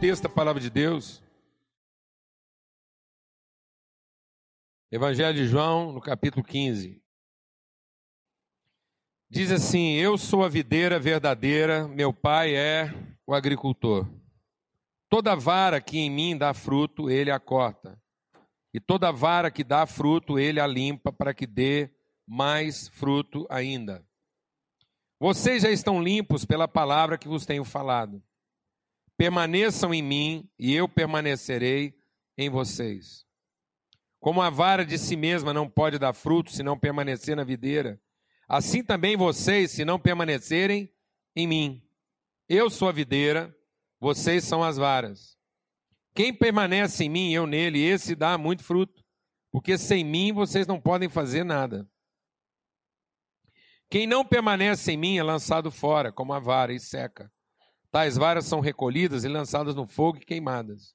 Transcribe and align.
texto 0.00 0.24
da 0.24 0.28
palavra 0.28 0.60
de 0.60 0.68
Deus. 0.68 1.22
Evangelho 4.92 5.34
de 5.34 5.46
João, 5.46 5.90
no 5.92 6.02
capítulo 6.02 6.44
15. 6.44 7.02
Diz 9.30 9.50
assim: 9.50 9.94
Eu 9.94 10.18
sou 10.18 10.44
a 10.44 10.48
videira 10.48 11.00
verdadeira, 11.00 11.88
meu 11.88 12.12
pai 12.12 12.54
é 12.54 12.92
o 13.26 13.34
agricultor. 13.34 14.06
Toda 15.08 15.34
vara 15.34 15.80
que 15.80 15.98
em 15.98 16.10
mim 16.10 16.36
dá 16.36 16.52
fruto, 16.52 17.08
ele 17.08 17.30
a 17.30 17.40
corta. 17.40 17.98
E 18.74 18.80
toda 18.80 19.10
vara 19.10 19.50
que 19.50 19.64
dá 19.64 19.86
fruto, 19.86 20.38
ele 20.38 20.60
a 20.60 20.66
limpa, 20.66 21.10
para 21.10 21.32
que 21.32 21.46
dê 21.46 21.90
mais 22.26 22.88
fruto 22.88 23.46
ainda. 23.48 24.06
Vocês 25.18 25.62
já 25.62 25.70
estão 25.70 26.02
limpos 26.02 26.44
pela 26.44 26.68
palavra 26.68 27.16
que 27.16 27.28
vos 27.28 27.46
tenho 27.46 27.64
falado. 27.64 28.22
Permaneçam 29.16 29.94
em 29.94 30.02
mim, 30.02 30.50
e 30.58 30.74
eu 30.74 30.88
permanecerei 30.88 31.94
em 32.36 32.50
vocês. 32.50 33.24
Como 34.20 34.42
a 34.42 34.50
vara 34.50 34.84
de 34.84 34.98
si 34.98 35.16
mesma 35.16 35.52
não 35.52 35.68
pode 35.68 35.98
dar 35.98 36.12
fruto 36.12 36.50
se 36.50 36.62
não 36.62 36.78
permanecer 36.78 37.36
na 37.36 37.44
videira, 37.44 38.00
assim 38.48 38.82
também 38.82 39.16
vocês, 39.16 39.70
se 39.70 39.84
não 39.84 39.98
permanecerem 39.98 40.92
em 41.34 41.46
mim. 41.46 41.82
Eu 42.48 42.68
sou 42.68 42.88
a 42.88 42.92
videira, 42.92 43.56
vocês 44.00 44.44
são 44.44 44.62
as 44.62 44.76
varas. 44.76 45.36
Quem 46.14 46.32
permanece 46.32 47.04
em 47.04 47.08
mim 47.08 47.30
e 47.30 47.34
eu 47.34 47.46
nele, 47.46 47.82
esse 47.82 48.14
dá 48.14 48.38
muito 48.38 48.64
fruto, 48.64 49.04
porque 49.50 49.76
sem 49.76 50.04
mim 50.04 50.32
vocês 50.32 50.66
não 50.66 50.80
podem 50.80 51.08
fazer 51.08 51.44
nada. 51.44 51.88
Quem 53.88 54.06
não 54.06 54.24
permanece 54.24 54.92
em 54.92 54.96
mim 54.96 55.18
é 55.18 55.22
lançado 55.22 55.70
fora, 55.70 56.10
como 56.10 56.32
a 56.32 56.40
vara, 56.40 56.72
e 56.72 56.80
seca. 56.80 57.32
Tais 57.90 58.16
varas 58.16 58.44
são 58.44 58.60
recolhidas 58.60 59.24
e 59.24 59.28
lançadas 59.28 59.74
no 59.74 59.86
fogo 59.86 60.18
e 60.18 60.24
queimadas. 60.24 60.94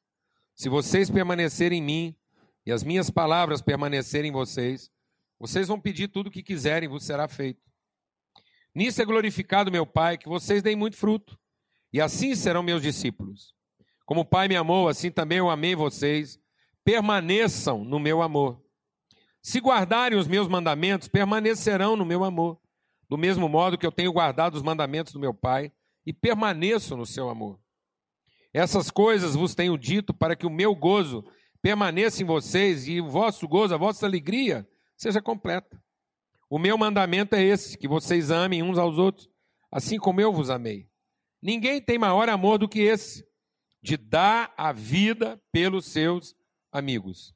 Se 0.55 0.69
vocês 0.69 1.09
permanecerem 1.09 1.79
em 1.79 1.83
mim 1.83 2.15
e 2.65 2.71
as 2.71 2.83
minhas 2.83 3.09
palavras 3.09 3.61
permanecerem 3.61 4.29
em 4.29 4.33
vocês, 4.33 4.91
vocês 5.39 5.67
vão 5.67 5.79
pedir 5.79 6.07
tudo 6.07 6.27
o 6.27 6.31
que 6.31 6.43
quiserem, 6.43 6.87
vos 6.87 7.03
será 7.03 7.27
feito. 7.27 7.61
Nisso 8.73 9.01
é 9.01 9.05
glorificado 9.05 9.71
meu 9.71 9.85
Pai, 9.85 10.17
que 10.17 10.29
vocês 10.29 10.61
deem 10.61 10.75
muito 10.75 10.95
fruto, 10.95 11.37
e 11.91 11.99
assim 11.99 12.35
serão 12.35 12.63
meus 12.63 12.81
discípulos. 12.81 13.53
Como 14.05 14.21
o 14.21 14.25
Pai 14.25 14.47
me 14.47 14.55
amou, 14.55 14.87
assim 14.87 15.09
também 15.09 15.39
eu 15.39 15.49
amei 15.49 15.75
vocês. 15.75 16.39
Permaneçam 16.83 17.83
no 17.83 17.99
meu 17.99 18.21
amor. 18.21 18.61
Se 19.41 19.59
guardarem 19.59 20.17
os 20.17 20.27
meus 20.27 20.47
mandamentos, 20.47 21.07
permanecerão 21.07 21.95
no 21.95 22.05
meu 22.05 22.23
amor 22.23 22.61
do 23.11 23.17
mesmo 23.17 23.49
modo 23.49 23.77
que 23.77 23.85
eu 23.85 23.91
tenho 23.91 24.13
guardado 24.13 24.55
os 24.55 24.63
mandamentos 24.63 25.11
do 25.11 25.19
meu 25.19 25.33
Pai 25.33 25.69
e 26.05 26.13
permaneço 26.13 26.95
no 26.95 27.05
seu 27.05 27.29
amor. 27.29 27.59
Essas 28.53 28.91
coisas 28.91 29.35
vos 29.35 29.55
tenho 29.55 29.77
dito 29.77 30.13
para 30.13 30.35
que 30.35 30.45
o 30.45 30.49
meu 30.49 30.75
gozo 30.75 31.23
permaneça 31.61 32.21
em 32.21 32.25
vocês 32.25 32.87
e 32.87 32.99
o 32.99 33.09
vosso 33.09 33.47
gozo, 33.47 33.73
a 33.73 33.77
vossa 33.77 34.05
alegria, 34.05 34.67
seja 34.97 35.21
completa. 35.21 35.81
O 36.49 36.59
meu 36.59 36.77
mandamento 36.77 37.35
é 37.35 37.43
esse: 37.43 37.77
que 37.77 37.87
vocês 37.87 38.29
amem 38.29 38.61
uns 38.61 38.77
aos 38.77 38.97
outros, 38.97 39.29
assim 39.71 39.97
como 39.97 40.19
eu 40.19 40.33
vos 40.33 40.49
amei. 40.49 40.87
Ninguém 41.41 41.81
tem 41.81 41.97
maior 41.97 42.27
amor 42.29 42.57
do 42.57 42.67
que 42.67 42.81
esse, 42.81 43.25
de 43.81 43.95
dar 43.95 44.53
a 44.57 44.71
vida 44.71 45.41
pelos 45.51 45.85
seus 45.85 46.35
amigos. 46.71 47.33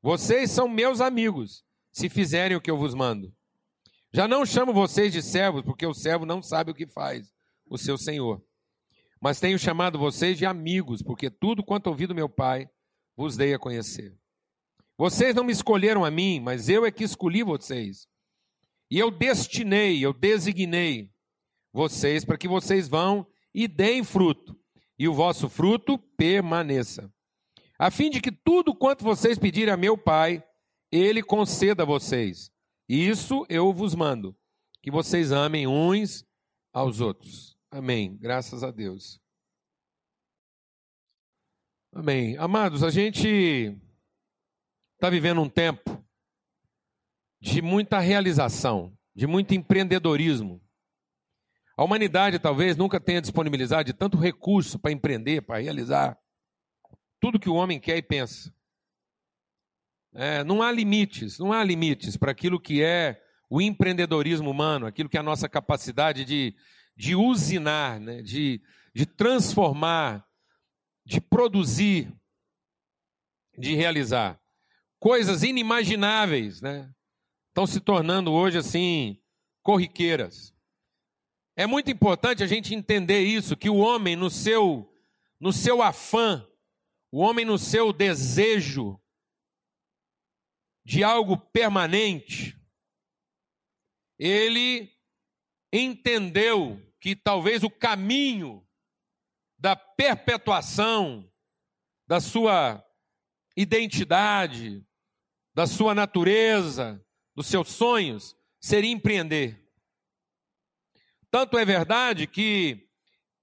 Vocês 0.00 0.50
são 0.50 0.68
meus 0.68 1.00
amigos, 1.00 1.64
se 1.92 2.08
fizerem 2.08 2.56
o 2.56 2.60
que 2.60 2.70
eu 2.70 2.78
vos 2.78 2.94
mando. 2.94 3.34
Já 4.12 4.28
não 4.28 4.46
chamo 4.46 4.72
vocês 4.72 5.12
de 5.12 5.20
servos, 5.20 5.62
porque 5.62 5.84
o 5.84 5.92
servo 5.92 6.24
não 6.24 6.40
sabe 6.40 6.70
o 6.70 6.74
que 6.74 6.86
faz 6.86 7.33
o 7.68 7.78
seu 7.78 7.96
senhor. 7.96 8.42
Mas 9.20 9.40
tenho 9.40 9.58
chamado 9.58 9.98
vocês 9.98 10.36
de 10.36 10.44
amigos, 10.44 11.02
porque 11.02 11.30
tudo 11.30 11.64
quanto 11.64 11.86
ouvi 11.86 12.06
do 12.06 12.14
meu 12.14 12.28
Pai 12.28 12.68
vos 13.16 13.36
dei 13.36 13.54
a 13.54 13.58
conhecer. 13.58 14.16
Vocês 14.96 15.34
não 15.34 15.44
me 15.44 15.52
escolheram 15.52 16.04
a 16.04 16.10
mim, 16.10 16.40
mas 16.40 16.68
eu 16.68 16.84
é 16.84 16.90
que 16.90 17.04
escolhi 17.04 17.42
vocês. 17.42 18.06
E 18.90 18.98
eu 18.98 19.10
destinei, 19.10 20.04
eu 20.04 20.12
designei 20.12 21.10
vocês 21.72 22.24
para 22.24 22.38
que 22.38 22.46
vocês 22.46 22.86
vão 22.86 23.26
e 23.52 23.66
deem 23.66 24.04
fruto, 24.04 24.56
e 24.98 25.08
o 25.08 25.14
vosso 25.14 25.48
fruto 25.48 25.98
permaneça. 26.16 27.12
A 27.78 27.90
fim 27.90 28.10
de 28.10 28.20
que 28.20 28.30
tudo 28.30 28.74
quanto 28.74 29.02
vocês 29.02 29.38
pedirem 29.38 29.74
a 29.74 29.76
meu 29.76 29.98
Pai, 29.98 30.44
ele 30.92 31.22
conceda 31.22 31.82
a 31.82 31.86
vocês. 31.86 32.50
Isso 32.88 33.44
eu 33.48 33.72
vos 33.72 33.94
mando, 33.94 34.36
que 34.80 34.90
vocês 34.90 35.32
amem 35.32 35.66
uns 35.66 36.24
aos 36.72 37.00
outros. 37.00 37.53
Amém. 37.74 38.16
Graças 38.20 38.62
a 38.62 38.70
Deus. 38.70 39.20
Amém. 41.92 42.36
Amados, 42.38 42.84
a 42.84 42.90
gente 42.90 43.76
está 44.94 45.10
vivendo 45.10 45.40
um 45.40 45.48
tempo 45.48 46.00
de 47.40 47.60
muita 47.60 47.98
realização, 47.98 48.96
de 49.12 49.26
muito 49.26 49.54
empreendedorismo. 49.54 50.62
A 51.76 51.82
humanidade 51.82 52.38
talvez 52.38 52.76
nunca 52.76 53.00
tenha 53.00 53.20
disponibilizado 53.20 53.82
de 53.82 53.92
tanto 53.92 54.16
recurso 54.16 54.78
para 54.78 54.92
empreender, 54.92 55.42
para 55.42 55.60
realizar 55.60 56.16
tudo 57.18 57.40
que 57.40 57.48
o 57.48 57.56
homem 57.56 57.80
quer 57.80 57.96
e 57.96 58.02
pensa. 58.02 58.54
É, 60.14 60.44
não 60.44 60.62
há 60.62 60.70
limites, 60.70 61.40
não 61.40 61.52
há 61.52 61.64
limites 61.64 62.16
para 62.16 62.30
aquilo 62.30 62.60
que 62.60 62.84
é 62.84 63.20
o 63.50 63.60
empreendedorismo 63.60 64.48
humano, 64.48 64.86
aquilo 64.86 65.08
que 65.08 65.16
é 65.16 65.20
a 65.20 65.24
nossa 65.24 65.48
capacidade 65.48 66.24
de, 66.24 66.54
de 66.96 67.14
usinar, 67.14 68.00
né, 68.00 68.22
de, 68.22 68.62
de 68.94 69.06
transformar, 69.06 70.26
de 71.04 71.20
produzir, 71.20 72.12
de 73.58 73.74
realizar. 73.74 74.40
Coisas 74.98 75.42
inimagináveis, 75.42 76.60
né? 76.60 76.90
Estão 77.48 77.66
se 77.66 77.80
tornando 77.80 78.32
hoje 78.32 78.58
assim 78.58 79.20
corriqueiras. 79.62 80.54
É 81.56 81.66
muito 81.66 81.90
importante 81.90 82.42
a 82.42 82.46
gente 82.46 82.74
entender 82.74 83.20
isso, 83.20 83.56
que 83.56 83.70
o 83.70 83.76
homem 83.76 84.16
no 84.16 84.30
seu 84.30 84.90
no 85.38 85.52
seu 85.52 85.82
afã, 85.82 86.46
o 87.12 87.18
homem 87.18 87.44
no 87.44 87.58
seu 87.58 87.92
desejo 87.92 88.98
de 90.84 91.04
algo 91.04 91.36
permanente, 91.36 92.58
ele 94.18 94.90
entendeu 95.72 96.80
que 97.04 97.14
talvez 97.14 97.62
o 97.62 97.68
caminho 97.68 98.66
da 99.58 99.76
perpetuação 99.76 101.30
da 102.06 102.18
sua 102.18 102.82
identidade, 103.54 104.82
da 105.52 105.66
sua 105.66 105.94
natureza, 105.94 107.04
dos 107.36 107.46
seus 107.46 107.68
sonhos, 107.68 108.34
seria 108.58 108.90
empreender. 108.90 109.70
Tanto 111.30 111.58
é 111.58 111.64
verdade 111.66 112.26
que 112.26 112.88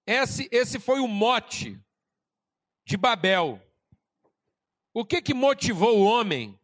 esse, 0.08 0.50
esse 0.52 0.80
foi 0.80 1.00
o 1.00 1.08
mote 1.08 1.80
de 2.84 2.98
Babel. 2.98 3.62
O 4.92 5.06
que, 5.06 5.22
que 5.22 5.36
motivou 5.36 6.00
o 6.00 6.06
homem 6.06 6.60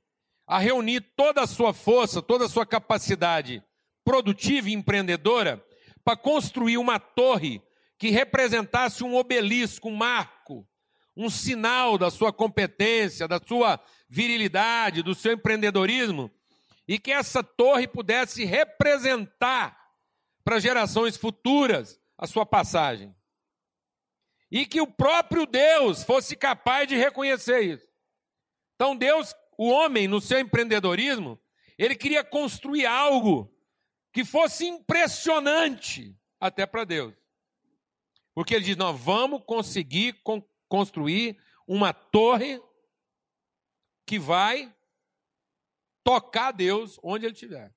a 0.47 0.57
reunir 0.57 1.01
toda 1.15 1.43
a 1.43 1.47
sua 1.47 1.75
força, 1.75 2.23
toda 2.23 2.45
a 2.45 2.49
sua 2.49 2.65
capacidade 2.65 3.63
produtiva 4.03 4.71
e 4.71 4.73
empreendedora 4.73 5.63
para 6.07 6.15
construir 6.15 6.77
uma 6.77 7.01
torre 7.01 7.61
que 7.97 8.09
representasse 8.09 9.03
um 9.03 9.17
obelisco, 9.17 9.89
um 9.89 9.95
marco, 9.97 10.65
um 11.17 11.29
sinal 11.29 11.97
da 11.97 12.09
sua 12.09 12.31
competência, 12.31 13.27
da 13.27 13.41
sua 13.45 13.77
virilidade, 14.07 15.03
do 15.03 15.13
seu 15.13 15.33
empreendedorismo, 15.33 16.31
e 16.87 16.97
que 16.97 17.11
essa 17.11 17.43
torre 17.43 17.89
pudesse 17.89 18.45
representar 18.45 19.77
para 20.45 20.61
gerações 20.61 21.17
futuras 21.17 21.99
a 22.17 22.25
sua 22.25 22.45
passagem. 22.45 23.13
E 24.49 24.65
que 24.65 24.79
o 24.79 24.87
próprio 24.87 25.45
Deus 25.45 26.05
fosse 26.05 26.37
capaz 26.37 26.87
de 26.87 26.95
reconhecer 26.95 27.59
isso. 27.63 27.85
Então 28.75 28.95
Deus 28.95 29.35
o 29.57 29.67
homem, 29.67 30.07
no 30.07 30.21
seu 30.21 30.39
empreendedorismo, 30.39 31.37
ele 31.77 31.95
queria 31.95 32.23
construir 32.23 32.85
algo 32.85 33.53
que 34.17 34.25
fosse 34.25 34.65
impressionante 34.65 36.19
até 36.39 36.65
para 36.65 36.83
Deus. 36.83 37.13
Porque 38.33 38.55
ele 38.55 38.65
diz: 38.65 38.75
Nós 38.75 38.99
vamos 38.99 39.43
conseguir 39.45 40.19
construir 40.67 41.39
uma 41.67 41.93
torre 41.93 42.59
que 44.07 44.17
vai 44.17 44.75
tocar 46.03 46.51
Deus 46.51 46.99
onde 47.03 47.27
ele 47.27 47.33
estiver. 47.33 47.71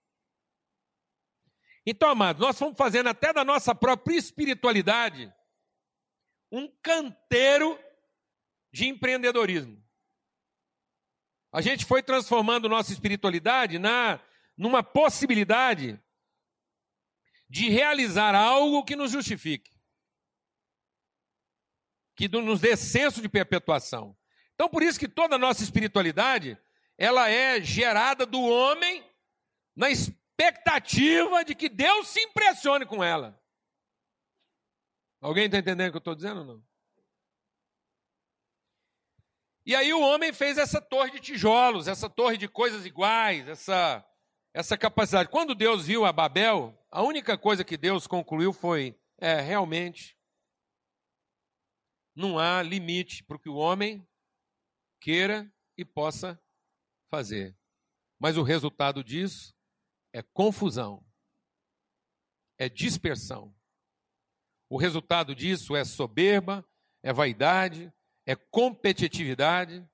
Então, 1.85 2.09
amados, 2.09 2.41
nós 2.41 2.59
vamos 2.59 2.79
fazendo 2.79 3.11
até 3.11 3.35
da 3.35 3.45
nossa 3.45 3.75
própria 3.75 4.17
espiritualidade 4.17 5.31
um 6.51 6.67
canteiro 6.83 7.79
de 8.73 8.89
empreendedorismo. 8.89 9.79
A 11.53 11.61
gente 11.61 11.85
foi 11.85 12.03
transformando 12.03 12.67
nossa 12.67 12.95
espiritualidade 12.95 13.79
na 13.79 14.19
numa 14.57 14.83
possibilidade 14.83 16.03
de 17.51 17.69
realizar 17.69 18.35
algo 18.35 18.85
que 18.85 18.95
nos 18.95 19.11
justifique. 19.11 19.71
que 22.15 22.29
nos 22.29 22.61
dê 22.61 22.77
senso 22.77 23.23
de 23.23 23.31
perpetuação. 23.31 24.15
Então, 24.55 24.69
por 24.69 24.83
isso 24.83 25.01
que 25.01 25.09
toda 25.09 25.37
a 25.37 25.39
nossa 25.39 25.63
espiritualidade, 25.63 26.59
ela 26.99 27.31
é 27.31 27.63
gerada 27.63 28.27
do 28.27 28.43
homem 28.43 29.03
na 29.75 29.89
expectativa 29.89 31.43
de 31.43 31.55
que 31.55 31.71
Deus 31.71 32.09
se 32.09 32.21
impressione 32.21 32.85
com 32.85 33.03
ela. 33.03 33.43
Alguém 35.19 35.47
está 35.47 35.57
entendendo 35.57 35.89
o 35.89 35.93
que 35.93 35.97
eu 35.97 36.01
estou 36.01 36.15
dizendo 36.15 36.41
ou 36.41 36.47
não? 36.47 36.65
E 39.65 39.75
aí 39.75 39.91
o 39.95 40.03
homem 40.03 40.31
fez 40.31 40.59
essa 40.59 40.81
torre 40.81 41.13
de 41.13 41.21
tijolos, 41.21 41.89
essa 41.89 42.11
torre 42.11 42.37
de 42.37 42.49
coisas 42.49 42.85
iguais, 42.85 43.49
essa, 43.49 44.05
essa 44.53 44.77
capacidade. 44.77 45.29
Quando 45.29 45.55
Deus 45.55 45.87
viu 45.87 46.05
a 46.05 46.13
Babel, 46.13 46.77
a 46.91 47.03
única 47.03 47.39
coisa 47.39 47.65
que 47.65 47.77
Deus 47.77 48.07
concluiu 48.07 48.53
foi: 48.53 48.99
é, 49.19 49.41
realmente, 49.41 50.17
não 52.15 52.39
há 52.39 52.63
limite 52.63 53.25
para 53.25 53.37
o 53.37 53.41
que 53.41 53.49
o 53.49 53.57
homem 53.57 54.07
queira 55.01 55.51
e 55.77 55.85
possa 55.85 56.41
fazer. 57.09 57.57
Mas 58.19 58.37
o 58.37 58.43
resultado 58.43 59.03
disso 59.03 59.55
é 60.13 60.23
confusão, 60.23 61.05
é 62.59 62.69
dispersão. 62.69 63.55
O 64.69 64.77
resultado 64.77 65.35
disso 65.35 65.75
é 65.75 65.85
soberba, 65.85 66.65
é 67.03 67.13
vaidade, 67.13 67.93
é 68.27 68.37
competitividade. 68.37 69.89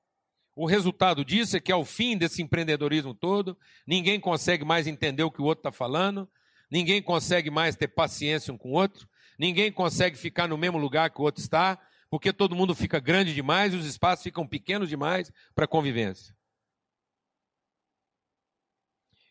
O 0.57 0.65
resultado 0.65 1.23
disso 1.23 1.55
é 1.55 1.61
que, 1.61 1.71
ao 1.71 1.85
fim 1.85 2.17
desse 2.17 2.41
empreendedorismo 2.41 3.15
todo, 3.15 3.59
ninguém 3.87 4.19
consegue 4.19 4.65
mais 4.65 4.87
entender 4.87 5.23
o 5.23 5.31
que 5.31 5.43
o 5.43 5.45
outro 5.45 5.61
está 5.61 5.71
falando, 5.71 6.27
ninguém 6.71 7.03
consegue 7.03 7.51
mais 7.51 7.77
ter 7.77 7.89
paciência 7.89 8.55
um 8.55 8.57
com 8.57 8.71
o 8.71 8.73
outro, 8.73 9.07
ninguém 9.39 9.71
consegue 9.71 10.17
ficar 10.17 10.49
no 10.49 10.57
mesmo 10.57 10.79
lugar 10.79 11.11
que 11.11 11.21
o 11.21 11.25
outro 11.25 11.43
está, 11.43 11.79
porque 12.09 12.33
todo 12.33 12.57
mundo 12.57 12.75
fica 12.75 12.99
grande 12.99 13.35
demais 13.35 13.75
e 13.75 13.77
os 13.77 13.85
espaços 13.85 14.23
ficam 14.23 14.47
pequenos 14.47 14.89
demais 14.89 15.31
para 15.55 15.67
convivência. 15.67 16.35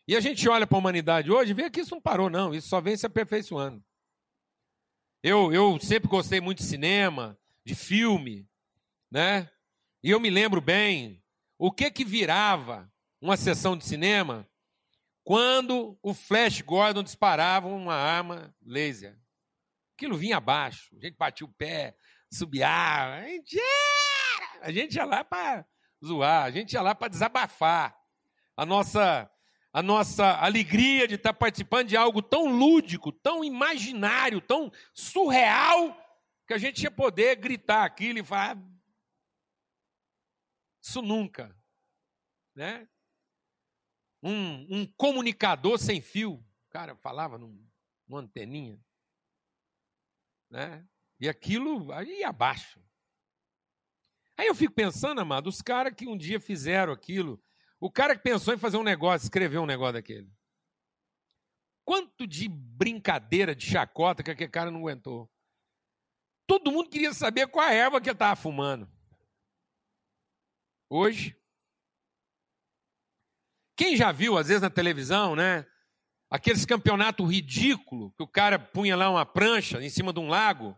E 0.06 0.14
a 0.14 0.20
gente 0.20 0.48
olha 0.48 0.64
para 0.64 0.78
a 0.78 0.78
humanidade 0.78 1.32
hoje 1.32 1.50
e 1.50 1.54
vê 1.54 1.68
que 1.68 1.80
isso 1.80 1.92
não 1.92 2.00
parou, 2.00 2.30
não, 2.30 2.54
isso 2.54 2.68
só 2.68 2.80
vem 2.80 2.96
se 2.96 3.04
aperfeiçoando. 3.04 3.82
Eu, 5.24 5.52
eu 5.52 5.76
sempre 5.80 6.08
gostei 6.08 6.40
muito 6.40 6.58
de 6.58 6.64
cinema, 6.64 7.36
de 7.64 7.74
filme, 7.74 8.48
né? 9.10 9.50
E 10.06 10.10
eu 10.10 10.20
me 10.20 10.30
lembro 10.30 10.60
bem 10.60 11.20
o 11.58 11.72
que 11.72 11.90
que 11.90 12.04
virava 12.04 12.88
uma 13.20 13.36
sessão 13.36 13.76
de 13.76 13.84
cinema 13.84 14.48
quando 15.24 15.98
o 16.00 16.14
Flash 16.14 16.60
Gordon 16.60 17.02
disparava 17.02 17.66
uma 17.66 17.96
arma 17.96 18.54
laser. 18.62 19.18
Aquilo 19.96 20.16
vinha 20.16 20.36
abaixo, 20.36 20.94
a 20.96 21.04
gente 21.04 21.16
batia 21.16 21.44
o 21.44 21.52
pé, 21.52 21.96
subia, 22.32 22.68
a 22.68 23.26
gente, 23.26 23.60
a 24.60 24.70
gente 24.70 24.94
ia 24.94 25.04
lá 25.04 25.24
para 25.24 25.66
zoar, 26.04 26.44
a 26.44 26.52
gente 26.52 26.74
ia 26.74 26.82
lá 26.82 26.94
para 26.94 27.08
desabafar. 27.08 27.98
A 28.56 28.64
nossa 28.64 29.28
a 29.72 29.82
nossa 29.82 30.36
alegria 30.36 31.08
de 31.08 31.16
estar 31.16 31.34
participando 31.34 31.88
de 31.88 31.96
algo 31.96 32.22
tão 32.22 32.46
lúdico, 32.46 33.10
tão 33.10 33.42
imaginário, 33.42 34.40
tão 34.40 34.70
surreal, 34.94 36.00
que 36.46 36.54
a 36.54 36.58
gente 36.58 36.84
ia 36.84 36.92
poder 36.92 37.34
gritar 37.34 37.84
aquilo 37.84 38.20
e 38.20 38.24
falar, 38.24 38.56
isso 40.86 41.02
nunca. 41.02 41.54
Né? 42.54 42.88
Um, 44.22 44.80
um 44.80 44.86
comunicador 44.86 45.78
sem 45.78 46.00
fio. 46.00 46.34
O 46.34 46.68
cara 46.70 46.94
falava 46.94 47.36
num, 47.36 47.68
numa 48.06 48.20
anteninha. 48.20 48.80
Né? 50.48 50.86
E 51.18 51.28
aquilo 51.28 51.92
aí 51.92 52.22
abaixo. 52.22 52.80
Aí 54.36 54.46
eu 54.46 54.54
fico 54.54 54.74
pensando, 54.74 55.20
amado, 55.20 55.48
os 55.48 55.60
caras 55.60 55.94
que 55.94 56.06
um 56.06 56.16
dia 56.16 56.38
fizeram 56.38 56.92
aquilo, 56.92 57.42
o 57.80 57.90
cara 57.90 58.14
que 58.14 58.22
pensou 58.22 58.54
em 58.54 58.58
fazer 58.58 58.76
um 58.76 58.82
negócio, 58.82 59.24
escrever 59.24 59.58
um 59.58 59.66
negócio 59.66 59.94
daquele. 59.94 60.30
Quanto 61.84 62.26
de 62.26 62.48
brincadeira, 62.48 63.56
de 63.56 63.64
chacota 63.64 64.22
que 64.22 64.30
aquele 64.30 64.50
cara 64.50 64.70
não 64.70 64.80
aguentou. 64.80 65.30
Todo 66.46 66.70
mundo 66.70 66.90
queria 66.90 67.14
saber 67.14 67.48
qual 67.48 67.66
a 67.66 67.72
erva 67.72 68.00
que 68.00 68.08
ele 68.08 68.14
estava 68.14 68.36
fumando 68.36 68.95
hoje. 70.88 71.36
Quem 73.76 73.96
já 73.96 74.10
viu, 74.12 74.38
às 74.38 74.48
vezes, 74.48 74.62
na 74.62 74.70
televisão, 74.70 75.36
né? 75.36 75.66
Aqueles 76.30 76.64
campeonatos 76.64 77.30
ridículos 77.30 78.12
que 78.16 78.22
o 78.22 78.28
cara 78.28 78.58
punha 78.58 78.96
lá 78.96 79.10
uma 79.10 79.24
prancha 79.24 79.82
em 79.82 79.90
cima 79.90 80.12
de 80.12 80.18
um 80.18 80.28
lago 80.28 80.76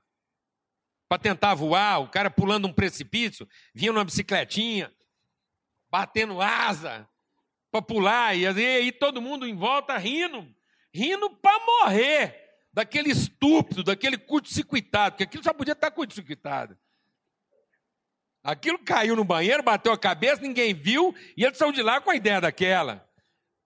para 1.09 1.19
tentar 1.19 1.55
voar, 1.55 2.01
o 2.01 2.09
cara 2.09 2.31
pulando 2.31 2.69
um 2.69 2.73
precipício, 2.73 3.49
vinha 3.75 3.93
numa 3.93 4.05
bicicletinha, 4.05 4.95
batendo 5.91 6.41
asa 6.43 7.09
para 7.71 7.81
pular, 7.81 8.37
e 8.37 8.47
aí 8.47 8.93
todo 8.93 9.23
mundo 9.23 9.47
em 9.47 9.55
volta 9.55 9.97
rindo, 9.97 10.47
rindo 10.93 11.31
para 11.31 11.65
morrer 11.65 12.49
daquele 12.73 13.11
estúpido, 13.11 13.83
daquele 13.83 14.19
curto-circuitado, 14.19 15.13
porque 15.13 15.25
aquilo 15.25 15.43
só 15.43 15.55
podia 15.55 15.73
estar 15.73 15.91
curto-circuitado. 15.91 16.79
Aquilo 18.43 18.79
caiu 18.79 19.17
no 19.17 19.25
banheiro, 19.25 19.63
bateu 19.63 19.93
a 19.93 19.99
cabeça, 19.99 20.41
ninguém 20.41 20.73
viu, 20.73 21.15
e 21.37 21.45
ele 21.45 21.55
saiu 21.55 21.73
de 21.73 21.83
lá 21.83 22.01
com 22.01 22.11
a 22.11 22.17
ideia 22.17 22.41
daquela. 22.41 23.07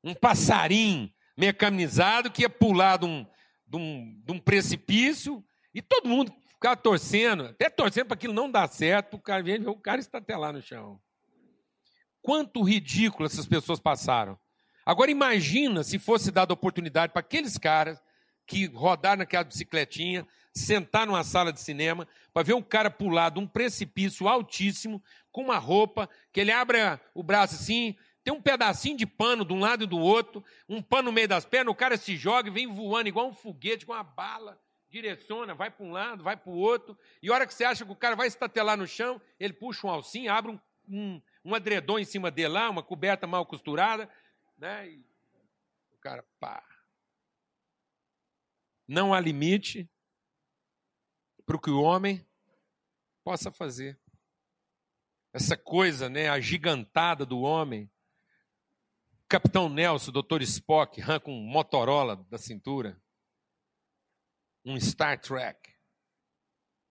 Um 0.02 0.14
passarinho 0.14 1.10
mecanizado 1.36 2.30
que 2.30 2.42
ia 2.42 2.50
pular 2.50 2.98
de 2.98 3.06
um, 3.06 3.26
de 3.66 3.76
um, 3.76 4.22
de 4.24 4.32
um 4.32 4.38
precipício, 4.38 5.44
e 5.74 5.80
todo 5.80 6.08
mundo 6.08 6.32
ficava 6.54 6.76
torcendo, 6.76 7.44
até 7.46 7.68
torcendo 7.68 8.06
para 8.06 8.14
aquilo 8.14 8.32
não 8.32 8.50
dar 8.50 8.68
certo, 8.68 9.14
o 9.14 9.20
cara 9.20 9.44
o 9.68 9.76
cara 9.76 10.00
está 10.00 10.18
até 10.18 10.36
lá 10.36 10.52
no 10.52 10.62
chão. 10.62 11.00
Quanto 12.20 12.62
ridículo 12.62 13.26
essas 13.26 13.46
pessoas 13.46 13.80
passaram. 13.80 14.38
Agora 14.86 15.10
imagina 15.10 15.82
se 15.82 15.98
fosse 15.98 16.30
dada 16.30 16.52
oportunidade 16.52 17.12
para 17.12 17.20
aqueles 17.20 17.58
caras 17.58 18.00
que 18.46 18.66
rodaram 18.66 19.18
naquela 19.18 19.44
bicicletinha, 19.44 20.26
sentar 20.54 21.06
numa 21.06 21.24
sala 21.24 21.52
de 21.52 21.60
cinema 21.60 22.06
para 22.32 22.42
ver 22.42 22.54
um 22.54 22.62
cara 22.62 22.90
pular 22.90 23.30
de 23.30 23.38
um 23.38 23.46
precipício 23.46 24.26
altíssimo 24.26 25.02
com 25.30 25.42
uma 25.42 25.58
roupa 25.58 26.08
que 26.32 26.40
ele 26.40 26.50
abre 26.50 26.78
o 27.14 27.22
braço 27.22 27.54
assim, 27.54 27.96
tem 28.24 28.32
um 28.32 28.40
pedacinho 28.40 28.96
de 28.96 29.06
pano 29.06 29.44
de 29.44 29.52
um 29.52 29.60
lado 29.60 29.84
e 29.84 29.86
do 29.86 29.98
outro, 29.98 30.44
um 30.68 30.80
pano 30.80 31.04
no 31.04 31.12
meio 31.12 31.28
das 31.28 31.44
pernas, 31.44 31.72
o 31.72 31.76
cara 31.76 31.96
se 31.96 32.16
joga 32.16 32.48
e 32.48 32.52
vem 32.52 32.72
voando 32.72 33.08
igual 33.08 33.28
um 33.28 33.34
foguete 33.34 33.84
com 33.84 33.92
uma 33.92 34.02
bala, 34.02 34.60
direciona, 34.88 35.54
vai 35.54 35.70
para 35.70 35.84
um 35.84 35.90
lado, 35.90 36.22
vai 36.22 36.36
para 36.36 36.50
o 36.50 36.56
outro, 36.56 36.96
e 37.22 37.28
a 37.28 37.34
hora 37.34 37.46
que 37.46 37.54
você 37.54 37.64
acha 37.64 37.84
que 37.84 37.92
o 37.92 37.96
cara 37.96 38.14
vai 38.14 38.28
estatelar 38.28 38.76
no 38.76 38.86
chão, 38.86 39.20
ele 39.38 39.52
puxa 39.52 39.86
um 39.86 39.90
alcinho, 39.90 40.32
abre 40.32 40.52
um, 40.52 40.60
um, 40.88 41.22
um 41.44 41.54
adredom 41.54 41.98
em 41.98 42.04
cima 42.04 42.30
dele 42.30 42.48
lá, 42.48 42.70
uma 42.70 42.82
coberta 42.82 43.26
mal 43.26 43.44
costurada, 43.44 44.08
né? 44.58 44.88
E 44.88 45.04
o 45.94 45.98
cara 46.00 46.24
pá. 46.38 46.62
Não 48.86 49.14
há 49.14 49.20
limite 49.20 49.88
para 51.44 51.56
o 51.56 51.60
que 51.60 51.70
o 51.70 51.82
homem 51.82 52.26
possa 53.24 53.50
fazer. 53.50 53.98
Essa 55.32 55.56
coisa, 55.56 56.08
né, 56.08 56.28
agigantada 56.28 57.24
do 57.24 57.40
homem. 57.40 57.90
Capitão 59.28 59.68
Nelson, 59.68 60.12
Dr. 60.12 60.42
Spock, 60.42 61.00
arranca 61.00 61.30
um 61.30 61.40
Motorola 61.40 62.16
da 62.28 62.36
cintura. 62.36 63.00
Um 64.64 64.78
Star 64.78 65.18
Trek. 65.20 65.72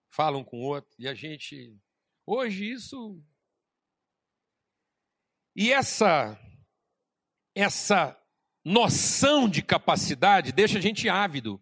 Falam 0.09 0.41
um 0.41 0.43
com 0.43 0.59
o 0.59 0.63
outro. 0.63 0.91
E 0.97 1.07
a 1.07 1.13
gente. 1.13 1.79
Hoje 2.25 2.71
isso. 2.71 3.23
E 5.55 5.71
essa. 5.71 6.39
Essa 7.53 8.17
noção 8.63 9.49
de 9.49 9.61
capacidade 9.61 10.51
deixa 10.51 10.77
a 10.77 10.81
gente 10.81 11.09
ávido 11.09 11.61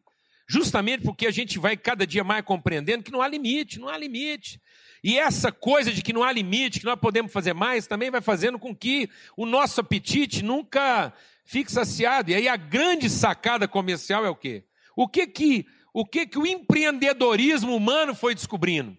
justamente 0.50 1.04
porque 1.04 1.28
a 1.28 1.32
gente 1.32 1.60
vai 1.60 1.78
cada 1.78 2.08
dia 2.08 2.24
mais 2.24 2.44
compreendendo 2.44 3.04
que 3.04 3.12
não 3.12 3.22
há 3.22 3.28
limite, 3.28 3.80
não 3.80 3.88
há 3.88 3.96
limite. 3.96 4.60
E 5.04 5.18
essa 5.18 5.52
coisa 5.52 5.94
de 5.94 6.02
que 6.02 6.12
não 6.12 6.24
há 6.24 6.32
limite, 6.32 6.80
que 6.80 6.86
nós 6.88 7.00
podemos 7.00 7.32
fazer 7.32 7.54
mais, 7.54 7.86
também 7.86 8.10
vai 8.10 8.20
fazendo 8.20 8.58
com 8.58 8.76
que 8.76 9.08
o 9.38 9.46
nosso 9.46 9.80
apetite 9.80 10.44
nunca 10.44 11.14
fique 11.46 11.72
saciado. 11.72 12.32
E 12.32 12.36
aí 12.36 12.48
a 12.48 12.58
grande 12.58 13.12
sacada 13.12 13.68
comercial 13.68 14.26
é 14.26 14.30
o 14.30 14.36
quê? 14.36 14.66
O 14.96 15.08
que 15.08 15.28
que 15.28 15.68
o 15.94 16.04
que 16.04 16.26
que 16.26 16.40
o 16.40 16.48
empreendedorismo 16.48 17.76
humano 17.76 18.16
foi 18.16 18.34
descobrindo? 18.34 18.98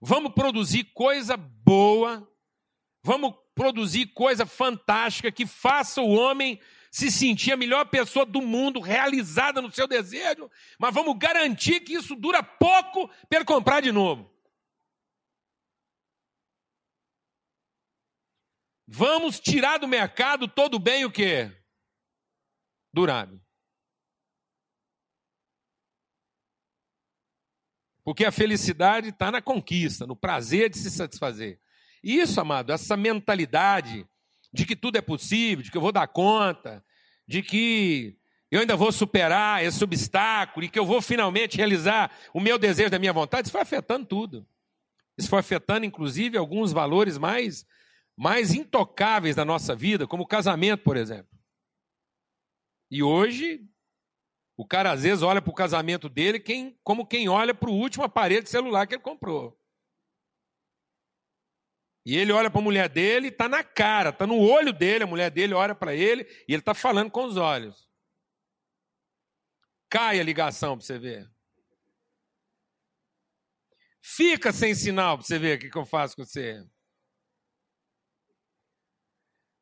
Vamos 0.00 0.32
produzir 0.32 0.84
coisa 0.94 1.36
boa, 1.36 2.28
vamos 3.02 3.34
produzir 3.52 4.06
coisa 4.06 4.46
fantástica 4.46 5.32
que 5.32 5.44
faça 5.44 6.00
o 6.00 6.10
homem 6.10 6.60
se 6.90 7.10
sentir 7.10 7.52
a 7.52 7.56
melhor 7.56 7.84
pessoa 7.86 8.24
do 8.24 8.40
mundo, 8.40 8.80
realizada 8.80 9.60
no 9.60 9.70
seu 9.70 9.86
desejo, 9.86 10.50
mas 10.78 10.94
vamos 10.94 11.16
garantir 11.18 11.80
que 11.80 11.94
isso 11.94 12.14
dura 12.14 12.42
pouco 12.42 13.08
para 13.28 13.44
comprar 13.44 13.80
de 13.80 13.92
novo. 13.92 14.30
Vamos 18.86 19.38
tirar 19.38 19.78
do 19.78 19.86
mercado 19.86 20.48
todo 20.48 20.78
bem 20.78 21.04
o 21.04 21.12
que? 21.12 21.52
Durável. 22.90 23.38
Porque 28.02 28.24
a 28.24 28.32
felicidade 28.32 29.10
está 29.10 29.30
na 29.30 29.42
conquista, 29.42 30.06
no 30.06 30.16
prazer 30.16 30.70
de 30.70 30.78
se 30.78 30.90
satisfazer. 30.90 31.60
Isso, 32.02 32.40
amado, 32.40 32.72
essa 32.72 32.96
mentalidade 32.96 34.08
de 34.52 34.64
que 34.64 34.76
tudo 34.76 34.96
é 34.96 35.00
possível, 35.00 35.62
de 35.62 35.70
que 35.70 35.76
eu 35.76 35.82
vou 35.82 35.92
dar 35.92 36.06
conta, 36.08 36.84
de 37.26 37.42
que 37.42 38.16
eu 38.50 38.60
ainda 38.60 38.76
vou 38.76 38.90
superar 38.90 39.62
esse 39.62 39.82
obstáculo 39.84 40.64
e 40.64 40.68
que 40.68 40.78
eu 40.78 40.86
vou 40.86 41.02
finalmente 41.02 41.56
realizar 41.56 42.10
o 42.32 42.40
meu 42.40 42.58
desejo 42.58 42.90
da 42.90 42.98
minha 42.98 43.12
vontade, 43.12 43.46
isso 43.46 43.52
foi 43.52 43.60
afetando 43.60 44.06
tudo. 44.06 44.46
Isso 45.18 45.28
foi 45.28 45.40
afetando, 45.40 45.84
inclusive, 45.84 46.38
alguns 46.38 46.72
valores 46.72 47.18
mais, 47.18 47.66
mais 48.16 48.54
intocáveis 48.54 49.34
da 49.34 49.44
nossa 49.44 49.74
vida, 49.74 50.06
como 50.06 50.22
o 50.22 50.26
casamento, 50.26 50.84
por 50.84 50.96
exemplo. 50.96 51.36
E 52.90 53.02
hoje, 53.02 53.68
o 54.56 54.64
cara 54.64 54.92
às 54.92 55.02
vezes 55.02 55.22
olha 55.22 55.42
para 55.42 55.50
o 55.50 55.54
casamento 55.54 56.08
dele 56.08 56.40
quem, 56.40 56.78
como 56.82 57.06
quem 57.06 57.28
olha 57.28 57.52
para 57.52 57.68
o 57.68 57.74
último 57.74 58.04
aparelho 58.04 58.42
de 58.42 58.48
celular 58.48 58.86
que 58.86 58.94
ele 58.94 59.02
comprou. 59.02 59.57
E 62.04 62.16
ele 62.16 62.32
olha 62.32 62.50
para 62.50 62.60
a 62.60 62.64
mulher 62.64 62.88
dele 62.88 63.28
está 63.28 63.48
na 63.48 63.62
cara, 63.62 64.10
está 64.10 64.26
no 64.26 64.38
olho 64.38 64.72
dele, 64.72 65.04
a 65.04 65.06
mulher 65.06 65.30
dele 65.30 65.54
olha 65.54 65.74
para 65.74 65.94
ele 65.94 66.22
e 66.48 66.52
ele 66.52 66.60
está 66.60 66.74
falando 66.74 67.10
com 67.10 67.24
os 67.24 67.36
olhos. 67.36 67.88
Cai 69.90 70.20
a 70.20 70.22
ligação 70.22 70.76
para 70.76 70.86
você 70.86 70.98
ver. 70.98 71.30
Fica 74.00 74.52
sem 74.52 74.74
sinal 74.74 75.18
para 75.18 75.26
você 75.26 75.38
ver 75.38 75.56
o 75.56 75.60
que, 75.60 75.70
que 75.70 75.78
eu 75.78 75.84
faço 75.84 76.16
com 76.16 76.24
você. 76.24 76.64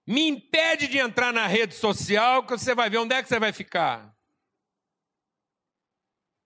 Me 0.06 0.28
impede 0.28 0.86
de 0.86 0.98
entrar 0.98 1.32
na 1.32 1.48
rede 1.48 1.74
social, 1.74 2.46
que 2.46 2.52
você 2.52 2.74
vai 2.74 2.88
ver 2.88 2.98
onde 2.98 3.14
é 3.14 3.22
que 3.22 3.28
você 3.28 3.40
vai 3.40 3.52
ficar. 3.52 4.16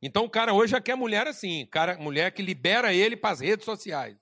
Então 0.00 0.24
o 0.24 0.30
cara 0.30 0.54
hoje 0.54 0.70
já 0.70 0.80
quer 0.80 0.94
mulher 0.94 1.26
assim, 1.26 1.66
cara, 1.66 1.98
mulher 1.98 2.32
que 2.32 2.40
libera 2.40 2.94
ele 2.94 3.16
para 3.16 3.30
as 3.32 3.40
redes 3.40 3.66
sociais. 3.66 4.16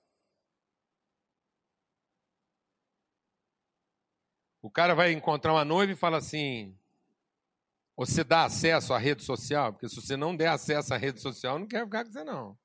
O 4.61 4.69
cara 4.69 4.93
vai 4.93 5.11
encontrar 5.11 5.53
uma 5.53 5.65
noiva 5.65 5.93
e 5.93 5.95
fala 5.95 6.17
assim: 6.17 6.77
você 7.95 8.23
dá 8.23 8.45
acesso 8.45 8.93
à 8.93 8.97
rede 8.97 9.23
social? 9.23 9.73
Porque 9.73 9.89
se 9.89 9.95
você 9.95 10.15
não 10.15 10.33
der 10.33 10.47
acesso 10.47 10.93
à 10.93 10.97
rede 10.97 11.19
social, 11.19 11.59
não 11.59 11.67
quero 11.67 11.85
ficar 11.85 12.05
com 12.05 12.11
você, 12.11 12.23
não. 12.23 12.57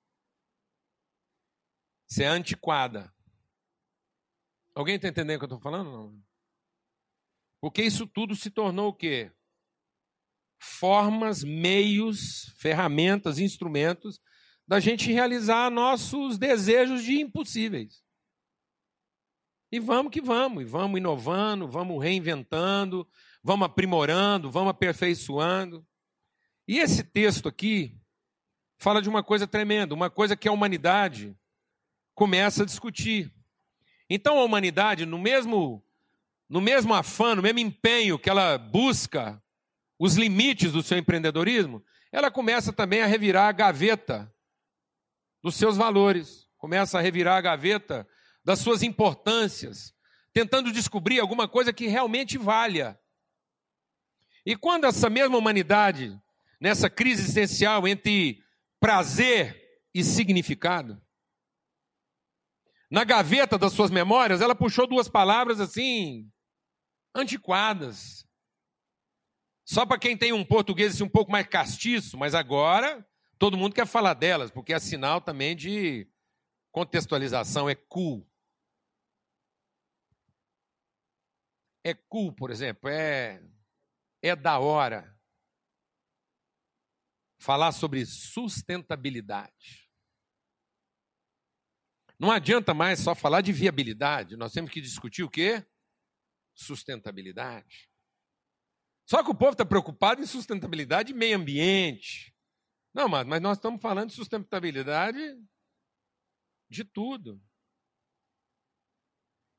Você 2.06 2.22
é 2.22 2.28
antiquada. 2.28 3.12
Alguém 4.74 4.94
está 4.94 5.08
entendendo 5.08 5.36
o 5.36 5.38
que 5.40 5.44
eu 5.44 5.56
estou 5.56 5.60
falando? 5.60 5.90
Não? 5.90 6.24
Porque 7.60 7.82
isso 7.82 8.06
tudo 8.06 8.36
se 8.36 8.50
tornou 8.50 8.90
o 8.90 8.94
quê? 8.94 9.32
Formas, 10.60 11.42
meios, 11.42 12.54
ferramentas, 12.58 13.40
instrumentos 13.40 14.20
da 14.68 14.78
gente 14.78 15.10
realizar 15.10 15.68
nossos 15.68 16.38
desejos 16.38 17.02
de 17.02 17.20
impossíveis. 17.20 18.03
E 19.75 19.81
vamos 19.81 20.12
que 20.12 20.21
vamos, 20.21 20.62
e 20.62 20.64
vamos 20.64 20.99
inovando, 20.99 21.66
vamos 21.66 22.00
reinventando, 22.00 23.04
vamos 23.43 23.66
aprimorando, 23.66 24.49
vamos 24.49 24.71
aperfeiçoando. 24.71 25.85
E 26.69 26.78
esse 26.78 27.02
texto 27.02 27.49
aqui 27.49 28.00
fala 28.78 29.02
de 29.02 29.09
uma 29.09 29.21
coisa 29.21 29.49
tremenda, 29.49 29.93
uma 29.93 30.09
coisa 30.09 30.37
que 30.37 30.47
a 30.47 30.52
humanidade 30.52 31.37
começa 32.14 32.62
a 32.62 32.64
discutir. 32.64 33.35
Então 34.09 34.38
a 34.38 34.45
humanidade, 34.45 35.04
no 35.04 35.19
mesmo 35.19 35.85
no 36.49 36.61
mesmo 36.61 36.95
afã, 36.95 37.35
no 37.35 37.43
mesmo 37.43 37.59
empenho 37.59 38.16
que 38.16 38.31
ela 38.31 38.57
busca 38.57 39.43
os 39.99 40.14
limites 40.14 40.71
do 40.71 40.85
seu 40.85 40.99
empreendedorismo, 40.99 41.85
ela 42.12 42.31
começa 42.31 42.73
também 42.73 43.02
a 43.02 43.07
revirar 43.07 43.49
a 43.49 43.52
gaveta 43.52 44.33
dos 45.43 45.57
seus 45.57 45.76
valores, 45.76 46.49
começa 46.57 46.97
a 46.97 47.02
revirar 47.02 47.38
a 47.38 47.40
gaveta 47.40 48.07
das 48.44 48.58
suas 48.58 48.82
importâncias, 48.82 49.94
tentando 50.32 50.70
descobrir 50.70 51.18
alguma 51.18 51.48
coisa 51.48 51.72
que 51.72 51.86
realmente 51.86 52.36
valha. 52.36 52.98
E 54.44 54.54
quando 54.54 54.84
essa 54.84 55.08
mesma 55.08 55.38
humanidade, 55.38 56.20
nessa 56.60 56.90
crise 56.90 57.22
existencial 57.22 57.88
entre 57.88 58.42
prazer 58.78 59.80
e 59.94 60.04
significado, 60.04 61.00
na 62.90 63.02
gaveta 63.02 63.56
das 63.56 63.72
suas 63.72 63.90
memórias, 63.90 64.40
ela 64.40 64.54
puxou 64.54 64.86
duas 64.86 65.08
palavras 65.08 65.58
assim, 65.60 66.30
antiquadas. 67.14 68.26
Só 69.64 69.86
para 69.86 69.98
quem 69.98 70.16
tem 70.16 70.32
um 70.32 70.44
português 70.44 70.94
assim, 70.94 71.04
um 71.04 71.08
pouco 71.08 71.32
mais 71.32 71.46
castiço, 71.46 72.18
mas 72.18 72.34
agora 72.34 73.04
todo 73.38 73.56
mundo 73.56 73.74
quer 73.74 73.86
falar 73.86 74.14
delas, 74.14 74.50
porque 74.50 74.74
é 74.74 74.78
sinal 74.78 75.20
também 75.20 75.56
de 75.56 76.06
contextualização, 76.70 77.68
é 77.68 77.74
cool. 77.74 78.28
É 81.85 81.93
cool, 81.93 82.33
por 82.33 82.50
exemplo, 82.50 82.88
é, 82.88 83.41
é 84.23 84.35
da 84.35 84.59
hora. 84.59 85.14
Falar 87.38 87.73
sobre 87.73 88.07
sustentabilidade. 88.07 89.85
Não 92.19 92.31
adianta 92.31 92.73
mais 92.73 93.00
só 93.00 93.14
falar 93.14 93.43
de 93.43 93.53
viabilidade, 93.53 94.37
nós 94.37 94.53
temos 94.53 94.71
que 94.71 94.81
discutir 94.81 95.23
o 95.23 95.31
quê? 95.31 95.67
Sustentabilidade. 96.55 97.91
Só 99.07 99.23
que 99.23 99.31
o 99.31 99.35
povo 99.35 99.53
está 99.53 99.67
preocupado 99.67 100.23
em 100.23 100.26
sustentabilidade 100.26 101.12
e 101.12 101.14
meio 101.14 101.37
ambiente. 101.37 102.35
Não, 102.95 103.09
mas, 103.09 103.26
mas 103.26 103.43
nós 103.43 103.59
estamos 103.59 103.83
falando 103.83 104.09
de 104.09 104.14
sustentabilidade 104.14 105.19
de 106.71 106.85
tudo. 106.85 107.43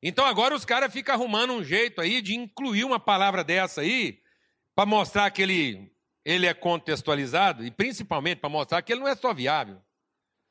Então 0.02 0.24
agora 0.24 0.54
os 0.54 0.64
caras 0.64 0.92
ficam 0.92 1.14
arrumando 1.14 1.52
um 1.52 1.64
jeito 1.64 2.00
aí 2.00 2.20
de 2.20 2.34
incluir 2.34 2.84
uma 2.84 3.00
palavra 3.00 3.42
dessa 3.42 3.80
aí, 3.80 4.22
para 4.74 4.86
mostrar 4.86 5.30
que 5.30 5.42
ele, 5.42 5.92
ele 6.24 6.46
é 6.46 6.54
contextualizado, 6.54 7.64
e 7.64 7.70
principalmente 7.70 8.40
para 8.40 8.50
mostrar 8.50 8.82
que 8.82 8.92
ele 8.92 9.00
não 9.00 9.08
é 9.08 9.16
só 9.16 9.32
viável. 9.32 9.80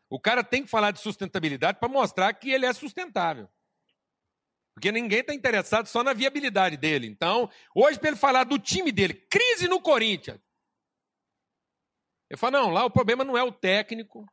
O 0.10 0.20
cara 0.20 0.44
tem 0.44 0.64
que 0.64 0.70
falar 0.70 0.92
de 0.92 1.00
sustentabilidade 1.00 1.80
para 1.80 1.90
mostrar 1.90 2.34
que 2.34 2.50
ele 2.50 2.66
é 2.66 2.74
sustentável. 2.74 3.50
Porque 4.74 4.92
ninguém 4.92 5.20
está 5.20 5.34
interessado 5.34 5.88
só 5.88 6.04
na 6.04 6.12
viabilidade 6.12 6.76
dele. 6.76 7.08
Então, 7.08 7.50
hoje, 7.74 7.98
para 7.98 8.10
ele 8.10 8.18
falar 8.18 8.44
do 8.44 8.60
time 8.60 8.92
dele, 8.92 9.14
crise 9.14 9.70
no 9.70 9.80
Corinthians. 9.80 10.40
Ele 12.30 12.38
fala: 12.38 12.60
não, 12.60 12.72
lá 12.72 12.84
o 12.84 12.92
problema 12.92 13.24
não 13.24 13.38
é 13.38 13.44
o 13.44 13.52
técnico, 13.52 14.26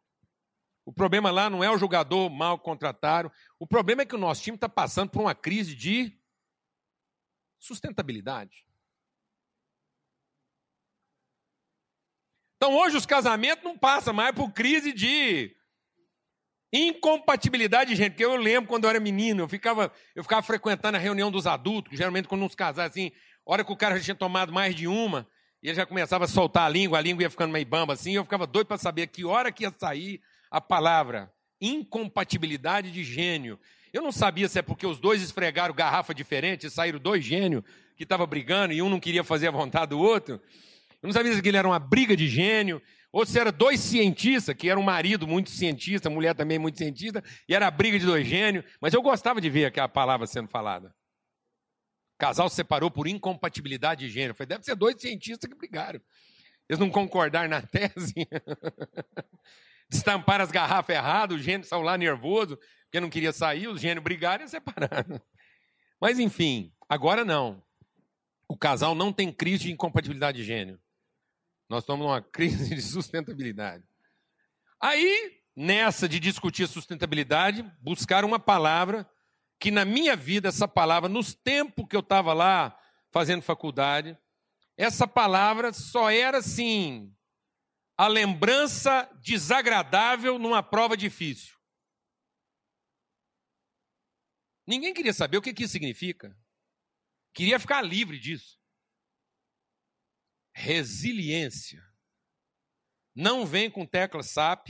o 0.85 0.93
problema 0.93 1.31
lá 1.31 1.49
não 1.49 1.63
é 1.63 1.71
o 1.71 1.79
jogador 1.79 2.29
mal 2.29 2.59
contratado. 2.59 3.31
O 3.59 3.67
problema 3.67 4.03
é 4.03 4.07
que 4.07 4.15
o 4.15 4.19
nosso 4.19 4.43
time 4.43 4.57
está 4.57 4.69
passando 4.69 5.11
por 5.11 5.21
uma 5.21 5.35
crise 5.35 5.75
de 5.75 6.19
sustentabilidade. 7.59 8.67
Então 12.57 12.77
hoje 12.77 12.97
os 12.97 13.07
casamentos 13.07 13.65
não 13.65 13.79
passam 13.79 14.13
mais 14.13 14.35
por 14.35 14.51
crise 14.53 14.93
de 14.93 15.57
incompatibilidade 16.73 17.91
de 17.91 17.97
gente. 17.97 18.13
Porque 18.13 18.25
eu 18.25 18.37
lembro 18.37 18.69
quando 18.69 18.85
eu 18.85 18.91
era 18.91 19.01
menino, 19.01 19.43
eu 19.43 19.49
ficava, 19.49 19.93
eu 20.15 20.23
ficava 20.23 20.43
frequentando 20.43 20.97
a 20.97 21.01
reunião 21.01 21.31
dos 21.31 21.47
adultos, 21.47 21.97
geralmente 21.97 22.27
quando 22.27 22.45
uns 22.45 22.55
casais 22.55 22.91
assim, 22.91 23.13
hora 23.45 23.65
que 23.65 23.73
o 23.73 23.77
cara 23.77 23.97
já 23.99 24.05
tinha 24.05 24.15
tomado 24.15 24.53
mais 24.53 24.75
de 24.75 24.87
uma, 24.89 25.29
e 25.63 25.69
ele 25.69 25.77
já 25.77 25.87
começava 25.87 26.25
a 26.25 26.29
soltar 26.29 26.67
a 26.67 26.69
língua, 26.69 26.99
a 26.99 27.01
língua 27.01 27.23
ia 27.23 27.31
ficando 27.31 27.53
meio 27.53 27.67
bamba 27.67 27.93
assim, 27.93 28.15
eu 28.15 28.25
ficava 28.25 28.47
doido 28.47 28.67
para 28.67 28.79
saber 28.79 29.07
que 29.09 29.25
hora 29.25 29.53
que 29.53 29.65
ia 29.65 29.75
sair 29.77 30.21
a 30.53 30.61
palavra 30.61 31.33
incompatibilidade 31.59 32.93
de 32.93 33.03
gênio. 33.03 33.59
Eu 33.91 34.03
não 34.03 34.13
sabia 34.13 34.49
se 34.49 34.59
é 34.59 34.63
porque 34.63 34.87
os 34.87 35.01
dois 35.01 35.23
esfregaram 35.23 35.75
garrafa 35.75 36.15
diferente 36.15 36.67
e 36.67 36.71
saíram 36.71 36.99
dois 36.99 37.25
gênios 37.25 37.65
que 37.97 38.03
estavam 38.03 38.27
brigando 38.27 38.75
e 38.75 38.83
um 38.83 38.91
não 38.91 39.01
queria 39.01 39.25
fazer 39.25 39.49
a 39.49 39.51
vontade 39.51 39.91
do 39.91 39.99
outro. 39.99 40.35
Eu 41.03 41.07
não 41.07 41.13
sabia 41.13 41.33
se 41.33 41.39
aquilo 41.39 41.57
era 41.57 41.67
uma 41.67 41.79
briga 41.79 42.15
de 42.15 42.29
gênio, 42.29 42.83
ou 43.11 43.25
se 43.25 43.39
era 43.39 43.51
dois 43.51 43.81
cientistas, 43.81 44.55
que 44.55 44.69
era 44.69 44.79
um 44.79 44.83
marido 44.83 45.27
muito 45.27 45.51
cientista, 45.51 46.11
mulher 46.11 46.35
também 46.35 46.59
muito 46.59 46.77
cientista, 46.77 47.25
e 47.49 47.55
era 47.55 47.67
a 47.67 47.71
briga 47.71 47.99
de 47.99 48.05
dois 48.05 48.27
gênios. 48.27 48.65
Mas 48.81 48.93
eu 48.93 49.01
gostava 49.01 49.41
de 49.41 49.49
ver 49.49 49.67
aquela 49.67 49.89
palavra 49.89 50.27
sendo 50.27 50.49
falada. 50.49 50.95
O 52.15 52.19
casal 52.19 52.49
se 52.51 52.57
separou 52.57 52.91
por 52.91 53.09
incompatibilidade 53.09 54.07
de 54.07 54.13
gênio. 54.13 54.31
Eu 54.31 54.35
falei, 54.35 54.49
deve 54.49 54.65
ser 54.65 54.77
dois 54.77 55.01
cientistas 55.01 55.49
que 55.49 55.57
brigaram. 55.57 56.01
Eles 56.69 56.79
não 56.79 56.91
concordaram 56.91 57.49
na 57.49 57.63
tese. 57.63 58.15
estamparam 59.91 60.45
as 60.45 60.51
garrafas 60.51 60.95
erradas, 60.95 61.39
o 61.39 61.43
gênio 61.43 61.67
saiu 61.67 61.83
lá 61.83 61.97
nervoso, 61.97 62.59
porque 62.85 63.01
não 63.01 63.11
queria 63.11 63.33
sair, 63.33 63.69
os 63.69 63.81
gênios 63.81 64.03
brigaram 64.03 64.45
e 64.45 64.49
separaram. 64.49 65.21
Mas 66.01 66.19
enfim, 66.19 66.73
agora 66.89 67.25
não. 67.25 67.63
O 68.49 68.57
casal 68.57 68.95
não 68.95 69.13
tem 69.13 69.33
crise 69.33 69.65
de 69.65 69.73
incompatibilidade 69.73 70.39
de 70.39 70.45
gênio. 70.45 70.81
Nós 71.69 71.83
estamos 71.83 72.05
numa 72.05 72.21
crise 72.21 72.75
de 72.75 72.83
sustentabilidade. 72.83 73.85
Aí, 74.81 75.41
nessa 75.57 76.09
de 76.09 76.19
discutir 76.19 76.67
sustentabilidade, 76.67 77.65
buscaram 77.81 78.29
uma 78.29 78.39
palavra 78.39 79.09
que 79.59 79.71
na 79.71 79.85
minha 79.85 80.17
vida, 80.17 80.49
essa 80.49 80.67
palavra, 80.67 81.09
nos 81.09 81.35
tempos 81.35 81.87
que 81.89 81.95
eu 81.95 82.01
estava 82.01 82.33
lá 82.33 82.77
fazendo 83.13 83.43
faculdade, 83.43 84.19
essa 84.77 85.07
palavra 85.07 85.73
só 85.73 86.11
era 86.11 86.39
assim, 86.39 87.15
a 87.97 88.09
lembrança 88.09 89.05
desagradável 89.23 90.39
numa 90.39 90.63
prova 90.63 90.97
difícil. 90.97 91.57
Ninguém 94.67 94.95
queria 94.95 95.13
saber 95.13 95.37
o 95.37 95.43
que, 95.43 95.51
isso 95.63 95.73
significa. 95.73 96.37
Queria 97.35 97.59
ficar 97.59 97.83
livre 97.83 98.19
disso. 98.19 98.59
Resiliência. 100.55 101.83
Não 103.15 103.45
vem 103.47 103.71
com 103.71 103.87
tecla 103.87 104.23
SAP. 104.23 104.69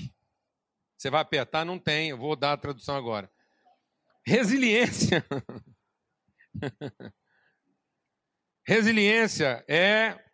Você 0.97 1.11
vai 1.11 1.21
apertar, 1.21 1.65
não 1.65 1.79
tem. 1.79 2.11
Eu 2.11 2.19
vou 2.19 2.35
dar 2.35 2.53
a 2.53 2.57
tradução 2.57 2.97
agora. 2.97 3.33
Resiliência. 4.25 5.25
Resiliência 8.65 9.65
é 9.69 10.32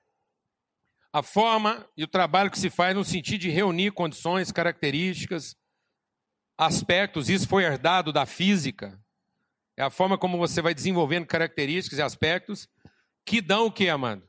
a 1.12 1.22
forma 1.22 1.88
e 1.96 2.04
o 2.04 2.08
trabalho 2.08 2.50
que 2.50 2.58
se 2.58 2.70
faz 2.70 2.94
no 2.94 3.04
sentido 3.04 3.40
de 3.40 3.50
reunir 3.50 3.92
condições, 3.92 4.52
características, 4.52 5.56
aspectos. 6.56 7.28
Isso 7.28 7.48
foi 7.48 7.64
herdado 7.64 8.12
da 8.12 8.26
física. 8.26 9.00
É 9.76 9.82
a 9.82 9.90
forma 9.90 10.18
como 10.18 10.36
você 10.36 10.60
vai 10.60 10.74
desenvolvendo 10.74 11.26
características 11.26 11.98
e 11.98 12.02
aspectos 12.02 12.68
que 13.24 13.40
dão 13.40 13.66
o 13.66 13.72
que, 13.72 13.88
amado? 13.88 14.28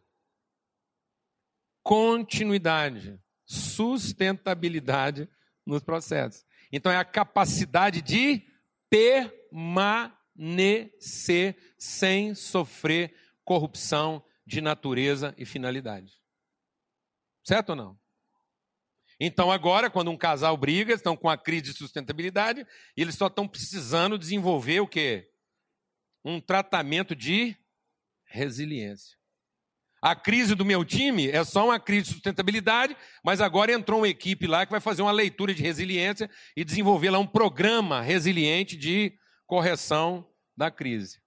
Continuidade, 1.81 3.19
sustentabilidade 3.45 5.27
nos 5.65 5.81
processos. 5.81 6.45
Então 6.71 6.91
é 6.91 6.97
a 6.97 7.05
capacidade 7.05 8.01
de 8.01 8.43
permanecer 8.89 11.57
sem 11.77 12.35
sofrer 12.35 13.13
corrupção 13.43 14.23
de 14.45 14.61
natureza 14.61 15.33
e 15.37 15.45
finalidade. 15.45 16.18
Certo 17.49 17.71
ou 17.71 17.75
não? 17.75 17.99
Então, 19.19 19.51
agora, 19.51 19.89
quando 19.89 20.11
um 20.11 20.17
casal 20.17 20.55
briga, 20.55 20.93
estão 20.93 21.17
com 21.17 21.27
a 21.27 21.35
crise 21.35 21.63
de 21.63 21.73
sustentabilidade, 21.73 22.63
e 22.95 23.01
eles 23.01 23.15
só 23.15 23.25
estão 23.25 23.47
precisando 23.47 24.19
desenvolver 24.19 24.81
o 24.81 24.87
quê? 24.87 25.31
Um 26.23 26.39
tratamento 26.39 27.15
de 27.15 27.57
resiliência. 28.23 29.17
A 29.99 30.15
crise 30.15 30.53
do 30.53 30.63
meu 30.63 30.85
time 30.85 31.27
é 31.27 31.43
só 31.43 31.65
uma 31.65 31.79
crise 31.79 32.09
de 32.09 32.13
sustentabilidade, 32.13 32.95
mas 33.25 33.41
agora 33.41 33.73
entrou 33.73 34.01
uma 34.01 34.07
equipe 34.07 34.45
lá 34.45 34.63
que 34.63 34.71
vai 34.71 34.79
fazer 34.79 35.01
uma 35.01 35.11
leitura 35.11 35.51
de 35.51 35.63
resiliência 35.63 36.29
e 36.55 36.63
desenvolver 36.63 37.09
lá 37.09 37.17
um 37.17 37.25
programa 37.25 37.99
resiliente 37.99 38.77
de 38.77 39.17
correção 39.47 40.23
da 40.55 40.69
crise. 40.69 41.19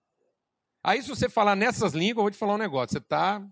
Aí, 0.85 1.02
se 1.02 1.09
você 1.09 1.29
falar 1.29 1.57
nessas 1.57 1.95
línguas, 1.95 2.19
eu 2.19 2.23
vou 2.23 2.31
te 2.31 2.38
falar 2.38 2.55
um 2.55 2.59
negócio. 2.59 2.93
Você 2.93 2.99
está. 2.99 3.45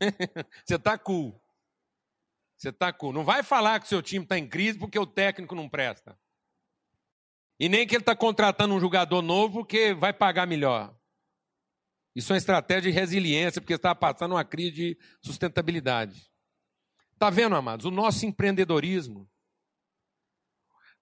você 0.64 0.76
está 0.76 0.98
cool. 0.98 1.40
Você 2.56 2.68
está 2.68 2.92
cool. 2.92 3.12
Não 3.12 3.24
vai 3.24 3.42
falar 3.42 3.80
que 3.80 3.86
o 3.86 3.88
seu 3.88 4.02
time 4.02 4.24
está 4.24 4.38
em 4.38 4.48
crise 4.48 4.78
porque 4.78 4.98
o 4.98 5.06
técnico 5.06 5.54
não 5.54 5.68
presta. 5.68 6.18
E 7.58 7.68
nem 7.68 7.86
que 7.86 7.94
ele 7.94 8.02
está 8.02 8.16
contratando 8.16 8.74
um 8.74 8.80
jogador 8.80 9.22
novo 9.22 9.60
porque 9.60 9.94
vai 9.94 10.12
pagar 10.12 10.46
melhor. 10.46 10.96
Isso 12.14 12.32
é 12.32 12.34
uma 12.34 12.38
estratégia 12.38 12.92
de 12.92 12.98
resiliência, 12.98 13.60
porque 13.60 13.74
está 13.74 13.94
passando 13.94 14.32
uma 14.32 14.44
crise 14.44 14.72
de 14.72 14.98
sustentabilidade. 15.20 16.30
Está 17.12 17.28
vendo, 17.28 17.56
amados? 17.56 17.86
O 17.86 17.90
nosso 17.90 18.24
empreendedorismo, 18.24 19.28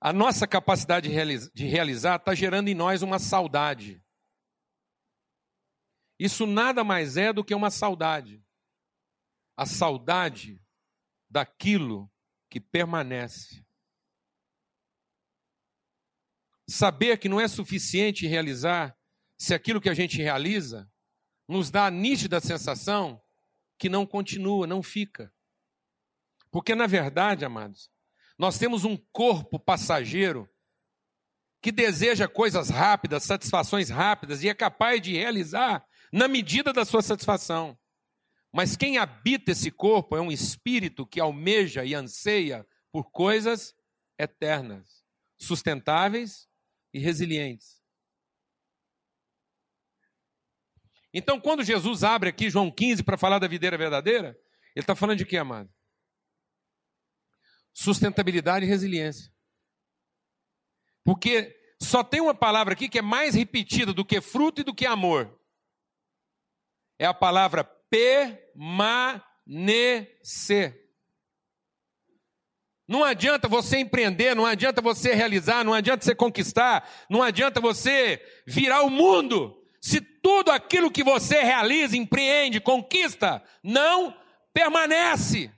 a 0.00 0.12
nossa 0.12 0.46
capacidade 0.46 1.08
de 1.54 1.66
realizar 1.66 2.16
está 2.16 2.34
gerando 2.34 2.68
em 2.68 2.74
nós 2.74 3.02
uma 3.02 3.18
saudade. 3.18 4.02
Isso 6.18 6.46
nada 6.46 6.82
mais 6.82 7.16
é 7.16 7.32
do 7.32 7.44
que 7.44 7.54
uma 7.54 7.70
saudade. 7.70 8.42
A 9.62 9.66
saudade 9.66 10.60
daquilo 11.30 12.10
que 12.50 12.60
permanece. 12.60 13.64
Saber 16.68 17.16
que 17.16 17.28
não 17.28 17.40
é 17.40 17.46
suficiente 17.46 18.26
realizar 18.26 18.98
se 19.38 19.54
aquilo 19.54 19.80
que 19.80 19.88
a 19.88 19.94
gente 19.94 20.20
realiza 20.20 20.90
nos 21.46 21.70
dá 21.70 21.86
a 21.86 21.90
nítida 21.92 22.40
sensação 22.40 23.22
que 23.78 23.88
não 23.88 24.04
continua, 24.04 24.66
não 24.66 24.82
fica. 24.82 25.32
Porque, 26.50 26.74
na 26.74 26.88
verdade, 26.88 27.44
amados, 27.44 27.88
nós 28.36 28.58
temos 28.58 28.84
um 28.84 28.96
corpo 29.12 29.60
passageiro 29.60 30.52
que 31.60 31.70
deseja 31.70 32.26
coisas 32.26 32.68
rápidas, 32.68 33.22
satisfações 33.22 33.90
rápidas 33.90 34.42
e 34.42 34.48
é 34.48 34.54
capaz 34.54 35.00
de 35.00 35.12
realizar 35.12 35.86
na 36.12 36.26
medida 36.26 36.72
da 36.72 36.84
sua 36.84 37.00
satisfação. 37.00 37.78
Mas 38.52 38.76
quem 38.76 38.98
habita 38.98 39.52
esse 39.52 39.70
corpo 39.70 40.14
é 40.14 40.20
um 40.20 40.30
espírito 40.30 41.06
que 41.06 41.18
almeja 41.18 41.84
e 41.84 41.94
anseia 41.94 42.68
por 42.92 43.10
coisas 43.10 43.74
eternas, 44.18 45.02
sustentáveis 45.38 46.48
e 46.92 46.98
resilientes. 46.98 47.82
Então, 51.14 51.40
quando 51.40 51.64
Jesus 51.64 52.04
abre 52.04 52.28
aqui 52.28 52.50
João 52.50 52.70
15 52.70 53.02
para 53.02 53.16
falar 53.16 53.38
da 53.38 53.48
videira 53.48 53.78
verdadeira, 53.78 54.38
ele 54.74 54.82
está 54.82 54.94
falando 54.94 55.18
de 55.18 55.26
quê, 55.26 55.38
amado? 55.38 55.72
Sustentabilidade 57.72 58.66
e 58.66 58.68
resiliência. 58.68 59.32
Porque 61.04 61.58
só 61.80 62.04
tem 62.04 62.20
uma 62.20 62.34
palavra 62.34 62.74
aqui 62.74 62.88
que 62.88 62.98
é 62.98 63.02
mais 63.02 63.34
repetida 63.34 63.92
do 63.92 64.04
que 64.04 64.20
fruto 64.20 64.60
e 64.60 64.64
do 64.64 64.74
que 64.74 64.86
amor. 64.86 65.38
É 66.98 67.06
a 67.06 67.14
palavra 67.14 67.64
permanecer. 67.92 70.80
Não 72.88 73.04
adianta 73.04 73.46
você 73.48 73.78
empreender, 73.78 74.34
não 74.34 74.46
adianta 74.46 74.80
você 74.80 75.14
realizar, 75.14 75.62
não 75.62 75.74
adianta 75.74 76.04
você 76.04 76.14
conquistar, 76.14 76.88
não 77.08 77.22
adianta 77.22 77.60
você 77.60 78.20
virar 78.46 78.82
o 78.82 78.90
mundo, 78.90 79.56
se 79.80 80.00
tudo 80.00 80.50
aquilo 80.50 80.90
que 80.90 81.04
você 81.04 81.42
realiza, 81.42 81.96
empreende, 81.96 82.60
conquista, 82.60 83.42
não 83.62 84.16
permanece. 84.54 85.50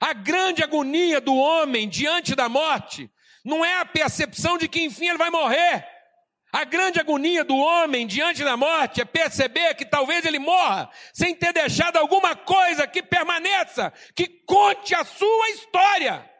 A 0.00 0.12
grande 0.12 0.62
agonia 0.62 1.20
do 1.20 1.34
homem 1.34 1.88
diante 1.88 2.34
da 2.34 2.48
morte 2.48 3.10
não 3.44 3.64
é 3.64 3.78
a 3.78 3.84
percepção 3.84 4.56
de 4.56 4.68
que 4.68 4.80
enfim 4.80 5.08
ele 5.08 5.18
vai 5.18 5.30
morrer, 5.30 5.86
a 6.52 6.64
grande 6.64 7.00
agonia 7.00 7.42
do 7.42 7.56
homem 7.56 8.06
diante 8.06 8.44
da 8.44 8.58
morte 8.58 9.00
é 9.00 9.06
perceber 9.06 9.74
que 9.74 9.86
talvez 9.86 10.26
ele 10.26 10.38
morra 10.38 10.90
sem 11.14 11.34
ter 11.34 11.50
deixado 11.54 11.96
alguma 11.96 12.36
coisa 12.36 12.86
que 12.86 13.02
permaneça, 13.02 13.90
que 14.14 14.26
conte 14.46 14.94
a 14.94 15.02
sua 15.02 15.48
história. 15.50 16.30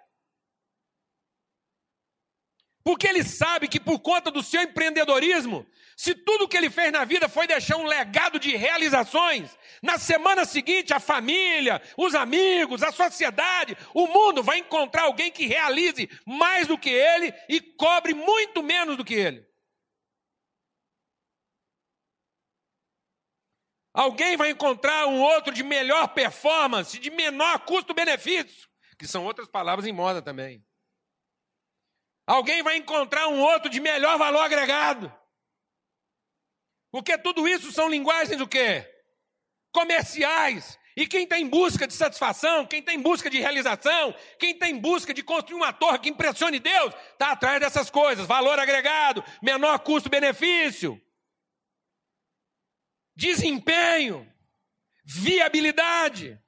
Porque 2.84 3.06
ele 3.06 3.24
sabe 3.24 3.68
que 3.68 3.80
por 3.80 4.00
conta 4.00 4.30
do 4.30 4.42
seu 4.42 4.60
empreendedorismo, 4.60 5.66
se 5.96 6.14
tudo 6.14 6.48
que 6.48 6.58
ele 6.58 6.68
fez 6.68 6.92
na 6.92 7.06
vida 7.06 7.26
foi 7.26 7.46
deixar 7.46 7.78
um 7.78 7.86
legado 7.86 8.38
de 8.38 8.54
realizações, 8.54 9.56
na 9.82 9.96
semana 9.96 10.44
seguinte 10.44 10.92
a 10.92 11.00
família, 11.00 11.80
os 11.96 12.14
amigos, 12.14 12.82
a 12.82 12.92
sociedade, 12.92 13.78
o 13.94 14.06
mundo 14.06 14.42
vai 14.42 14.58
encontrar 14.58 15.04
alguém 15.04 15.30
que 15.30 15.46
realize 15.46 16.10
mais 16.26 16.66
do 16.66 16.76
que 16.76 16.90
ele 16.90 17.32
e 17.48 17.60
cobre 17.60 18.12
muito 18.12 18.62
menos 18.62 18.98
do 18.98 19.04
que 19.04 19.14
ele. 19.14 19.51
Alguém 23.94 24.36
vai 24.38 24.50
encontrar 24.50 25.06
um 25.06 25.20
outro 25.20 25.52
de 25.52 25.62
melhor 25.62 26.08
performance, 26.08 26.98
de 26.98 27.10
menor 27.10 27.58
custo-benefício, 27.60 28.68
que 28.98 29.06
são 29.06 29.24
outras 29.24 29.48
palavras 29.48 29.86
em 29.86 29.92
moda 29.92 30.22
também. 30.22 30.64
Alguém 32.26 32.62
vai 32.62 32.76
encontrar 32.76 33.28
um 33.28 33.40
outro 33.40 33.68
de 33.68 33.80
melhor 33.80 34.16
valor 34.16 34.40
agregado. 34.40 35.12
Porque 36.90 37.18
tudo 37.18 37.46
isso 37.46 37.70
são 37.70 37.88
linguagens 37.88 38.38
do 38.38 38.48
quê? 38.48 38.88
Comerciais. 39.72 40.78
E 40.96 41.06
quem 41.06 41.24
está 41.24 41.38
em 41.38 41.48
busca 41.48 41.86
de 41.86 41.94
satisfação, 41.94 42.66
quem 42.66 42.80
está 42.80 42.92
em 42.92 43.00
busca 43.00 43.28
de 43.28 43.40
realização, 43.40 44.14
quem 44.38 44.52
está 44.52 44.68
em 44.68 44.78
busca 44.78 45.12
de 45.12 45.22
construir 45.22 45.56
uma 45.56 45.72
torre 45.72 45.98
que 45.98 46.10
impressione 46.10 46.58
Deus, 46.58 46.94
está 47.12 47.32
atrás 47.32 47.60
dessas 47.60 47.90
coisas: 47.90 48.26
valor 48.26 48.58
agregado, 48.58 49.24
menor 49.42 49.78
custo-benefício 49.80 51.00
desempenho, 53.14 54.30
viabilidade. 55.04 56.38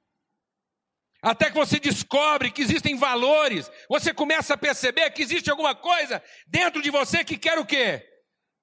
Até 1.21 1.49
que 1.49 1.55
você 1.55 1.79
descobre 1.79 2.51
que 2.51 2.61
existem 2.61 2.95
valores, 2.97 3.69
você 3.89 4.13
começa 4.13 4.53
a 4.53 4.57
perceber 4.57 5.09
que 5.11 5.23
existe 5.23 5.49
alguma 5.49 5.73
coisa 5.73 6.23
dentro 6.45 6.81
de 6.81 6.91
você 6.91 7.23
que 7.23 7.37
quer 7.37 7.57
o 7.57 7.65
quê? 7.65 8.07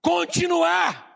Continuar. 0.01 1.11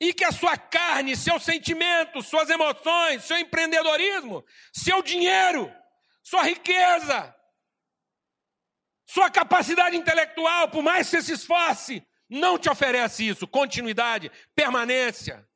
E 0.00 0.12
que 0.12 0.24
a 0.24 0.32
sua 0.32 0.56
carne, 0.56 1.16
seus 1.16 1.42
sentimentos, 1.44 2.26
suas 2.26 2.48
emoções, 2.48 3.24
seu 3.24 3.38
empreendedorismo, 3.38 4.44
seu 4.72 5.02
dinheiro, 5.02 5.70
sua 6.22 6.42
riqueza, 6.42 7.34
sua 9.06 9.30
capacidade 9.30 9.96
intelectual, 9.96 10.70
por 10.70 10.82
mais 10.82 11.08
que 11.08 11.16
você 11.16 11.22
se 11.22 11.32
esforce, 11.32 12.06
não 12.34 12.58
te 12.58 12.68
oferece 12.68 13.26
isso: 13.26 13.46
continuidade, 13.46 14.30
permanência, 14.54 15.48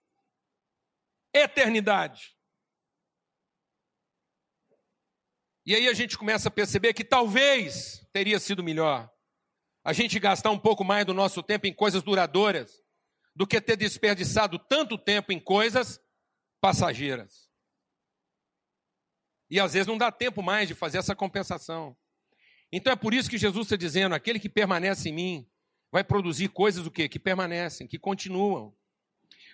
eternidade. 1.32 2.36
E 5.66 5.74
aí 5.74 5.86
a 5.86 5.92
gente 5.92 6.16
começa 6.16 6.48
a 6.48 6.52
perceber 6.52 6.94
que 6.94 7.04
talvez 7.04 8.06
teria 8.12 8.38
sido 8.38 8.64
melhor 8.64 9.12
a 9.84 9.92
gente 9.92 10.18
gastar 10.18 10.50
um 10.50 10.58
pouco 10.58 10.82
mais 10.82 11.04
do 11.04 11.12
nosso 11.12 11.42
tempo 11.42 11.66
em 11.66 11.74
coisas 11.74 12.02
duradouras 12.02 12.82
do 13.34 13.46
que 13.46 13.60
ter 13.60 13.76
desperdiçado 13.76 14.58
tanto 14.58 14.96
tempo 14.96 15.30
em 15.32 15.38
coisas 15.38 16.00
passageiras. 16.60 17.48
E 19.50 19.60
às 19.60 19.74
vezes 19.74 19.86
não 19.86 19.96
dá 19.96 20.10
tempo 20.10 20.42
mais 20.42 20.68
de 20.68 20.74
fazer 20.74 20.98
essa 20.98 21.14
compensação. 21.14 21.96
Então 22.72 22.92
é 22.92 22.96
por 22.96 23.14
isso 23.14 23.30
que 23.30 23.38
Jesus 23.38 23.66
está 23.66 23.76
dizendo: 23.76 24.14
aquele 24.14 24.38
que 24.38 24.48
permanece 24.48 25.08
em 25.08 25.12
mim 25.12 25.50
vai 25.90 26.04
produzir 26.04 26.48
coisas 26.48 26.86
o 26.86 26.90
quê? 26.90 27.08
Que 27.08 27.18
permanecem, 27.18 27.86
que 27.86 27.98
continuam. 27.98 28.74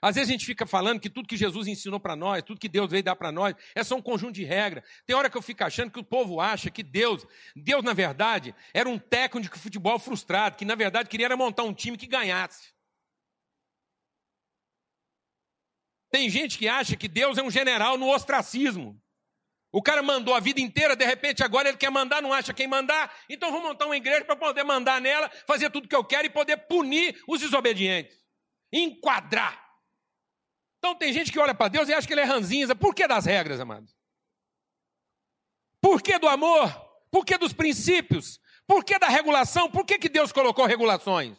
Às 0.03 0.17
vezes 0.17 0.29
a 0.29 0.33
gente 0.33 0.45
fica 0.45 0.67
falando 0.67 1.01
que 1.01 1.09
tudo 1.09 1.27
que 1.27 1.37
Jesus 1.37 1.67
ensinou 1.67 1.99
para 1.99 2.15
nós, 2.15 2.43
tudo 2.43 2.61
que 2.61 2.69
Deus 2.69 2.91
veio 2.91 3.03
dar 3.03 3.17
para 3.17 3.33
nós, 3.33 3.55
é 3.75 3.83
só 3.83 3.97
um 3.97 4.03
conjunto 4.03 4.35
de 4.35 4.45
regras. 4.45 4.85
Tem 5.07 5.17
hora 5.17 5.31
que 5.31 5.37
eu 5.37 5.41
fico 5.41 5.65
achando 5.65 5.91
que 5.91 5.99
o 5.99 6.05
povo 6.05 6.41
acha 6.41 6.71
que 6.71 6.83
Deus, 6.83 7.27
Deus 7.57 7.83
na 7.83 7.95
verdade, 7.95 8.55
era 8.75 8.89
um 8.89 8.99
técnico 8.99 9.57
de 9.57 9.63
futebol 9.63 9.99
frustrado, 9.99 10.57
que 10.57 10.65
na 10.65 10.75
verdade 10.75 11.09
queria 11.09 11.35
montar 11.37 11.63
um 11.63 11.73
time 11.73 11.97
que 11.97 12.07
ganhasse. 12.07 12.75
Tem 16.11 16.29
gente 16.29 16.59
que 16.59 16.69
acha 16.69 16.97
que 16.97 17.09
Deus 17.09 17.39
é 17.39 17.43
um 17.43 17.51
general 17.51 17.97
no 17.97 18.09
ostracismo. 18.09 19.03
O 19.75 19.83
cara 19.83 20.05
mandou 20.05 20.33
a 20.33 20.39
vida 20.39 20.61
inteira, 20.61 20.95
de 20.95 21.05
repente 21.05 21.43
agora 21.43 21.69
ele 21.69 21.77
quer 21.77 21.91
mandar, 21.91 22.23
não 22.23 22.33
acha 22.33 22.55
quem 22.55 22.69
mandar, 22.69 23.13
então 23.29 23.51
vou 23.51 23.61
montar 23.61 23.87
uma 23.87 23.97
igreja 23.97 24.25
para 24.25 24.37
poder 24.37 24.63
mandar 24.63 25.01
nela, 25.01 25.29
fazer 25.49 25.69
tudo 25.69 25.89
que 25.89 25.97
eu 25.97 26.05
quero 26.05 26.29
e 26.29 26.31
poder 26.31 26.57
punir 26.69 27.21
os 27.27 27.41
desobedientes. 27.41 28.17
Enquadrar. 28.73 29.61
Então 30.79 30.95
tem 30.95 31.13
gente 31.13 31.33
que 31.33 31.41
olha 31.41 31.53
para 31.53 31.67
Deus 31.67 31.89
e 31.89 31.93
acha 31.93 32.07
que 32.07 32.15
ele 32.15 32.21
é 32.21 32.25
ranzinza. 32.25 32.77
Por 32.77 32.95
que 32.95 33.09
das 33.09 33.27
regras, 33.27 33.59
amados? 33.59 33.93
Por 35.81 36.01
que 36.01 36.21
do 36.21 36.29
amor? 36.29 36.71
Por 37.11 37.27
que 37.27 37.37
dos 37.37 37.53
princípios? 37.53 38.39
Por 38.69 38.85
que 38.85 38.97
da 38.97 39.09
regulação? 39.09 39.69
Por 39.69 39.85
que, 39.85 39.99
que 39.99 40.09
Deus 40.09 40.31
colocou 40.31 40.67
regulações? 40.67 41.37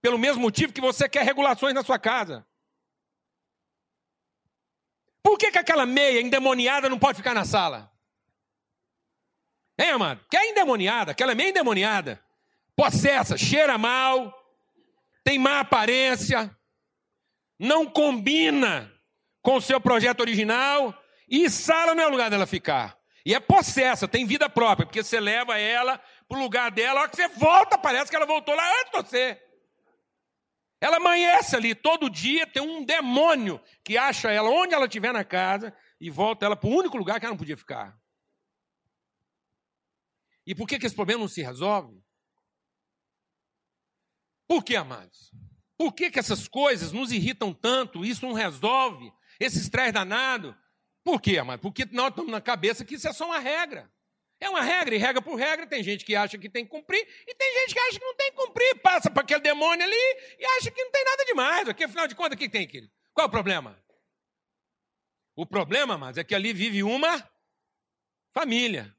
Pelo 0.00 0.16
mesmo 0.16 0.42
motivo 0.42 0.72
que 0.72 0.80
você 0.80 1.08
quer 1.08 1.24
regulações 1.24 1.74
na 1.74 1.82
sua 1.82 1.98
casa. 1.98 2.46
Por 5.22 5.38
que, 5.38 5.50
que 5.50 5.58
aquela 5.58 5.86
meia 5.86 6.20
endemoniada 6.20 6.88
não 6.88 6.98
pode 6.98 7.18
ficar 7.18 7.34
na 7.34 7.44
sala? 7.44 7.90
Hein, 9.78 9.90
amado? 9.90 10.24
Que 10.30 10.36
é 10.36 10.50
endemoniada, 10.50 11.12
aquela 11.12 11.34
meia 11.34 11.50
endemoniada, 11.50 12.22
possessa, 12.76 13.36
cheira 13.36 13.78
mal, 13.78 14.36
tem 15.24 15.38
má 15.38 15.60
aparência, 15.60 16.54
não 17.58 17.86
combina 17.86 18.92
com 19.40 19.56
o 19.56 19.60
seu 19.60 19.80
projeto 19.80 20.20
original 20.20 20.94
e 21.28 21.48
sala 21.48 21.94
não 21.94 22.02
é 22.02 22.06
o 22.06 22.10
lugar 22.10 22.30
dela 22.30 22.46
ficar. 22.46 22.96
E 23.24 23.34
é 23.34 23.40
possessa, 23.40 24.08
tem 24.08 24.26
vida 24.26 24.48
própria, 24.50 24.84
porque 24.84 25.02
você 25.02 25.20
leva 25.20 25.56
ela 25.56 26.00
para 26.28 26.38
o 26.38 26.40
lugar 26.40 26.70
dela, 26.70 27.00
a 27.00 27.02
hora 27.02 27.10
que 27.10 27.16
você 27.16 27.28
volta, 27.28 27.78
parece 27.78 28.10
que 28.10 28.16
ela 28.16 28.26
voltou 28.26 28.54
lá 28.54 28.68
antes 28.80 28.92
de 28.92 28.96
você. 28.96 29.42
Ela 30.82 30.96
amanhece 30.96 31.54
ali, 31.54 31.76
todo 31.76 32.10
dia 32.10 32.44
tem 32.44 32.60
um 32.60 32.84
demônio 32.84 33.62
que 33.84 33.96
acha 33.96 34.32
ela 34.32 34.50
onde 34.50 34.74
ela 34.74 34.86
estiver 34.86 35.12
na 35.12 35.22
casa 35.22 35.72
e 36.00 36.10
volta 36.10 36.44
ela 36.44 36.56
para 36.56 36.68
o 36.68 36.76
único 36.76 36.98
lugar 36.98 37.20
que 37.20 37.24
ela 37.24 37.34
não 37.34 37.38
podia 37.38 37.56
ficar. 37.56 37.96
E 40.44 40.56
por 40.56 40.66
que, 40.66 40.80
que 40.80 40.84
esse 40.84 40.96
problema 40.96 41.20
não 41.20 41.28
se 41.28 41.40
resolve? 41.40 42.02
Por 44.48 44.64
que, 44.64 44.74
amados? 44.74 45.30
Por 45.78 45.92
que, 45.92 46.10
que 46.10 46.18
essas 46.18 46.48
coisas 46.48 46.90
nos 46.90 47.12
irritam 47.12 47.54
tanto? 47.54 48.04
Isso 48.04 48.26
não 48.26 48.32
resolve? 48.32 49.12
Esse 49.38 49.58
estresse 49.58 49.92
danado? 49.92 50.52
Por 51.04 51.22
quê, 51.22 51.38
amado? 51.38 51.60
Porque 51.60 51.84
nós 51.92 52.08
estamos 52.08 52.32
na 52.32 52.40
cabeça 52.40 52.84
que 52.84 52.96
isso 52.96 53.06
é 53.06 53.12
só 53.12 53.26
uma 53.26 53.38
regra. 53.38 53.88
É 54.40 54.50
uma 54.50 54.62
regra, 54.62 54.96
e 54.96 54.98
regra 54.98 55.22
por 55.22 55.36
regra, 55.36 55.64
tem 55.64 55.80
gente 55.84 56.04
que 56.04 56.16
acha 56.16 56.36
que 56.36 56.50
tem 56.50 56.64
que 56.64 56.70
cumprir, 56.72 57.06
e 57.28 57.34
tem 57.36 57.60
gente 57.60 57.72
que 57.72 57.78
acha 57.78 58.00
que 58.00 58.04
não 58.04 58.16
tem 58.16 58.31
demônio 59.62 59.84
ali 59.84 60.36
e 60.38 60.44
acha 60.58 60.70
que 60.70 60.82
não 60.82 60.90
tem 60.90 61.04
nada 61.04 61.24
demais. 61.24 61.68
Aqui, 61.68 61.84
afinal 61.84 62.08
de 62.08 62.14
contas, 62.14 62.34
o 62.34 62.38
que 62.38 62.48
tem 62.48 62.64
aqui? 62.64 62.90
Qual 63.14 63.24
é 63.24 63.28
o 63.28 63.30
problema? 63.30 63.80
O 65.36 65.46
problema, 65.46 65.96
mas 65.96 66.18
é 66.18 66.24
que 66.24 66.34
ali 66.34 66.52
vive 66.52 66.82
uma 66.82 67.30
família. 68.34 68.94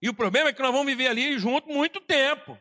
E 0.00 0.08
o 0.08 0.14
problema 0.14 0.50
é 0.50 0.52
que 0.52 0.62
nós 0.62 0.72
vamos 0.72 0.86
viver 0.86 1.08
ali 1.08 1.38
junto 1.38 1.68
muito 1.68 2.00
tempo. 2.00 2.58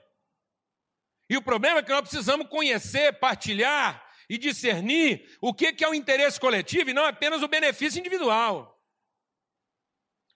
E 1.30 1.38
o 1.38 1.42
problema 1.42 1.80
é 1.80 1.84
que 1.84 1.92
nós 1.92 2.02
precisamos 2.02 2.48
conhecer, 2.48 3.20
partilhar 3.20 4.04
e 4.30 4.38
discernir 4.38 5.38
o 5.42 5.54
que 5.54 5.84
é 5.84 5.88
o 5.88 5.94
interesse 5.94 6.40
coletivo 6.40 6.90
e 6.90 6.94
não 6.94 7.06
apenas 7.06 7.44
o 7.44 7.48
benefício 7.48 8.00
individual. 8.00 8.72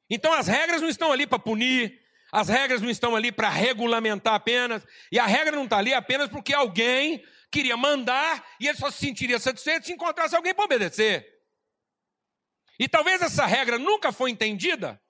Então 0.10 0.32
as 0.34 0.48
regras 0.48 0.82
não 0.82 0.90
estão 0.90 1.12
ali 1.12 1.28
para 1.28 1.40
punir, 1.40 2.02
as 2.38 2.50
regras 2.50 2.84
não 2.84 2.90
estão 2.92 3.16
ali 3.16 3.32
para 3.32 3.50
regulamentar 3.50 4.36
apenas, 4.36 4.86
e 5.12 5.18
a 5.18 5.26
regra 5.26 5.56
não 5.56 5.64
está 5.64 5.80
ali 5.80 5.92
apenas 5.92 6.30
porque 6.30 6.54
alguém 6.54 7.26
queria 7.52 7.76
mandar 7.76 8.46
e 8.60 8.68
ele 8.68 8.78
só 8.78 8.92
se 8.92 9.00
sentiria 9.00 9.40
satisfeito 9.40 9.88
se 9.88 9.92
encontrasse 9.92 10.36
alguém 10.36 10.54
para 10.54 10.66
obedecer. 10.66 11.28
E 12.80 12.88
talvez 12.88 13.24
essa 13.24 13.44
regra 13.48 13.80
nunca 13.80 14.12
foi 14.12 14.30
entendida 14.30 15.02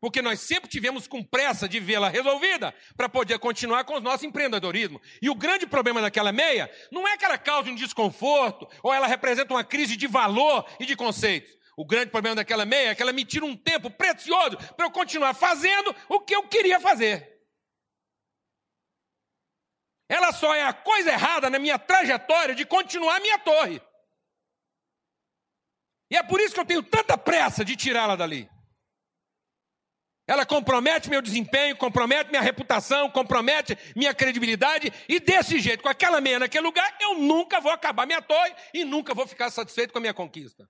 porque 0.00 0.22
nós 0.22 0.40
sempre 0.40 0.70
tivemos 0.70 1.06
com 1.06 1.22
pressa 1.22 1.68
de 1.68 1.78
vê-la 1.78 2.08
resolvida 2.08 2.74
para 2.96 3.10
poder 3.10 3.38
continuar 3.38 3.84
com 3.84 3.96
o 3.96 4.00
nosso 4.00 4.24
empreendedorismo. 4.24 4.98
E 5.20 5.28
o 5.28 5.34
grande 5.34 5.66
problema 5.66 6.00
daquela 6.00 6.32
meia 6.32 6.70
não 6.90 7.06
é 7.06 7.18
que 7.18 7.26
ela 7.26 7.36
cause 7.36 7.70
um 7.70 7.74
desconforto 7.74 8.66
ou 8.82 8.94
ela 8.94 9.06
representa 9.06 9.52
uma 9.52 9.62
crise 9.62 9.98
de 9.98 10.06
valor 10.06 10.64
e 10.80 10.86
de 10.86 10.96
conceitos. 10.96 11.59
O 11.76 11.84
grande 11.86 12.10
problema 12.10 12.36
daquela 12.36 12.64
meia 12.64 12.90
é 12.90 12.94
que 12.94 13.02
ela 13.02 13.12
me 13.12 13.24
tira 13.24 13.44
um 13.44 13.56
tempo 13.56 13.90
precioso 13.90 14.56
para 14.76 14.86
eu 14.86 14.90
continuar 14.90 15.34
fazendo 15.34 15.94
o 16.08 16.20
que 16.20 16.34
eu 16.34 16.46
queria 16.48 16.80
fazer. 16.80 17.40
Ela 20.08 20.32
só 20.32 20.52
é 20.54 20.64
a 20.64 20.72
coisa 20.72 21.10
errada 21.10 21.48
na 21.48 21.58
minha 21.58 21.78
trajetória 21.78 22.54
de 22.54 22.66
continuar 22.66 23.16
a 23.16 23.20
minha 23.20 23.38
torre. 23.38 23.80
E 26.10 26.16
é 26.16 26.22
por 26.22 26.40
isso 26.40 26.52
que 26.52 26.60
eu 26.60 26.66
tenho 26.66 26.82
tanta 26.82 27.16
pressa 27.16 27.64
de 27.64 27.76
tirá-la 27.76 28.16
dali. 28.16 28.50
Ela 30.26 30.44
compromete 30.46 31.08
meu 31.08 31.22
desempenho, 31.22 31.76
compromete 31.76 32.30
minha 32.30 32.42
reputação, 32.42 33.10
compromete 33.10 33.76
minha 33.96 34.14
credibilidade, 34.14 34.92
e 35.08 35.18
desse 35.18 35.58
jeito, 35.58 35.82
com 35.82 35.88
aquela 35.88 36.20
meia 36.20 36.38
naquele 36.38 36.64
lugar, 36.64 36.96
eu 37.00 37.18
nunca 37.18 37.60
vou 37.60 37.72
acabar 37.72 38.06
minha 38.06 38.22
torre 38.22 38.54
e 38.72 38.84
nunca 38.84 39.14
vou 39.14 39.26
ficar 39.26 39.50
satisfeito 39.50 39.92
com 39.92 39.98
a 39.98 40.00
minha 40.00 40.14
conquista. 40.14 40.68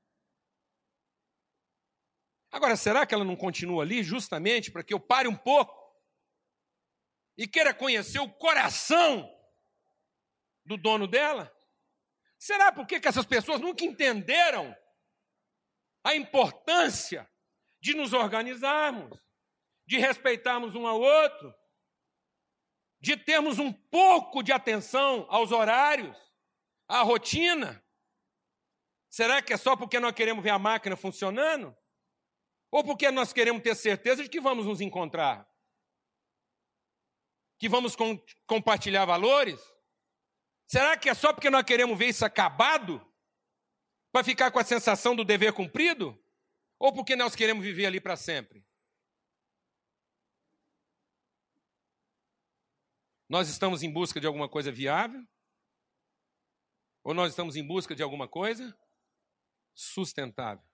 Agora, 2.51 2.77
será 2.77 3.07
que 3.07 3.15
ela 3.15 3.25
não 3.25 3.37
continua 3.37 3.83
ali 3.83 4.03
justamente 4.03 4.71
para 4.71 4.83
que 4.83 4.93
eu 4.93 5.01
pare 5.01 5.29
um 5.29 5.37
pouco 5.37 5.75
e 7.37 7.47
queira 7.47 7.73
conhecer 7.73 8.19
o 8.19 8.29
coração 8.29 9.31
do 10.65 10.77
dono 10.77 11.07
dela? 11.07 11.55
Será 12.39 12.73
porque 12.73 12.99
que 12.99 13.09
essas 13.09 13.27
pessoas 13.27 13.61
nunca 13.61 13.85
entenderam 13.85 14.75
a 16.03 16.15
importância 16.15 17.31
de 17.81 17.95
nos 17.95 18.13
organizarmos? 18.13 19.21
de 19.91 19.99
respeitarmos 19.99 20.77
um 20.77 20.87
ao 20.87 21.01
outro, 21.01 21.53
de 23.01 23.17
termos 23.17 23.59
um 23.59 23.73
pouco 23.73 24.41
de 24.41 24.53
atenção 24.53 25.27
aos 25.29 25.51
horários, 25.51 26.17
à 26.87 27.03
rotina? 27.03 27.85
Será 29.09 29.43
que 29.43 29.53
é 29.53 29.57
só 29.57 29.75
porque 29.75 29.99
nós 29.99 30.13
queremos 30.13 30.45
ver 30.45 30.51
a 30.51 30.61
máquina 30.61 30.97
funcionando? 30.97 31.77
Ou 32.71 32.85
porque 32.85 33.11
nós 33.11 33.33
queremos 33.33 33.63
ter 33.63 33.75
certeza 33.75 34.23
de 34.23 34.29
que 34.29 34.41
vamos 34.41 34.67
nos 34.67 34.81
encontrar? 34.81 35.49
Que 37.59 37.69
vamos 37.69 37.97
com, 37.97 38.19
compartilhar 38.47 39.05
valores? 39.05 39.61
Será 40.67 40.97
que 40.97 41.09
é 41.09 41.15
só 41.15 41.33
porque 41.33 41.51
nós 41.51 41.65
queremos 41.65 41.99
ver 41.99 42.07
isso 42.07 42.25
acabado? 42.25 43.05
Para 44.13 44.25
ficar 44.25 44.51
com 44.51 44.59
a 44.59 44.65
sensação 44.65 45.17
do 45.17 45.25
dever 45.25 45.53
cumprido? 45.53 46.17
Ou 46.79 46.93
porque 46.93 47.17
nós 47.17 47.35
queremos 47.35 47.65
viver 47.65 47.87
ali 47.87 48.01
para 48.01 48.17
sempre? 48.17 48.65
Nós 53.29 53.49
estamos 53.49 53.83
em 53.83 53.93
busca 53.93 54.21
de 54.21 54.27
alguma 54.27 54.49
coisa 54.49 54.71
viável? 54.71 55.25
Ou 57.03 57.15
nós 57.15 57.31
estamos 57.31 57.57
em 57.57 57.67
busca 57.67 57.95
de 57.95 58.03
alguma 58.03 58.29
coisa 58.29 58.77
sustentável? 59.75 60.70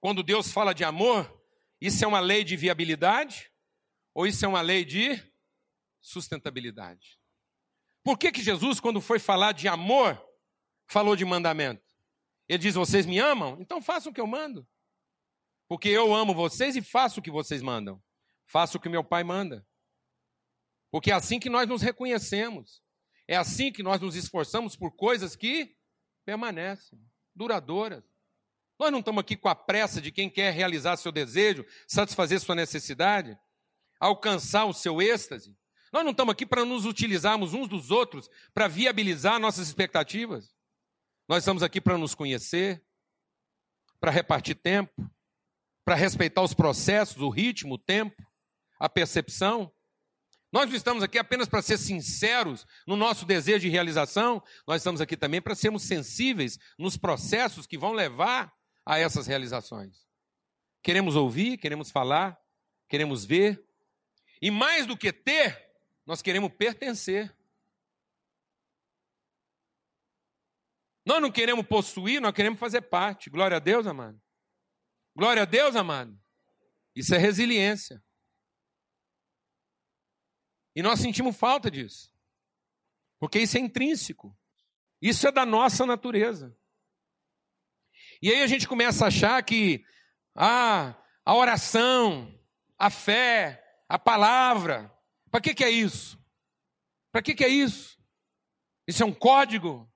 Quando 0.00 0.22
Deus 0.22 0.50
fala 0.50 0.72
de 0.72 0.84
amor, 0.84 1.42
isso 1.80 2.04
é 2.04 2.06
uma 2.08 2.20
lei 2.20 2.44
de 2.44 2.56
viabilidade 2.56 3.50
ou 4.14 4.26
isso 4.26 4.44
é 4.44 4.48
uma 4.48 4.60
lei 4.60 4.84
de 4.84 5.22
sustentabilidade? 6.00 7.18
Por 8.02 8.18
que, 8.18 8.32
que 8.32 8.42
Jesus, 8.42 8.80
quando 8.80 9.00
foi 9.00 9.18
falar 9.18 9.52
de 9.52 9.68
amor, 9.68 10.20
falou 10.86 11.14
de 11.14 11.24
mandamento? 11.24 11.84
Ele 12.48 12.58
diz: 12.58 12.74
Vocês 12.74 13.04
me 13.04 13.18
amam? 13.18 13.58
Então 13.60 13.82
façam 13.82 14.10
o 14.10 14.14
que 14.14 14.20
eu 14.20 14.26
mando. 14.26 14.66
Porque 15.68 15.88
eu 15.88 16.14
amo 16.14 16.34
vocês 16.34 16.74
e 16.76 16.82
faço 16.82 17.20
o 17.20 17.22
que 17.22 17.30
vocês 17.30 17.60
mandam. 17.60 18.02
Faço 18.46 18.78
o 18.78 18.80
que 18.80 18.88
meu 18.88 19.04
pai 19.04 19.22
manda. 19.22 19.66
Porque 20.90 21.10
é 21.10 21.14
assim 21.14 21.38
que 21.38 21.50
nós 21.50 21.68
nos 21.68 21.82
reconhecemos. 21.82 22.82
É 23.26 23.36
assim 23.36 23.70
que 23.70 23.82
nós 23.82 24.00
nos 24.00 24.16
esforçamos 24.16 24.74
por 24.74 24.96
coisas 24.96 25.36
que 25.36 25.76
permanecem, 26.24 26.98
duradouras. 27.34 28.02
Nós 28.78 28.92
não 28.92 29.00
estamos 29.00 29.20
aqui 29.20 29.36
com 29.36 29.48
a 29.48 29.54
pressa 29.56 30.00
de 30.00 30.12
quem 30.12 30.30
quer 30.30 30.52
realizar 30.52 30.96
seu 30.96 31.10
desejo, 31.10 31.66
satisfazer 31.86 32.38
sua 32.38 32.54
necessidade, 32.54 33.36
alcançar 33.98 34.66
o 34.66 34.72
seu 34.72 35.02
êxtase. 35.02 35.56
Nós 35.92 36.04
não 36.04 36.12
estamos 36.12 36.32
aqui 36.32 36.46
para 36.46 36.64
nos 36.64 36.84
utilizarmos 36.84 37.54
uns 37.54 37.66
dos 37.66 37.90
outros 37.90 38.30
para 38.54 38.68
viabilizar 38.68 39.40
nossas 39.40 39.66
expectativas. 39.66 40.54
Nós 41.28 41.38
estamos 41.38 41.62
aqui 41.62 41.80
para 41.80 41.98
nos 41.98 42.14
conhecer, 42.14 42.84
para 43.98 44.12
repartir 44.12 44.54
tempo, 44.54 45.10
para 45.84 45.96
respeitar 45.96 46.42
os 46.42 46.54
processos, 46.54 47.20
o 47.20 47.30
ritmo, 47.30 47.74
o 47.74 47.78
tempo, 47.78 48.22
a 48.78 48.88
percepção. 48.88 49.72
Nós 50.52 50.68
não 50.68 50.76
estamos 50.76 51.02
aqui 51.02 51.18
apenas 51.18 51.48
para 51.48 51.62
ser 51.62 51.78
sinceros 51.78 52.64
no 52.86 52.96
nosso 52.96 53.26
desejo 53.26 53.60
de 53.60 53.68
realização, 53.68 54.42
nós 54.66 54.80
estamos 54.80 55.00
aqui 55.00 55.16
também 55.16 55.42
para 55.42 55.54
sermos 55.54 55.82
sensíveis 55.82 56.58
nos 56.78 56.96
processos 56.96 57.66
que 57.66 57.76
vão 57.76 57.92
levar 57.92 58.52
a 58.88 58.98
essas 58.98 59.26
realizações. 59.26 60.08
Queremos 60.82 61.14
ouvir, 61.14 61.58
queremos 61.58 61.90
falar, 61.90 62.40
queremos 62.88 63.22
ver, 63.22 63.62
e 64.40 64.50
mais 64.50 64.86
do 64.86 64.96
que 64.96 65.12
ter, 65.12 65.70
nós 66.06 66.22
queremos 66.22 66.50
pertencer. 66.54 67.36
Nós 71.04 71.20
não 71.20 71.30
queremos 71.30 71.66
possuir, 71.66 72.18
nós 72.18 72.32
queremos 72.32 72.58
fazer 72.58 72.80
parte. 72.80 73.28
Glória 73.28 73.58
a 73.58 73.60
Deus, 73.60 73.86
amado. 73.86 74.18
Glória 75.14 75.42
a 75.42 75.46
Deus, 75.46 75.76
amado. 75.76 76.18
Isso 76.94 77.14
é 77.14 77.18
resiliência. 77.18 78.02
E 80.74 80.80
nós 80.80 80.98
sentimos 80.98 81.36
falta 81.36 81.70
disso. 81.70 82.10
Porque 83.18 83.38
isso 83.38 83.58
é 83.58 83.60
intrínseco. 83.60 84.34
Isso 85.02 85.28
é 85.28 85.32
da 85.32 85.44
nossa 85.44 85.84
natureza. 85.84 86.56
E 88.20 88.30
aí 88.30 88.42
a 88.42 88.46
gente 88.46 88.66
começa 88.66 89.04
a 89.04 89.08
achar 89.08 89.42
que 89.42 89.84
ah, 90.34 90.96
a 91.24 91.34
oração, 91.34 92.32
a 92.78 92.90
fé, 92.90 93.64
a 93.88 93.98
palavra, 93.98 94.92
para 95.30 95.40
que, 95.40 95.54
que 95.54 95.64
é 95.64 95.70
isso? 95.70 96.18
Para 97.12 97.22
que, 97.22 97.34
que 97.34 97.44
é 97.44 97.48
isso? 97.48 97.98
Isso 98.86 99.02
é 99.02 99.06
um 99.06 99.12
código. 99.12 99.90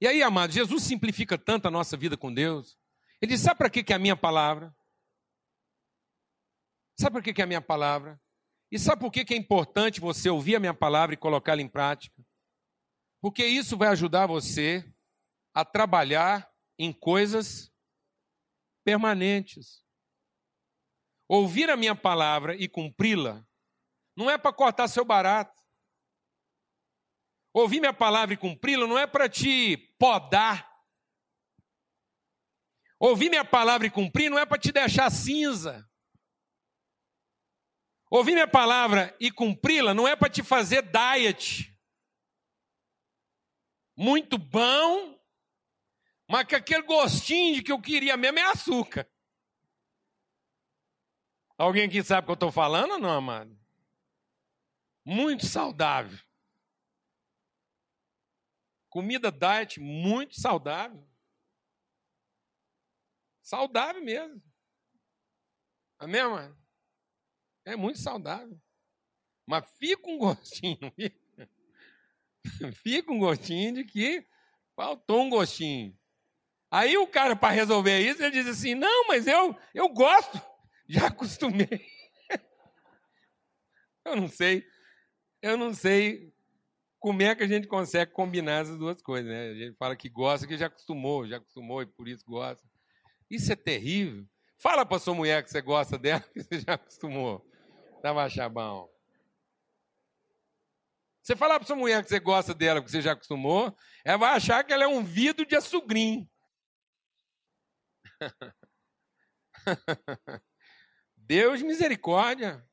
E 0.00 0.06
aí, 0.06 0.22
amado, 0.22 0.52
Jesus 0.52 0.82
simplifica 0.82 1.38
tanto 1.38 1.66
a 1.68 1.70
nossa 1.70 1.96
vida 1.96 2.16
com 2.16 2.32
Deus. 2.32 2.78
Ele 3.20 3.32
diz: 3.32 3.40
sabe 3.40 3.58
para 3.58 3.70
que, 3.70 3.82
que 3.82 3.92
é 3.92 3.96
a 3.96 3.98
minha 3.98 4.16
palavra? 4.16 4.74
Sabe 6.98 7.12
para 7.12 7.22
que, 7.22 7.32
que 7.32 7.40
é 7.40 7.44
a 7.44 7.46
minha 7.46 7.62
palavra? 7.62 8.20
E 8.70 8.78
sabe 8.78 9.00
por 9.00 9.10
que, 9.10 9.24
que 9.24 9.34
é 9.34 9.36
importante 9.36 10.00
você 10.00 10.28
ouvir 10.28 10.56
a 10.56 10.60
minha 10.60 10.74
palavra 10.74 11.14
e 11.14 11.18
colocá-la 11.18 11.62
em 11.62 11.68
prática? 11.68 12.22
Porque 13.20 13.44
isso 13.44 13.76
vai 13.76 13.88
ajudar 13.88 14.26
você 14.26 14.84
a 15.54 15.64
trabalhar 15.64 16.49
em 16.82 16.94
coisas 16.94 17.70
permanentes. 18.82 19.84
Ouvir 21.28 21.68
a 21.68 21.76
minha 21.76 21.94
palavra 21.94 22.56
e 22.56 22.66
cumpri-la 22.66 23.46
não 24.16 24.30
é 24.30 24.38
para 24.38 24.50
cortar 24.50 24.88
seu 24.88 25.04
barato. 25.04 25.62
Ouvir 27.52 27.80
minha 27.80 27.92
palavra 27.92 28.32
e 28.32 28.38
cumpri-la 28.38 28.86
não 28.86 28.98
é 28.98 29.06
para 29.06 29.28
te 29.28 29.76
podar. 29.98 30.66
Ouvir 32.98 33.28
minha 33.28 33.44
palavra 33.44 33.86
e 33.86 33.90
cumprir 33.90 34.30
não 34.30 34.38
é 34.38 34.46
para 34.46 34.58
te 34.58 34.72
deixar 34.72 35.10
cinza. 35.10 35.86
Ouvir 38.10 38.32
minha 38.32 38.48
palavra 38.48 39.14
e 39.20 39.30
cumpri-la 39.30 39.92
não 39.92 40.08
é 40.08 40.16
para 40.16 40.30
te 40.30 40.42
fazer 40.42 40.82
diet. 40.82 41.78
Muito 43.94 44.38
bom, 44.38 45.19
mas 46.30 46.46
que 46.46 46.54
aquele 46.54 46.82
gostinho 46.82 47.56
de 47.56 47.62
que 47.64 47.72
eu 47.72 47.82
queria 47.82 48.16
mesmo 48.16 48.38
é 48.38 48.42
açúcar. 48.42 49.10
Alguém 51.58 51.88
aqui 51.88 52.04
sabe 52.04 52.22
o 52.22 52.26
que 52.26 52.30
eu 52.30 52.34
estou 52.34 52.52
falando 52.52 52.92
ou 52.92 52.98
não, 53.00 53.10
amado? 53.10 53.58
Muito 55.04 55.44
saudável. 55.44 56.16
Comida 58.88 59.32
diet 59.32 59.80
muito 59.80 60.40
saudável. 60.40 61.04
Saudável 63.42 64.00
mesmo. 64.00 64.40
Amém, 65.98 66.22
mano? 66.22 66.56
É 67.64 67.74
muito 67.74 67.98
saudável. 67.98 68.56
Mas 69.44 69.68
fica 69.78 70.08
um 70.08 70.16
gostinho, 70.16 70.78
fica 72.72 73.10
um 73.10 73.18
gostinho 73.18 73.74
de 73.74 73.84
que 73.84 74.24
faltou 74.76 75.22
um 75.22 75.28
gostinho. 75.28 75.99
Aí 76.70 76.96
o 76.96 77.06
cara, 77.06 77.34
para 77.34 77.52
resolver 77.52 77.98
isso, 77.98 78.22
ele 78.22 78.30
diz 78.30 78.46
assim: 78.46 78.74
não, 78.74 79.08
mas 79.08 79.26
eu, 79.26 79.56
eu 79.74 79.88
gosto, 79.88 80.40
já 80.88 81.08
acostumei. 81.08 81.84
eu 84.04 84.14
não 84.14 84.28
sei, 84.28 84.64
eu 85.42 85.56
não 85.56 85.74
sei 85.74 86.32
como 87.00 87.22
é 87.22 87.34
que 87.34 87.42
a 87.42 87.48
gente 87.48 87.66
consegue 87.66 88.12
combinar 88.12 88.62
essas 88.62 88.78
duas 88.78 89.02
coisas, 89.02 89.28
né? 89.28 89.50
A 89.50 89.54
gente 89.54 89.76
fala 89.76 89.96
que 89.96 90.08
gosta, 90.08 90.46
que 90.46 90.56
já 90.56 90.66
acostumou, 90.66 91.26
já 91.26 91.38
acostumou 91.38 91.82
e 91.82 91.86
por 91.86 92.06
isso 92.06 92.24
gosta. 92.26 92.62
Isso 93.28 93.52
é 93.52 93.56
terrível. 93.56 94.24
Fala 94.58 94.84
para 94.84 94.98
sua 94.98 95.14
mulher 95.14 95.42
que 95.42 95.50
você 95.50 95.62
gosta 95.62 95.98
dela, 95.98 96.20
que 96.32 96.42
você 96.42 96.60
já 96.60 96.74
acostumou. 96.74 97.44
Tá 98.02 98.14
machabão. 98.14 98.88
Você 101.22 101.34
falar 101.34 101.58
para 101.58 101.66
sua 101.66 101.76
mulher 101.76 102.02
que 102.02 102.08
você 102.08 102.20
gosta 102.20 102.54
dela, 102.54 102.82
que 102.82 102.90
você 102.90 103.00
já 103.00 103.12
acostumou, 103.12 103.76
ela 104.04 104.18
vai 104.18 104.36
achar 104.36 104.62
que 104.62 104.72
ela 104.72 104.84
é 104.84 104.88
um 104.88 105.02
vidro 105.02 105.44
de 105.44 105.56
açugrim. 105.56 106.29
Deus 111.16 111.62
misericórdia. 111.62 112.66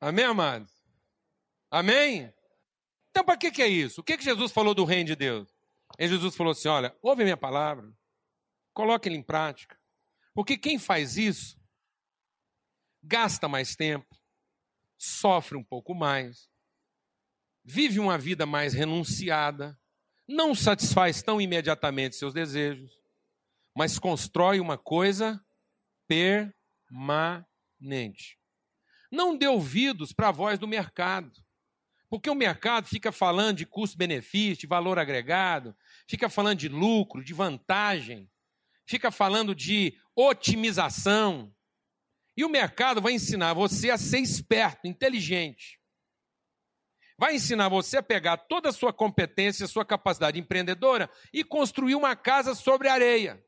Amém, 0.00 0.24
amados? 0.24 0.72
Amém? 1.70 2.32
Então, 3.10 3.24
para 3.24 3.36
que, 3.36 3.50
que 3.50 3.62
é 3.62 3.68
isso? 3.68 4.00
O 4.00 4.04
que, 4.04 4.16
que 4.16 4.24
Jesus 4.24 4.52
falou 4.52 4.74
do 4.74 4.84
reino 4.84 5.08
de 5.08 5.16
Deus? 5.16 5.48
E 5.98 6.06
Jesus 6.06 6.36
falou 6.36 6.52
assim: 6.52 6.68
olha, 6.68 6.96
ouve 7.02 7.22
a 7.22 7.24
minha 7.24 7.36
palavra, 7.36 7.92
coloque 8.72 9.08
ele 9.08 9.16
em 9.16 9.22
prática. 9.22 9.78
Porque 10.34 10.56
quem 10.56 10.78
faz 10.78 11.16
isso, 11.16 11.60
gasta 13.02 13.48
mais 13.48 13.74
tempo, 13.74 14.16
sofre 14.96 15.56
um 15.56 15.64
pouco 15.64 15.94
mais, 15.94 16.48
vive 17.64 17.98
uma 17.98 18.16
vida 18.16 18.46
mais 18.46 18.72
renunciada, 18.72 19.78
não 20.28 20.54
satisfaz 20.54 21.22
tão 21.22 21.40
imediatamente 21.40 22.16
seus 22.16 22.32
desejos, 22.32 22.97
mas 23.78 23.96
constrói 23.96 24.58
uma 24.58 24.76
coisa 24.76 25.40
permanente. 26.08 26.56
Não 29.08 29.38
dê 29.38 29.46
ouvidos 29.46 30.12
para 30.12 30.30
a 30.30 30.32
voz 30.32 30.58
do 30.58 30.66
mercado. 30.66 31.30
Porque 32.10 32.28
o 32.28 32.34
mercado 32.34 32.88
fica 32.88 33.12
falando 33.12 33.58
de 33.58 33.66
custo-benefício, 33.66 34.62
de 34.62 34.66
valor 34.66 34.98
agregado, 34.98 35.76
fica 36.08 36.28
falando 36.28 36.58
de 36.58 36.68
lucro, 36.68 37.22
de 37.22 37.32
vantagem, 37.32 38.28
fica 38.84 39.12
falando 39.12 39.54
de 39.54 39.96
otimização. 40.12 41.54
E 42.36 42.44
o 42.44 42.48
mercado 42.48 43.00
vai 43.00 43.12
ensinar 43.12 43.54
você 43.54 43.90
a 43.90 43.98
ser 43.98 44.18
esperto, 44.18 44.88
inteligente. 44.88 45.78
Vai 47.16 47.36
ensinar 47.36 47.68
você 47.68 47.98
a 47.98 48.02
pegar 48.02 48.38
toda 48.38 48.70
a 48.70 48.72
sua 48.72 48.92
competência, 48.92 49.68
sua 49.68 49.84
capacidade 49.84 50.40
empreendedora 50.40 51.08
e 51.32 51.44
construir 51.44 51.94
uma 51.94 52.16
casa 52.16 52.56
sobre 52.56 52.88
areia. 52.88 53.40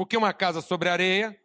Porque 0.00 0.16
uma 0.16 0.32
casa 0.32 0.62
sobre 0.62 0.88
areia 0.88 1.38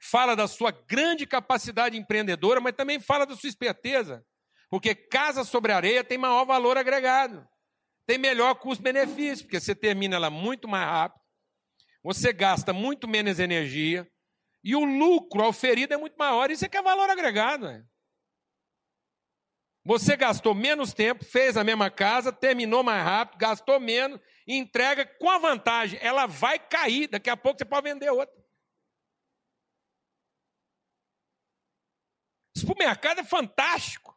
fala 0.00 0.34
da 0.34 0.48
sua 0.48 0.72
grande 0.72 1.24
capacidade 1.28 1.96
empreendedora, 1.96 2.60
mas 2.60 2.74
também 2.74 2.98
fala 2.98 3.24
da 3.24 3.36
sua 3.36 3.48
esperteza. 3.48 4.26
Porque 4.68 4.96
casa 4.96 5.44
sobre 5.44 5.70
areia 5.70 6.02
tem 6.02 6.18
maior 6.18 6.44
valor 6.44 6.76
agregado, 6.76 7.48
tem 8.04 8.18
melhor 8.18 8.56
custo-benefício, 8.56 9.44
porque 9.44 9.60
você 9.60 9.76
termina 9.76 10.16
ela 10.16 10.28
muito 10.28 10.66
mais 10.66 10.84
rápido, 10.84 11.22
você 12.02 12.32
gasta 12.32 12.72
muito 12.72 13.06
menos 13.06 13.38
energia 13.38 14.10
e 14.64 14.74
o 14.74 14.84
lucro 14.84 15.44
auferido 15.44 15.94
é 15.94 15.96
muito 15.96 16.16
maior. 16.16 16.50
Isso 16.50 16.64
é 16.64 16.68
que 16.68 16.76
é 16.76 16.82
valor 16.82 17.08
agregado. 17.08 17.68
É. 17.68 17.84
Você 19.84 20.16
gastou 20.16 20.52
menos 20.52 20.92
tempo, 20.92 21.24
fez 21.24 21.56
a 21.56 21.62
mesma 21.62 21.88
casa, 21.92 22.32
terminou 22.32 22.82
mais 22.82 23.04
rápido, 23.04 23.38
gastou 23.38 23.78
menos 23.78 24.18
e 24.46 24.56
entrega 24.56 25.06
com 25.06 25.30
a 25.30 25.38
vantagem, 25.38 25.98
ela 26.02 26.26
vai 26.26 26.58
cair, 26.58 27.08
daqui 27.08 27.30
a 27.30 27.36
pouco 27.36 27.58
você 27.58 27.64
pode 27.64 27.88
vender 27.88 28.10
outra. 28.10 28.34
Isso 32.56 32.66
para 32.66 32.74
o 32.74 32.78
mercado 32.78 33.20
é 33.20 33.24
fantástico. 33.24 34.14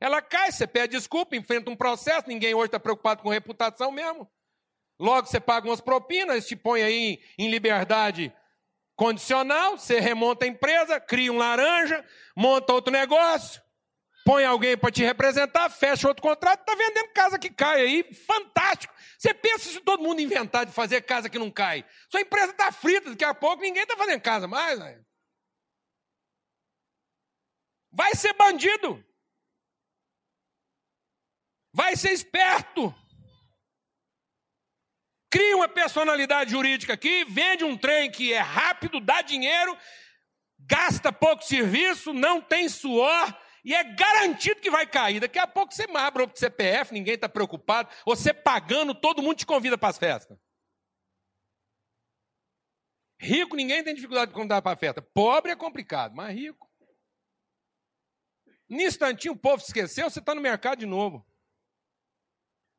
Ela 0.00 0.20
cai, 0.20 0.50
você 0.52 0.66
pede 0.66 0.96
desculpa, 0.96 1.36
enfrenta 1.36 1.70
um 1.70 1.76
processo, 1.76 2.28
ninguém 2.28 2.54
hoje 2.54 2.66
está 2.66 2.80
preocupado 2.80 3.22
com 3.22 3.28
reputação 3.28 3.90
mesmo. 3.90 4.30
Logo 4.98 5.26
você 5.26 5.38
paga 5.40 5.68
umas 5.68 5.80
propinas, 5.80 6.46
te 6.46 6.56
põe 6.56 6.82
aí 6.82 7.22
em 7.38 7.50
liberdade 7.50 8.34
condicional, 8.94 9.76
você 9.78 10.00
remonta 10.00 10.46
a 10.46 10.48
empresa, 10.48 10.98
cria 10.98 11.32
um 11.32 11.36
laranja, 11.36 12.04
monta 12.34 12.72
outro 12.72 12.92
negócio. 12.92 13.62
Põe 14.26 14.44
alguém 14.44 14.76
para 14.76 14.90
te 14.90 15.04
representar, 15.04 15.70
fecha 15.70 16.08
outro 16.08 16.20
contrato, 16.20 16.58
está 16.58 16.74
vendendo 16.74 17.12
casa 17.12 17.38
que 17.38 17.48
cai 17.48 17.80
aí, 17.80 18.12
fantástico. 18.12 18.92
Você 19.16 19.32
pensa 19.32 19.70
se 19.70 19.80
todo 19.80 20.02
mundo 20.02 20.20
inventar 20.20 20.66
de 20.66 20.72
fazer 20.72 21.02
casa 21.02 21.30
que 21.30 21.38
não 21.38 21.48
cai. 21.48 21.86
Sua 22.10 22.20
empresa 22.20 22.50
está 22.50 22.72
frita, 22.72 23.10
daqui 23.10 23.24
a 23.24 23.32
pouco 23.32 23.62
ninguém 23.62 23.84
está 23.84 23.96
fazendo 23.96 24.20
casa 24.20 24.48
mais. 24.48 24.80
Né? 24.80 25.00
Vai 27.92 28.16
ser 28.16 28.32
bandido. 28.32 29.00
Vai 31.72 31.94
ser 31.94 32.10
esperto. 32.10 32.92
Cria 35.30 35.56
uma 35.56 35.68
personalidade 35.68 36.50
jurídica 36.50 36.94
aqui, 36.94 37.24
vende 37.26 37.62
um 37.62 37.76
trem 37.76 38.10
que 38.10 38.32
é 38.32 38.40
rápido, 38.40 38.98
dá 38.98 39.22
dinheiro, 39.22 39.78
gasta 40.58 41.12
pouco 41.12 41.44
serviço, 41.44 42.12
não 42.12 42.40
tem 42.40 42.68
suor 42.68 43.45
e 43.66 43.74
é 43.74 43.82
garantido 43.82 44.60
que 44.60 44.70
vai 44.70 44.86
cair. 44.86 45.18
Daqui 45.18 45.40
a 45.40 45.46
pouco 45.46 45.74
você 45.74 45.88
abre 45.92 46.22
o 46.22 46.30
CPF, 46.32 46.94
ninguém 46.94 47.14
está 47.14 47.28
preocupado, 47.28 47.92
você 48.04 48.32
pagando, 48.32 48.94
todo 48.94 49.20
mundo 49.20 49.38
te 49.38 49.44
convida 49.44 49.76
para 49.76 49.88
as 49.88 49.98
festas. 49.98 50.38
Rico, 53.18 53.56
ninguém 53.56 53.82
tem 53.82 53.92
dificuldade 53.92 54.30
de 54.30 54.36
convidar 54.36 54.62
para 54.62 54.74
a 54.74 54.76
festa. 54.76 55.02
Pobre 55.02 55.50
é 55.50 55.56
complicado, 55.56 56.14
mas 56.14 56.32
rico. 56.32 56.70
No 58.68 58.80
instantinho 58.82 59.34
o 59.34 59.38
povo 59.38 59.60
esqueceu, 59.60 60.08
você 60.08 60.20
está 60.20 60.32
no 60.32 60.40
mercado 60.40 60.78
de 60.78 60.86
novo. 60.86 61.26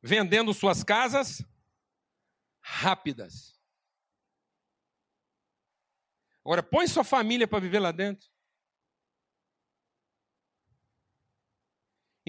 Vendendo 0.00 0.54
suas 0.54 0.82
casas 0.82 1.44
rápidas. 2.62 3.60
Agora, 6.42 6.62
põe 6.62 6.86
sua 6.86 7.04
família 7.04 7.46
para 7.46 7.60
viver 7.60 7.78
lá 7.78 7.92
dentro. 7.92 8.26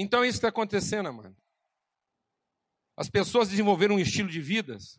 Então, 0.01 0.23
isso 0.23 0.37
está 0.37 0.47
acontecendo, 0.47 1.09
amado. 1.09 1.35
As 2.95 3.09
pessoas 3.09 3.49
desenvolveram 3.49 3.95
um 3.95 3.99
estilo 3.99 4.29
de 4.29 4.39
vidas 4.39 4.97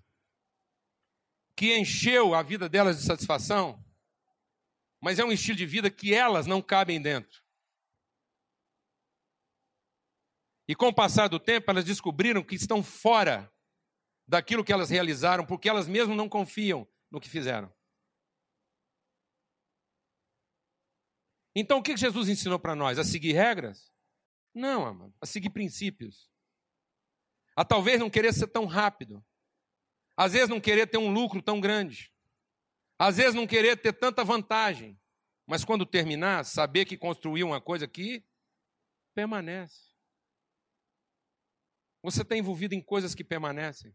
que 1.56 1.74
encheu 1.74 2.34
a 2.34 2.42
vida 2.42 2.68
delas 2.68 2.98
de 2.98 3.06
satisfação, 3.06 3.82
mas 5.00 5.18
é 5.18 5.24
um 5.24 5.32
estilo 5.32 5.56
de 5.56 5.64
vida 5.64 5.90
que 5.90 6.12
elas 6.12 6.46
não 6.46 6.60
cabem 6.60 7.00
dentro. 7.00 7.42
E 10.68 10.74
com 10.74 10.88
o 10.88 10.94
passar 10.94 11.28
do 11.28 11.40
tempo, 11.40 11.70
elas 11.70 11.86
descobriram 11.86 12.44
que 12.44 12.54
estão 12.54 12.82
fora 12.82 13.50
daquilo 14.28 14.62
que 14.62 14.72
elas 14.72 14.90
realizaram, 14.90 15.46
porque 15.46 15.66
elas 15.70 15.88
mesmas 15.88 16.14
não 16.14 16.28
confiam 16.28 16.86
no 17.10 17.18
que 17.18 17.28
fizeram. 17.30 17.74
Então, 21.54 21.78
o 21.78 21.82
que 21.82 21.96
Jesus 21.96 22.28
ensinou 22.28 22.58
para 22.58 22.76
nós? 22.76 22.98
A 22.98 23.04
seguir 23.04 23.32
regras? 23.32 23.89
Não, 24.54 24.86
amado. 24.86 25.14
A 25.20 25.26
seguir 25.26 25.50
princípios. 25.50 26.30
A 27.56 27.64
talvez 27.64 28.00
não 28.00 28.10
querer 28.10 28.32
ser 28.32 28.48
tão 28.48 28.66
rápido. 28.66 29.24
Às 30.16 30.32
vezes 30.32 30.48
não 30.48 30.60
querer 30.60 30.86
ter 30.86 30.98
um 30.98 31.12
lucro 31.12 31.42
tão 31.42 31.60
grande. 31.60 32.12
Às 32.98 33.16
vezes 33.16 33.34
não 33.34 33.46
querer 33.46 33.76
ter 33.80 33.92
tanta 33.92 34.24
vantagem. 34.24 35.00
Mas 35.46 35.64
quando 35.64 35.86
terminar, 35.86 36.44
saber 36.44 36.84
que 36.84 36.96
construiu 36.96 37.46
uma 37.48 37.60
coisa 37.60 37.88
que 37.88 38.24
permanece. 39.14 39.90
Você 42.02 42.22
está 42.22 42.36
envolvido 42.36 42.74
em 42.74 42.80
coisas 42.80 43.14
que 43.14 43.24
permanecem. 43.24 43.94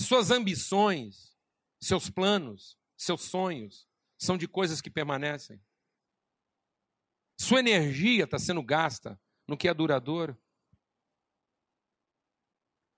Suas 0.00 0.30
ambições, 0.30 1.36
seus 1.80 2.10
planos, 2.10 2.78
seus 2.96 3.22
sonhos 3.22 3.88
são 4.18 4.36
de 4.36 4.48
coisas 4.48 4.80
que 4.80 4.90
permanecem. 4.90 5.62
Sua 7.36 7.60
energia 7.60 8.24
está 8.24 8.38
sendo 8.38 8.62
gasta 8.62 9.20
no 9.46 9.56
que 9.56 9.68
é 9.68 9.74
duradouro. 9.74 10.38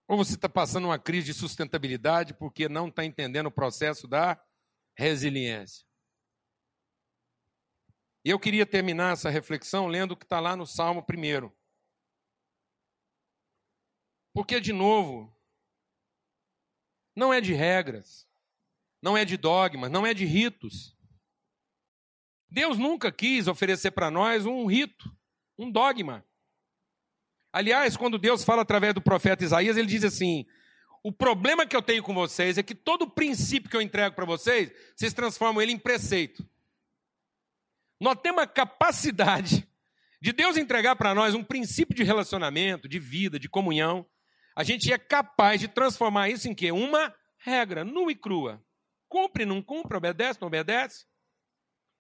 Ou 0.09 0.17
você 0.17 0.35
está 0.35 0.49
passando 0.49 0.85
uma 0.87 0.99
crise 0.99 1.27
de 1.27 1.35
sustentabilidade 1.35 2.35
porque 2.35 2.69
não 2.69 2.89
está 2.89 3.05
entendendo 3.05 3.47
o 3.47 3.53
processo 3.53 4.07
da 4.07 4.41
resiliência. 4.95 5.85
E 8.25 8.31
eu 8.31 8.41
queria 8.41 8.67
terminar 8.67 9.13
essa 9.13 9.31
reflexão 9.31 9.87
lendo 9.87 10.13
o 10.13 10.17
que 10.17 10.25
está 10.25 10.41
lá 10.41 10.57
no 10.57 10.67
Salmo 10.67 11.01
1. 11.01 11.51
Porque, 14.33 14.61
de 14.61 14.73
novo, 14.73 15.33
não 17.15 17.33
é 17.33 17.41
de 17.41 17.55
regras, 17.55 18.29
não 19.01 19.17
é 19.17 19.25
de 19.25 19.37
dogmas, 19.37 19.91
não 19.91 20.05
é 20.07 20.13
de 20.13 20.25
ritos. 20.25 20.96
Deus 22.49 22.79
nunca 22.79 23.11
quis 23.11 23.49
oferecer 23.49 23.91
para 23.91 24.11
nós 24.11 24.47
um 24.47 24.67
rito, 24.67 25.11
um 25.59 25.71
dogma. 25.71 26.25
Aliás, 27.53 27.97
quando 27.97 28.19
Deus 28.19 28.45
fala 28.45 28.63
através 28.63 28.95
do 28.95 29.01
profeta 29.01 29.45
Isaías, 29.45 29.77
ele 29.77 29.89
diz 29.89 30.05
assim: 30.05 30.47
o 31.03 31.11
problema 31.13 31.67
que 31.67 31.75
eu 31.75 31.83
tenho 31.83 32.03
com 32.03 32.15
vocês 32.15 32.59
é 32.59 32.63
que 32.63 32.75
todo 32.75 33.11
princípio 33.11 33.71
que 33.71 33.77
eu 33.77 33.81
entrego 33.81 34.15
para 34.15 34.25
vocês, 34.25 34.73
vocês 34.95 35.13
transformam 35.13 35.63
ele 35.63 35.73
em 35.73 35.79
preceito. 35.79 36.47
Nós 38.01 38.19
temos 38.23 38.43
a 38.43 38.47
capacidade 38.47 39.67
de 40.21 40.33
Deus 40.33 40.57
entregar 40.57 40.97
para 40.97 41.15
nós 41.15 41.35
um 41.35 41.43
princípio 41.43 41.95
de 41.95 42.03
relacionamento, 42.03 42.89
de 42.89 42.99
vida, 42.99 43.39
de 43.39 43.49
comunhão. 43.49 44.07
A 44.55 44.63
gente 44.63 44.93
é 44.93 44.99
capaz 44.99 45.61
de 45.61 45.69
transformar 45.69 46.29
isso 46.29 46.49
em 46.49 46.55
quê? 46.55 46.71
Uma 46.71 47.15
regra, 47.39 47.85
nua 47.85 48.13
e 48.13 48.15
crua. 48.15 48.63
Cumpre, 49.09 49.45
não 49.47 49.63
cumpre, 49.63 49.97
obedece, 49.97 50.41
não 50.41 50.49
obedece 50.49 51.07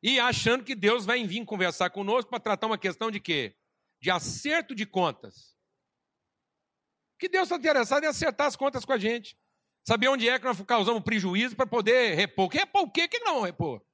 e 0.06 0.20
achando 0.20 0.62
que 0.62 0.76
Deus 0.76 1.04
vai 1.04 1.26
vir 1.26 1.44
conversar 1.44 1.90
conosco 1.90 2.30
para 2.30 2.38
tratar 2.38 2.68
uma 2.68 2.78
questão 2.78 3.10
de 3.10 3.18
quê? 3.18 3.56
De 4.00 4.08
acerto 4.08 4.72
de 4.72 4.86
contas. 4.86 5.56
Que 7.18 7.28
Deus 7.28 7.48
está 7.48 7.56
interessado 7.56 8.04
em 8.04 8.06
acertar 8.06 8.46
as 8.46 8.54
contas 8.54 8.84
com 8.84 8.92
a 8.92 8.98
gente. 8.98 9.36
Saber 9.84 10.06
onde 10.06 10.28
é 10.28 10.38
que 10.38 10.44
nós 10.44 10.60
causamos 10.62 11.02
prejuízo 11.02 11.56
para 11.56 11.66
poder 11.66 12.14
repor. 12.14 12.48
Que 12.48 12.58
repor 12.58 12.82
o 12.82 12.90
quê? 12.90 13.08
Que 13.08 13.18
não 13.18 13.40
repor? 13.40 13.84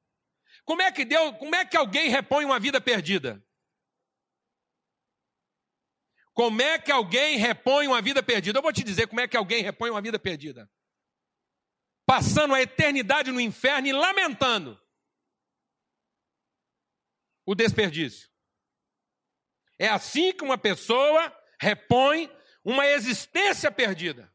Como 0.67 0.83
é 0.83 0.93
que 0.93 1.03
Deus, 1.07 1.35
como 1.39 1.55
é 1.55 1.65
que 1.65 1.79
alguém 1.79 2.11
repõe 2.11 2.45
uma 2.45 2.61
vida 2.61 2.79
perdida? 2.79 3.43
Como 6.35 6.61
é 6.61 6.79
que 6.79 6.93
alguém 6.93 7.39
repõe 7.39 7.87
uma 7.87 8.03
vida 8.03 8.23
perdida? 8.23 8.59
Eu 8.59 8.63
vou 8.63 8.73
te 8.73 8.85
dizer 8.85 9.07
como 9.07 9.21
é 9.23 9.27
que 9.27 9.37
alguém 9.37 9.63
repõe 9.63 9.89
uma 9.89 10.03
vida 10.03 10.19
perdida. 10.19 10.71
Passando 12.05 12.53
a 12.53 12.61
eternidade 12.61 13.33
no 13.33 13.41
inferno 13.41 13.89
e 13.89 13.93
lamentando 13.95 14.79
o 17.47 17.55
desperdício. 17.55 18.29
É 19.79 19.89
assim 19.89 20.33
que 20.33 20.45
uma 20.45 20.59
pessoa 20.59 21.37
repõe 21.59 22.31
uma 22.65 22.87
existência 22.87 23.71
perdida. 23.71 24.33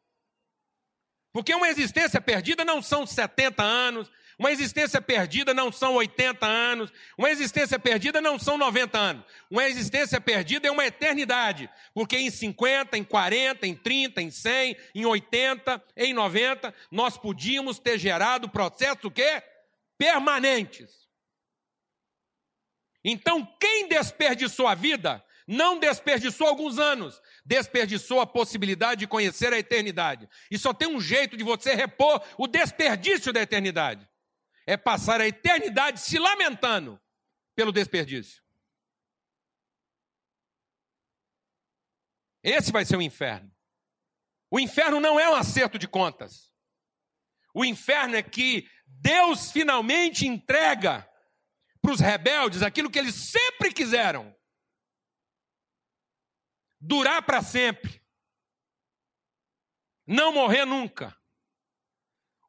Porque 1.31 1.53
uma 1.53 1.69
existência 1.69 2.19
perdida 2.19 2.65
não 2.65 2.81
são 2.81 3.05
70 3.05 3.63
anos, 3.63 4.11
uma 4.39 4.51
existência 4.51 5.01
perdida 5.01 5.53
não 5.53 5.71
são 5.71 5.95
80 5.95 6.45
anos, 6.45 6.91
uma 7.17 7.29
existência 7.31 7.79
perdida 7.79 8.21
não 8.21 8.37
são 8.37 8.57
90 8.57 8.97
anos. 8.97 9.25
Uma 9.49 9.67
existência 9.67 10.21
perdida 10.21 10.67
é 10.67 10.71
uma 10.71 10.85
eternidade, 10.85 11.69
porque 11.93 12.17
em 12.17 12.29
50, 12.29 12.97
em 12.97 13.03
40, 13.03 13.65
em 13.65 13.75
30, 13.75 14.21
em 14.21 14.29
100, 14.29 14.77
em 14.93 15.05
80, 15.05 15.83
em 15.95 16.13
90, 16.13 16.73
nós 16.91 17.17
podíamos 17.17 17.79
ter 17.79 17.97
gerado 17.97 18.47
processos 18.47 19.05
o 19.05 19.11
quê? 19.11 19.41
Permanentes. 19.97 21.06
Então, 23.09 23.45
quem 23.57 23.87
desperdiçou 23.87 24.67
a 24.67 24.75
vida, 24.75 25.23
não 25.47 25.79
desperdiçou 25.79 26.45
alguns 26.45 26.77
anos, 26.77 27.21
desperdiçou 27.45 28.19
a 28.19 28.27
possibilidade 28.27 28.99
de 28.99 29.07
conhecer 29.07 29.53
a 29.53 29.57
eternidade. 29.57 30.27
E 30.51 30.57
só 30.57 30.73
tem 30.73 30.89
um 30.89 30.99
jeito 30.99 31.37
de 31.37 31.43
você 31.43 31.73
repor 31.73 32.21
o 32.37 32.47
desperdício 32.47 33.31
da 33.31 33.41
eternidade: 33.41 34.05
é 34.65 34.75
passar 34.75 35.21
a 35.21 35.27
eternidade 35.27 36.01
se 36.01 36.19
lamentando 36.19 36.99
pelo 37.55 37.71
desperdício. 37.71 38.43
Esse 42.43 42.73
vai 42.73 42.83
ser 42.83 42.97
o 42.97 43.01
inferno. 43.01 43.49
O 44.51 44.59
inferno 44.59 44.99
não 44.99 45.17
é 45.17 45.29
um 45.29 45.35
acerto 45.35 45.79
de 45.79 45.87
contas. 45.87 46.53
O 47.53 47.63
inferno 47.63 48.17
é 48.17 48.21
que 48.21 48.69
Deus 48.85 49.49
finalmente 49.49 50.27
entrega 50.27 51.09
para 51.81 51.91
os 51.91 51.99
rebeldes 51.99 52.61
aquilo 52.61 52.89
que 52.89 52.99
eles 52.99 53.15
sempre 53.15 53.73
quiseram: 53.73 54.35
durar 56.79 57.23
para 57.25 57.41
sempre, 57.41 58.01
não 60.05 60.33
morrer 60.33 60.65
nunca. 60.65 61.15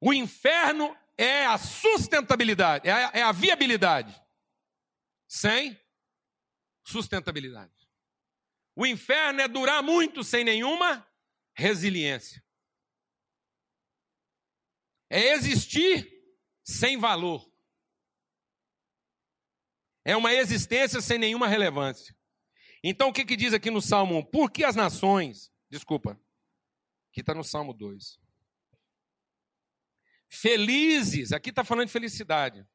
O 0.00 0.14
inferno 0.14 0.96
é 1.16 1.44
a 1.46 1.58
sustentabilidade, 1.58 2.88
é 2.88 2.92
a, 2.92 3.10
é 3.14 3.22
a 3.22 3.32
viabilidade, 3.32 4.14
sem 5.26 5.78
sustentabilidade. 6.84 7.72
O 8.76 8.86
inferno 8.86 9.40
é 9.40 9.48
durar 9.48 9.82
muito 9.82 10.22
sem 10.22 10.44
nenhuma 10.44 11.04
resiliência. 11.52 12.44
É 15.10 15.32
existir 15.32 16.08
sem 16.62 16.96
valor. 16.96 17.44
É 20.08 20.16
uma 20.16 20.32
existência 20.32 21.02
sem 21.02 21.18
nenhuma 21.18 21.46
relevância. 21.46 22.16
Então 22.82 23.10
o 23.10 23.12
que, 23.12 23.26
que 23.26 23.36
diz 23.36 23.52
aqui 23.52 23.70
no 23.70 23.82
Salmo 23.82 24.20
1? 24.20 24.24
Por 24.30 24.50
que 24.50 24.64
as 24.64 24.74
nações. 24.74 25.52
Desculpa. 25.68 26.18
Aqui 27.10 27.20
está 27.20 27.34
no 27.34 27.44
Salmo 27.44 27.74
2. 27.74 28.18
Felizes, 30.30 31.30
aqui 31.30 31.50
está 31.50 31.62
falando 31.62 31.88
de 31.88 31.92
felicidade. 31.92 32.66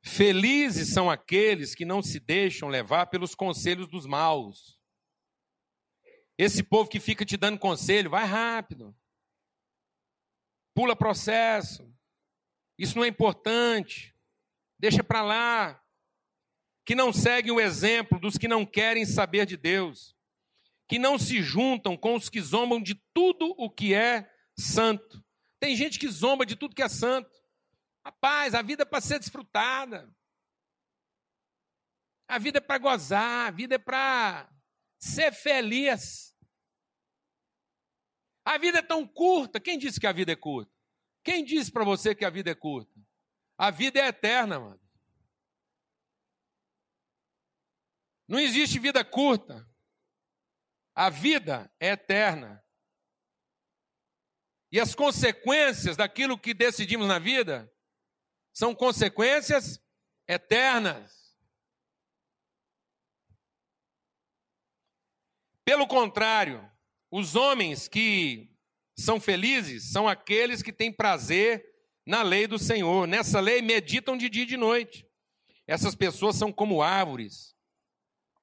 Felizes 0.00 0.92
são 0.94 1.10
aqueles 1.10 1.74
que 1.74 1.84
não 1.84 2.00
se 2.00 2.20
deixam 2.20 2.68
levar 2.68 3.06
pelos 3.06 3.34
conselhos 3.34 3.88
dos 3.88 4.06
maus. 4.06 4.78
Esse 6.38 6.62
povo 6.62 6.88
que 6.88 7.00
fica 7.00 7.24
te 7.24 7.36
dando 7.36 7.58
conselho, 7.58 8.08
vai 8.08 8.24
rápido. 8.24 8.96
Pula 10.72 10.94
processo. 10.94 11.92
Isso 12.78 12.96
não 12.96 13.02
é 13.04 13.08
importante. 13.08 14.14
Deixa 14.78 15.02
para 15.02 15.22
lá. 15.22 15.84
Que 16.88 16.94
não 16.94 17.12
seguem 17.12 17.52
o 17.52 17.60
exemplo 17.60 18.18
dos 18.18 18.38
que 18.38 18.48
não 18.48 18.64
querem 18.64 19.04
saber 19.04 19.44
de 19.44 19.58
Deus. 19.58 20.16
Que 20.88 20.98
não 20.98 21.18
se 21.18 21.42
juntam 21.42 21.98
com 21.98 22.14
os 22.14 22.30
que 22.30 22.40
zombam 22.40 22.82
de 22.82 22.94
tudo 23.12 23.54
o 23.58 23.68
que 23.68 23.92
é 23.92 24.26
santo. 24.58 25.22
Tem 25.60 25.76
gente 25.76 25.98
que 25.98 26.08
zomba 26.08 26.46
de 26.46 26.56
tudo 26.56 26.74
que 26.74 26.82
é 26.82 26.88
santo. 26.88 27.30
Rapaz, 28.02 28.54
a 28.54 28.62
vida 28.62 28.84
é 28.84 28.86
para 28.86 29.02
ser 29.02 29.18
desfrutada. 29.18 30.10
A 32.26 32.38
vida 32.38 32.56
é 32.56 32.62
para 32.62 32.78
gozar, 32.78 33.48
a 33.48 33.50
vida 33.50 33.74
é 33.74 33.78
para 33.78 34.50
ser 34.98 35.30
feliz. 35.30 36.34
A 38.46 38.56
vida 38.56 38.78
é 38.78 38.82
tão 38.82 39.06
curta. 39.06 39.60
Quem 39.60 39.78
disse 39.78 40.00
que 40.00 40.06
a 40.06 40.12
vida 40.12 40.32
é 40.32 40.36
curta? 40.36 40.72
Quem 41.22 41.44
disse 41.44 41.70
para 41.70 41.84
você 41.84 42.14
que 42.14 42.24
a 42.24 42.30
vida 42.30 42.50
é 42.50 42.54
curta? 42.54 42.98
A 43.58 43.70
vida 43.70 44.00
é 44.00 44.06
eterna, 44.06 44.58
mano. 44.58 44.87
Não 48.28 48.38
existe 48.38 48.78
vida 48.78 49.02
curta. 49.02 49.66
A 50.94 51.08
vida 51.08 51.72
é 51.80 51.88
eterna. 51.88 52.62
E 54.70 54.78
as 54.78 54.94
consequências 54.94 55.96
daquilo 55.96 56.38
que 56.38 56.52
decidimos 56.52 57.08
na 57.08 57.18
vida 57.18 57.72
são 58.52 58.74
consequências 58.74 59.80
eternas. 60.28 61.34
Pelo 65.64 65.86
contrário, 65.86 66.70
os 67.10 67.34
homens 67.34 67.88
que 67.88 68.54
são 68.94 69.18
felizes 69.18 69.90
são 69.90 70.06
aqueles 70.06 70.62
que 70.62 70.72
têm 70.72 70.92
prazer 70.92 71.64
na 72.04 72.22
lei 72.22 72.46
do 72.46 72.58
Senhor. 72.58 73.06
Nessa 73.06 73.40
lei 73.40 73.62
meditam 73.62 74.18
de 74.18 74.28
dia 74.28 74.42
e 74.42 74.46
de 74.46 74.56
noite. 74.56 75.08
Essas 75.66 75.94
pessoas 75.94 76.36
são 76.36 76.52
como 76.52 76.82
árvores 76.82 77.57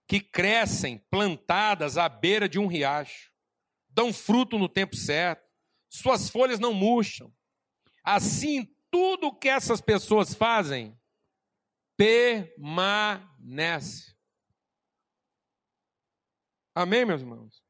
que 0.08 0.20
crescem 0.20 1.00
plantadas 1.10 1.98
à 1.98 2.08
beira 2.08 2.48
de 2.48 2.60
um 2.60 2.68
riacho, 2.68 3.32
dão 3.90 4.14
fruto 4.14 4.60
no 4.60 4.70
tempo 4.70 4.96
certo, 4.96 5.44
suas 5.90 6.30
folhas 6.30 6.60
não 6.60 6.74
murcham. 6.74 7.34
Assim, 8.04 8.72
tudo 8.92 9.36
que 9.36 9.50
essas 9.50 9.82
pessoas 9.82 10.34
fazem 10.34 10.98
permanece. 11.98 13.26
Amém, 16.74 17.06
meus 17.06 17.22
irmãos? 17.22 17.64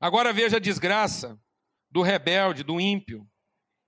Agora 0.00 0.32
veja 0.32 0.56
a 0.56 0.60
desgraça 0.60 1.40
do 1.90 2.02
rebelde, 2.02 2.62
do 2.62 2.80
ímpio. 2.80 3.28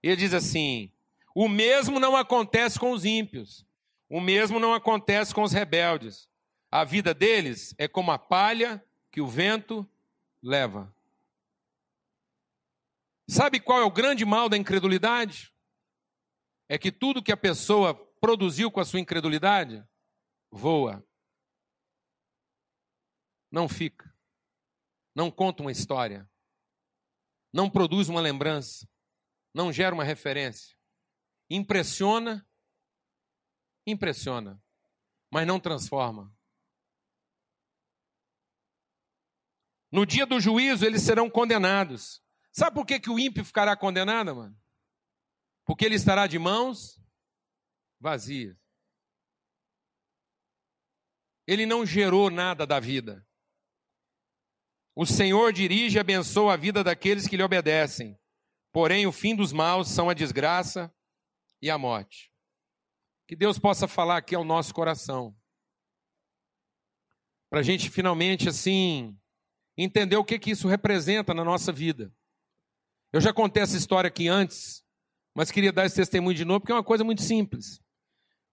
Ele 0.03 0.17
diz 0.17 0.35
assim: 0.35 0.93
o 1.35 1.49
mesmo 1.49 2.01
não 2.01 2.17
acontece 2.17 2.79
com 2.79 2.91
os 2.93 3.05
ímpios, 3.05 3.67
o 4.09 4.21
mesmo 4.21 4.59
não 4.59 4.75
acontece 4.75 5.35
com 5.35 5.43
os 5.43 5.53
rebeldes. 5.53 6.30
A 6.71 6.85
vida 6.85 7.13
deles 7.13 7.75
é 7.79 7.89
como 7.89 8.13
a 8.13 8.19
palha 8.19 8.85
que 9.11 9.21
o 9.21 9.27
vento 9.27 9.89
leva. 10.43 10.95
Sabe 13.29 13.61
qual 13.61 13.81
é 13.81 13.85
o 13.85 13.91
grande 13.91 14.25
mal 14.25 14.49
da 14.49 14.57
incredulidade? 14.57 15.53
é 16.71 16.79
que 16.79 16.93
tudo 16.93 17.21
que 17.21 17.33
a 17.33 17.37
pessoa 17.37 17.93
produziu 18.21 18.71
com 18.71 18.79
a 18.79 18.85
sua 18.85 19.01
incredulidade 19.01 19.85
voa. 20.53 21.05
Não 23.51 23.69
fica. 23.69 24.15
Não 25.13 25.33
conta 25.33 25.63
uma 25.65 25.73
história. 25.73 26.31
Não 27.53 27.69
produz 27.69 28.09
uma 28.09 28.21
lembrança. 28.21 28.89
Não 29.53 29.73
gera 29.73 29.93
uma 29.93 30.05
referência. 30.05 30.77
Impressiona, 31.51 32.49
impressiona, 33.85 34.63
mas 35.29 35.45
não 35.45 35.59
transforma. 35.59 36.33
No 39.91 40.07
dia 40.07 40.25
do 40.25 40.41
juízo, 40.41 40.85
eles 40.85 41.03
serão 41.03 41.29
condenados. 41.29 42.23
Sabe 42.53 42.75
por 42.75 42.87
que, 42.87 43.01
que 43.01 43.11
o 43.11 43.19
ímpio 43.19 43.45
ficará 43.45 43.77
condenado, 43.77 44.35
mano? 44.35 44.61
porque 45.71 45.85
ele 45.85 45.95
estará 45.95 46.27
de 46.27 46.37
mãos 46.37 47.01
vazias. 48.01 48.59
Ele 51.47 51.65
não 51.65 51.87
gerou 51.87 52.29
nada 52.29 52.67
da 52.67 52.81
vida. 52.81 53.25
O 54.97 55.07
Senhor 55.07 55.53
dirige 55.53 55.97
e 55.97 56.01
abençoa 56.01 56.55
a 56.55 56.57
vida 56.57 56.83
daqueles 56.83 57.29
que 57.29 57.37
lhe 57.37 57.43
obedecem. 57.45 58.19
Porém, 58.73 59.07
o 59.07 59.13
fim 59.13 59.37
dos 59.37 59.53
maus 59.53 59.87
são 59.87 60.11
a 60.11 60.15
desgraça 60.15 60.93
e 61.63 61.71
a 61.71 61.79
morte. 61.79 62.33
Que 63.29 63.37
Deus 63.37 63.57
possa 63.57 63.87
falar 63.87 64.17
aqui 64.17 64.35
ao 64.35 64.43
nosso 64.43 64.75
coração. 64.75 65.39
Para 67.49 67.61
a 67.61 67.63
gente 67.63 67.89
finalmente, 67.89 68.49
assim, 68.49 69.17
entender 69.83 70.17
o 70.17 70.25
que, 70.25 70.39
que 70.39 70.51
isso 70.51 70.69
representa 70.69 71.33
na 71.33 71.45
nossa 71.45 71.73
vida. 71.73 72.13
Eu 73.13 73.21
já 73.21 73.33
contei 73.33 73.63
essa 73.63 73.77
história 73.77 74.09
aqui 74.09 74.29
antes, 74.29 74.85
mas 75.35 75.51
queria 75.51 75.73
dar 75.73 75.87
esse 75.87 75.97
testemunho 75.97 76.37
de 76.37 76.45
novo, 76.45 76.61
porque 76.61 76.73
é 76.73 76.75
uma 76.75 76.85
coisa 76.85 77.03
muito 77.03 77.23
simples. 77.23 77.81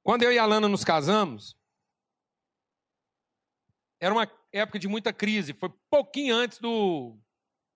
Quando 0.03 0.23
eu 0.23 0.31
e 0.31 0.39
a 0.39 0.45
Lana 0.45 0.67
nos 0.67 0.83
casamos, 0.83 1.55
era 3.99 4.13
uma 4.13 4.31
época 4.51 4.79
de 4.79 4.87
muita 4.87 5.11
crise, 5.11 5.53
foi 5.53 5.69
pouquinho 5.89 6.35
antes 6.35 6.59
do 6.59 7.17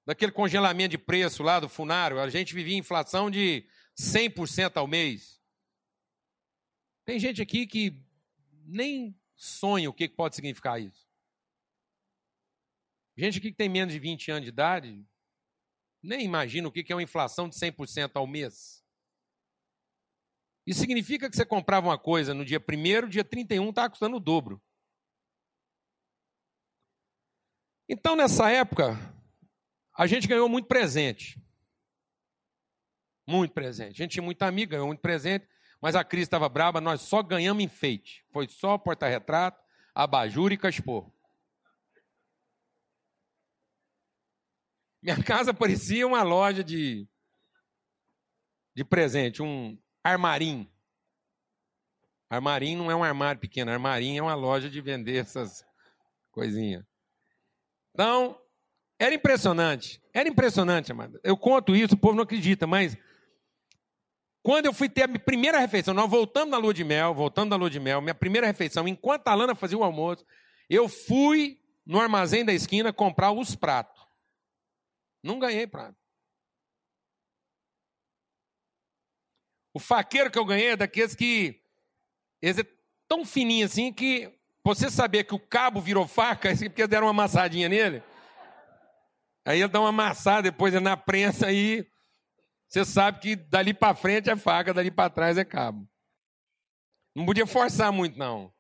daquele 0.06 0.32
congelamento 0.32 0.92
de 0.92 0.98
preço 0.98 1.44
lá 1.44 1.60
do 1.60 1.70
Funário, 1.70 2.20
a 2.20 2.30
gente 2.30 2.56
vivia 2.56 2.76
inflação 2.76 3.30
de 3.30 3.68
100% 4.00 4.78
ao 4.78 4.88
mês. 4.88 5.40
Tem 7.06 7.20
gente 7.20 7.42
aqui 7.42 7.68
que 7.68 8.04
nem 8.66 9.16
sonha 9.36 9.90
o 9.90 9.94
que 9.94 10.10
pode 10.10 10.36
significar 10.36 10.82
isso. 10.82 11.11
Gente 13.18 13.40
aqui 13.40 13.52
que 13.52 13.58
tem 13.58 13.70
menos 13.70 13.94
de 13.94 14.00
20 14.00 14.32
anos 14.32 14.44
de 14.44 14.50
idade, 14.50 15.06
nem 16.02 16.24
imagina 16.24 16.68
o 16.68 16.72
que 16.72 16.92
é 16.92 16.96
uma 16.96 17.04
inflação 17.04 17.48
de 17.50 17.56
100% 17.56 18.12
ao 18.16 18.26
mês. 18.26 18.82
Isso 20.66 20.80
significa 20.80 21.30
que 21.30 21.36
você 21.36 21.46
comprava 21.46 21.88
uma 21.88 21.98
coisa 21.98 22.34
no 22.34 22.46
dia 22.46 22.60
1 22.60 23.10
dia 23.10 23.24
31 23.24 23.70
estava 23.70 23.90
custando 23.90 24.18
o 24.18 24.20
dobro. 24.20 24.62
Então, 27.90 28.16
nessa 28.16 28.50
época, 28.50 28.98
a 29.98 30.08
gente 30.08 30.28
ganhou 30.28 30.48
muito 30.48 30.68
presente. 30.68 31.42
Muito 33.28 33.54
presente. 33.54 34.02
A 34.02 34.04
gente 34.04 34.14
tinha 34.14 34.24
muita 34.24 34.46
amiga, 34.46 34.72
ganhou 34.72 34.88
muito 34.88 35.02
presente, 35.02 35.48
mas 35.82 35.96
a 35.96 36.04
crise 36.04 36.24
estava 36.24 36.48
braba, 36.48 36.80
nós 36.80 37.02
só 37.02 37.22
ganhamos 37.22 37.64
enfeite. 37.64 38.26
Foi 38.32 38.48
só 38.48 38.78
porta-retrato, 38.78 39.62
abajur 39.94 40.52
e 40.52 40.58
cachorro. 40.58 41.14
Minha 45.02 45.22
casa 45.24 45.54
parecia 45.54 46.06
uma 46.06 46.22
loja 46.22 46.64
de, 46.64 47.08
de 48.76 48.84
presente, 48.84 49.42
um, 49.42 49.78
Armarim. 50.04 50.70
Armarim 52.30 52.76
não 52.76 52.90
é 52.90 52.96
um 52.96 53.04
armário 53.04 53.42
pequeno, 53.42 53.72
armarim 53.72 54.18
é 54.18 54.22
uma 54.22 54.36
loja 54.36 54.70
de 54.70 54.80
vender 54.80 55.18
essas 55.18 55.66
coisinhas. 56.32 56.86
Então, 57.94 58.40
era 58.98 59.14
impressionante. 59.14 60.02
Era 60.14 60.30
impressionante, 60.30 60.92
amada. 60.92 61.20
Eu 61.24 61.36
conto 61.36 61.76
isso, 61.76 61.96
o 61.96 61.98
povo 61.98 62.16
não 62.16 62.24
acredita, 62.24 62.66
mas 62.68 62.96
quando 64.44 64.68
eu 64.68 64.74
fui 64.74 64.88
ter 64.88 65.04
a 65.04 65.08
minha 65.08 65.20
primeira 65.20 65.60
refeição, 65.60 65.94
nós 65.94 66.10
voltamos 66.10 66.52
da 66.52 66.58
lua 66.58 66.74
de 66.74 66.84
mel, 66.84 67.14
voltando 67.14 67.50
da 67.50 67.56
lua 67.56 67.70
de 67.70 67.80
mel, 67.80 68.02
minha 68.02 68.16
primeira 68.16 68.48
refeição, 68.48 68.88
enquanto 68.88 69.28
a 69.28 69.36
Lana 69.36 69.56
fazia 69.56 69.78
o 69.78 69.84
almoço, 69.84 70.26
eu 70.70 70.88
fui 70.88 71.60
no 71.86 72.00
armazém 72.00 72.46
da 72.46 72.54
esquina 72.54 72.94
comprar 72.94 73.32
os 73.32 73.56
pratos. 73.56 74.01
Não 75.24 75.40
ganhei 75.40 75.68
prato. 75.68 75.98
O 79.74 79.80
faqueiro 79.80 80.30
que 80.30 80.38
eu 80.38 80.46
ganhei 80.46 80.70
é 80.70 80.76
daqueles 80.76 81.16
que. 81.16 81.62
Eles 82.42 82.60
é 82.60 82.64
tão 83.08 83.26
fininho 83.26 83.66
assim 83.66 83.94
que 83.94 84.34
você 84.64 84.90
saber 84.90 85.24
que 85.24 85.36
o 85.36 85.40
cabo 85.40 85.82
virou 85.82 86.08
faca, 86.08 86.50
é 86.52 86.56
porque 86.56 86.88
deram 86.88 87.08
uma 87.08 87.12
amassadinha 87.12 87.70
nele. 87.70 88.04
Aí 89.46 89.60
ele 89.60 89.72
dá 89.72 89.80
uma 89.80 89.90
amassada, 89.90 90.44
depois 90.44 90.74
na 90.82 90.96
prensa 90.96 91.48
aí. 91.48 91.88
Você 92.68 92.86
sabe 92.86 93.20
que 93.20 93.36
dali 93.36 93.74
para 93.74 93.96
frente 93.96 94.30
é 94.30 94.36
faca, 94.36 94.74
dali 94.74 94.90
para 94.92 95.10
trás 95.10 95.38
é 95.38 95.44
cabo. 95.44 95.88
Não 97.16 97.26
podia 97.26 97.46
forçar 97.46 97.92
muito, 97.92 98.18
não. 98.18 98.54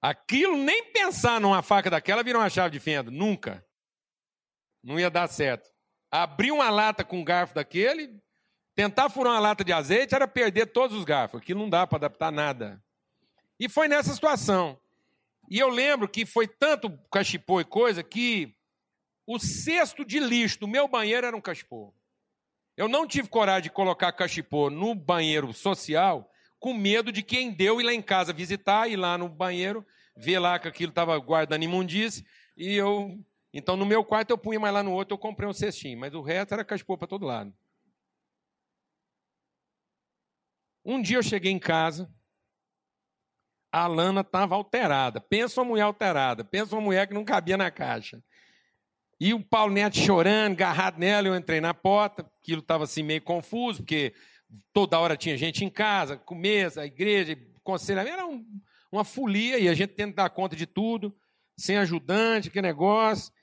Aquilo, 0.00 0.56
nem 0.56 0.90
pensar 0.92 1.40
numa 1.40 1.62
faca 1.62 1.90
daquela 1.90 2.22
virou 2.22 2.40
uma 2.40 2.48
chave 2.48 2.70
de 2.70 2.80
fenda. 2.80 3.10
Nunca. 3.10 3.66
Não 4.82 4.98
ia 4.98 5.10
dar 5.10 5.28
certo. 5.28 5.68
Abrir 6.22 6.50
uma 6.50 6.70
lata 6.70 7.04
com 7.04 7.18
um 7.18 7.24
garfo 7.24 7.54
daquele, 7.54 8.18
tentar 8.74 9.10
furar 9.10 9.34
uma 9.34 9.40
lata 9.40 9.62
de 9.62 9.72
azeite 9.72 10.14
era 10.14 10.26
perder 10.26 10.66
todos 10.66 10.96
os 10.96 11.04
garfos. 11.04 11.40
Aquilo 11.40 11.60
não 11.60 11.68
dá 11.68 11.86
para 11.86 11.96
adaptar 11.96 12.32
nada. 12.32 12.82
E 13.60 13.68
foi 13.68 13.86
nessa 13.86 14.14
situação. 14.14 14.78
E 15.50 15.58
eu 15.58 15.68
lembro 15.68 16.08
que 16.08 16.24
foi 16.24 16.48
tanto 16.48 16.90
cachipô 17.10 17.60
e 17.60 17.64
coisa 17.64 18.02
que 18.02 18.54
o 19.26 19.38
cesto 19.38 20.04
de 20.04 20.18
lixo 20.18 20.60
do 20.60 20.66
meu 20.66 20.88
banheiro 20.88 21.26
era 21.26 21.36
um 21.36 21.40
cachipô. 21.40 21.92
Eu 22.76 22.88
não 22.88 23.06
tive 23.06 23.28
coragem 23.28 23.64
de 23.64 23.70
colocar 23.70 24.12
cachipô 24.12 24.70
no 24.70 24.94
banheiro 24.94 25.52
social 25.52 26.30
com 26.58 26.72
medo 26.72 27.12
de 27.12 27.22
quem 27.22 27.52
deu 27.52 27.80
ir 27.80 27.84
lá 27.84 27.92
em 27.92 28.02
casa 28.02 28.32
visitar, 28.32 28.88
ir 28.88 28.96
lá 28.96 29.18
no 29.18 29.28
banheiro, 29.28 29.86
ver 30.16 30.38
lá 30.38 30.58
que 30.58 30.66
aquilo 30.66 30.90
estava 30.90 31.18
guardando 31.18 31.62
imundície, 31.62 32.24
e 32.56 32.74
eu... 32.74 33.18
Então, 33.56 33.74
no 33.74 33.86
meu 33.86 34.04
quarto 34.04 34.30
eu 34.30 34.36
punha, 34.36 34.60
mas 34.60 34.70
lá 34.70 34.82
no 34.82 34.92
outro 34.92 35.14
eu 35.14 35.18
comprei 35.18 35.48
um 35.48 35.52
cestinho, 35.52 35.98
mas 35.98 36.12
o 36.12 36.20
resto 36.20 36.52
era 36.52 36.62
cachipô 36.62 36.98
para 36.98 37.08
todo 37.08 37.24
lado. 37.24 37.54
Um 40.84 41.00
dia 41.00 41.16
eu 41.16 41.22
cheguei 41.22 41.50
em 41.50 41.58
casa, 41.58 42.12
a 43.72 43.86
Lana 43.86 44.20
estava 44.20 44.54
alterada. 44.54 45.22
Pensa 45.22 45.62
uma 45.62 45.68
mulher 45.68 45.84
alterada, 45.84 46.44
pensa 46.44 46.76
uma 46.76 46.82
mulher 46.82 47.08
que 47.08 47.14
não 47.14 47.24
cabia 47.24 47.56
na 47.56 47.70
caixa. 47.70 48.22
E 49.18 49.32
o 49.32 49.42
Paulo 49.42 49.72
Neto 49.72 49.96
chorando, 49.96 50.52
agarrado 50.52 50.98
nela, 50.98 51.26
eu 51.26 51.34
entrei 51.34 51.58
na 51.58 51.72
porta, 51.72 52.30
aquilo 52.38 52.60
estava 52.60 52.84
assim 52.84 53.02
meio 53.02 53.22
confuso, 53.22 53.78
porque 53.78 54.12
toda 54.70 54.98
hora 54.98 55.16
tinha 55.16 55.34
gente 55.34 55.64
em 55.64 55.70
casa, 55.70 56.18
com 56.18 56.34
mesa, 56.34 56.84
igreja, 56.84 57.34
conselhamento, 57.64 58.16
era 58.16 58.26
um, 58.26 58.44
uma 58.92 59.02
folia, 59.02 59.58
e 59.58 59.66
a 59.66 59.72
gente 59.72 59.94
tendo 59.94 60.10
que 60.10 60.16
dar 60.16 60.28
conta 60.28 60.54
de 60.54 60.66
tudo, 60.66 61.16
sem 61.56 61.78
ajudante, 61.78 62.50
que 62.50 62.60
negócio. 62.60 63.34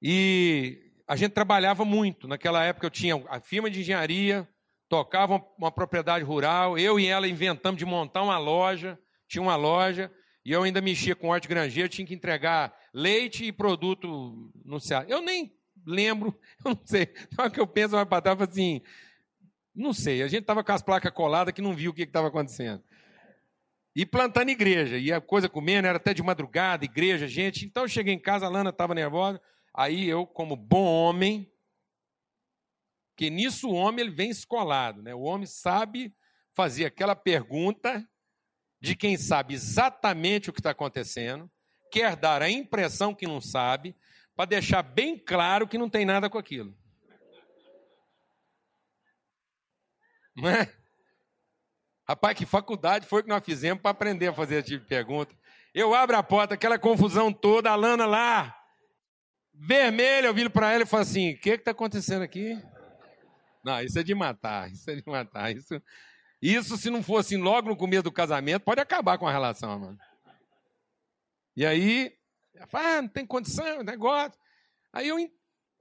E 0.00 0.92
a 1.06 1.16
gente 1.16 1.32
trabalhava 1.32 1.84
muito. 1.84 2.26
Naquela 2.26 2.64
época 2.64 2.86
eu 2.86 2.90
tinha 2.90 3.22
a 3.28 3.40
firma 3.40 3.70
de 3.70 3.80
engenharia, 3.80 4.48
tocava 4.88 5.34
uma, 5.34 5.46
uma 5.58 5.72
propriedade 5.72 6.24
rural, 6.24 6.78
eu 6.78 6.98
e 6.98 7.06
ela 7.06 7.28
inventamos 7.28 7.78
de 7.78 7.84
montar 7.84 8.22
uma 8.22 8.38
loja, 8.38 8.98
tinha 9.28 9.42
uma 9.42 9.56
loja, 9.56 10.10
e 10.44 10.52
eu 10.52 10.62
ainda 10.62 10.80
mexia 10.80 11.16
com 11.16 11.28
hortigranjeiro, 11.28 11.88
tinha 11.88 12.06
que 12.06 12.14
entregar 12.14 12.74
leite 12.92 13.44
e 13.44 13.52
produto 13.52 14.52
no 14.64 14.80
Ceará. 14.80 15.06
Eu 15.08 15.20
nem 15.20 15.52
lembro, 15.84 16.38
eu 16.64 16.72
não 16.72 16.80
sei. 16.84 17.12
Então, 17.32 17.50
que 17.50 17.60
eu 17.60 17.66
penso 17.66 17.94
mais 17.94 18.08
para 18.08 18.22
trás, 18.22 18.40
assim, 18.42 18.80
não 19.74 19.92
sei. 19.92 20.22
A 20.22 20.28
gente 20.28 20.42
estava 20.42 20.62
com 20.62 20.72
as 20.72 20.82
placas 20.82 21.12
coladas 21.12 21.52
que 21.52 21.60
não 21.60 21.74
viu 21.74 21.90
o 21.90 21.94
que 21.94 22.02
estava 22.02 22.28
acontecendo. 22.28 22.82
E 23.94 24.04
plantando 24.04 24.50
igreja, 24.50 24.98
e 24.98 25.10
a 25.10 25.20
coisa 25.20 25.48
comendo, 25.48 25.88
era 25.88 25.96
até 25.96 26.12
de 26.12 26.22
madrugada, 26.22 26.84
igreja, 26.84 27.26
gente. 27.26 27.64
Então 27.64 27.84
eu 27.84 27.88
cheguei 27.88 28.12
em 28.12 28.18
casa, 28.18 28.46
a 28.46 28.48
Lana 28.48 28.70
estava 28.70 28.94
nervosa. 28.94 29.40
Aí 29.76 30.08
eu, 30.08 30.26
como 30.26 30.56
bom 30.56 30.86
homem, 30.86 31.52
que 33.14 33.28
nisso 33.28 33.68
o 33.68 33.74
homem 33.74 34.06
ele 34.06 34.14
vem 34.14 34.30
escolado, 34.30 35.02
né? 35.02 35.14
O 35.14 35.20
homem 35.20 35.46
sabe 35.46 36.16
fazer 36.54 36.86
aquela 36.86 37.14
pergunta 37.14 38.08
de 38.80 38.96
quem 38.96 39.18
sabe 39.18 39.52
exatamente 39.52 40.48
o 40.48 40.52
que 40.52 40.60
está 40.60 40.70
acontecendo, 40.70 41.50
quer 41.92 42.16
dar 42.16 42.40
a 42.40 42.48
impressão 42.48 43.14
que 43.14 43.26
não 43.26 43.38
sabe, 43.38 43.94
para 44.34 44.46
deixar 44.46 44.82
bem 44.82 45.18
claro 45.18 45.68
que 45.68 45.76
não 45.76 45.90
tem 45.90 46.06
nada 46.06 46.30
com 46.30 46.38
aquilo. 46.38 46.74
É? 50.38 50.70
Rapaz, 52.08 52.36
que 52.36 52.46
faculdade 52.46 53.06
foi 53.06 53.22
que 53.22 53.28
nós 53.28 53.44
fizemos 53.44 53.82
para 53.82 53.90
aprender 53.90 54.28
a 54.28 54.34
fazer 54.34 54.56
esse 54.56 54.68
tipo 54.68 54.84
de 54.84 54.88
pergunta? 54.88 55.34
Eu 55.74 55.94
abro 55.94 56.16
a 56.16 56.22
porta, 56.22 56.54
aquela 56.54 56.78
confusão 56.78 57.30
toda, 57.30 57.70
a 57.70 57.74
Lana 57.74 58.06
lá, 58.06 58.54
vermelha, 59.58 60.26
eu 60.26 60.34
viro 60.34 60.50
para 60.50 60.72
ela 60.72 60.82
e 60.82 60.86
falo 60.86 61.02
assim: 61.02 61.32
o 61.32 61.40
que 61.40 61.50
está 61.50 61.70
acontecendo 61.70 62.22
aqui? 62.22 62.60
Não, 63.64 63.82
isso 63.82 63.98
é 63.98 64.02
de 64.02 64.14
matar, 64.14 64.70
isso 64.72 64.90
é 64.90 64.94
de 64.94 65.02
matar. 65.06 65.54
Isso, 65.54 65.82
isso, 66.40 66.76
se 66.76 66.90
não 66.90 67.02
fosse 67.02 67.34
assim, 67.34 67.42
logo 67.42 67.68
no 67.68 67.76
começo 67.76 68.04
do 68.04 68.12
casamento, 68.12 68.62
pode 68.62 68.80
acabar 68.80 69.18
com 69.18 69.26
a 69.26 69.32
relação, 69.32 69.78
mano. 69.78 69.98
E 71.56 71.64
aí, 71.64 72.12
fala, 72.68 72.98
ah, 72.98 73.02
não 73.02 73.08
tem 73.08 73.26
condição, 73.26 73.82
negócio. 73.82 74.38
Aí 74.92 75.08
eu, 75.08 75.16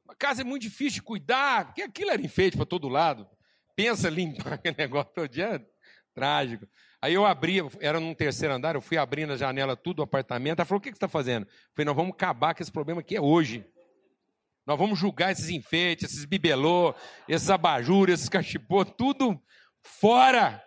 a 0.07 0.15
casa 0.15 0.41
é 0.41 0.45
muito 0.45 0.61
difícil 0.61 0.95
de 0.95 1.01
cuidar, 1.01 1.65
porque 1.65 1.81
aquilo 1.81 2.11
era 2.11 2.21
enfeite 2.21 2.55
para 2.55 2.65
todo 2.65 2.87
lado. 2.87 3.27
Pensa 3.75 4.09
limpar 4.09 4.53
aquele 4.55 4.77
negócio 4.77 5.11
todo 5.13 5.27
dia, 5.27 5.55
é 5.55 5.65
trágico. 6.13 6.67
Aí 7.05 7.13
eu 7.13 7.23
abri, 7.23 7.57
era 7.81 7.99
num 7.99 8.15
terceiro 8.15 8.55
andar, 8.55 8.73
eu 8.73 8.81
fui 8.81 8.97
abrindo 8.97 9.31
a 9.31 9.37
janela 9.37 9.77
tudo 9.77 9.97
do 9.97 10.01
apartamento. 10.01 10.57
Ela 10.57 10.65
falou: 10.65 10.79
o 10.79 10.81
que, 10.81 10.89
você 10.89 10.95
está 10.95 11.07
fazendo? 11.07 11.45
Eu 11.45 11.51
falei: 11.75 11.85
nós 11.85 11.95
vamos 11.95 12.13
acabar 12.13 12.55
com 12.55 12.63
esse 12.63 12.71
problema 12.71 13.01
aqui 13.01 13.15
é 13.15 13.21
hoje. 13.21 13.63
Nós 14.65 14.75
vamos 14.75 14.97
julgar 14.97 15.31
esses 15.31 15.49
enfeites, 15.49 16.09
esses 16.09 16.25
bibelô, 16.25 16.95
esses 17.29 17.47
abajures, 17.51 18.15
esses 18.15 18.27
cachipô, 18.27 18.83
tudo 18.83 19.39
fora 19.83 20.59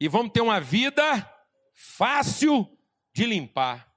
e 0.00 0.08
vamos 0.08 0.32
ter 0.32 0.40
uma 0.40 0.60
vida 0.60 1.32
fácil 1.72 2.66
de 3.14 3.24
limpar. 3.24 3.88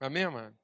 Amém, 0.00 0.26
mano? 0.26 0.58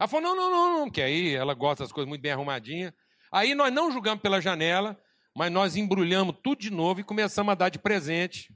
Ela 0.00 0.08
falou: 0.08 0.22
não, 0.22 0.34
não, 0.34 0.50
não, 0.50 0.78
não, 0.78 0.90
que 0.90 1.02
aí 1.02 1.34
ela 1.34 1.52
gosta 1.52 1.84
das 1.84 1.92
coisas 1.92 2.08
muito 2.08 2.22
bem 2.22 2.32
arrumadinhas. 2.32 2.94
Aí 3.30 3.54
nós 3.54 3.70
não 3.70 3.92
julgamos 3.92 4.22
pela 4.22 4.40
janela, 4.40 4.98
mas 5.36 5.52
nós 5.52 5.76
embrulhamos 5.76 6.34
tudo 6.42 6.62
de 6.62 6.70
novo 6.70 7.00
e 7.00 7.04
começamos 7.04 7.52
a 7.52 7.54
dar 7.54 7.68
de 7.68 7.78
presente. 7.78 8.50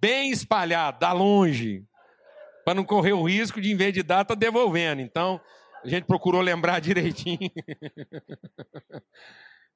Bem 0.00 0.32
espalhado, 0.32 0.98
da 0.98 1.12
longe. 1.12 1.86
Para 2.64 2.74
não 2.74 2.84
correr 2.84 3.12
o 3.12 3.22
risco 3.22 3.60
de, 3.60 3.70
em 3.70 3.76
vez 3.76 3.94
de 3.94 4.02
dar, 4.02 4.24
tá 4.24 4.34
devolvendo. 4.34 5.00
Então, 5.00 5.40
a 5.84 5.88
gente 5.88 6.06
procurou 6.06 6.40
lembrar 6.40 6.80
direitinho. 6.82 7.52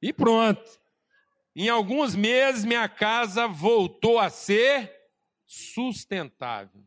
E 0.02 0.12
pronto. 0.12 0.68
Em 1.54 1.68
alguns 1.68 2.16
meses, 2.16 2.64
minha 2.64 2.88
casa 2.88 3.46
voltou 3.46 4.18
a 4.18 4.28
ser 4.28 4.92
sustentável. 5.46 6.82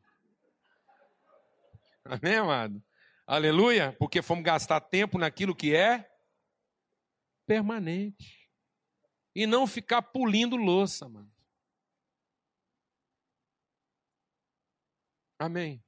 Amém, 2.04 2.36
amado? 2.36 2.84
Aleluia? 3.26 3.96
Porque 3.98 4.22
fomos 4.22 4.44
gastar 4.44 4.82
tempo 4.82 5.18
naquilo 5.18 5.56
que 5.56 5.74
é 5.74 6.12
permanente. 7.48 8.39
E 9.36 9.46
não 9.46 9.68
ficar 9.68 10.02
pulindo 10.02 10.56
louça, 10.56 11.08
mano. 11.08 11.32
Amém. 15.38 15.84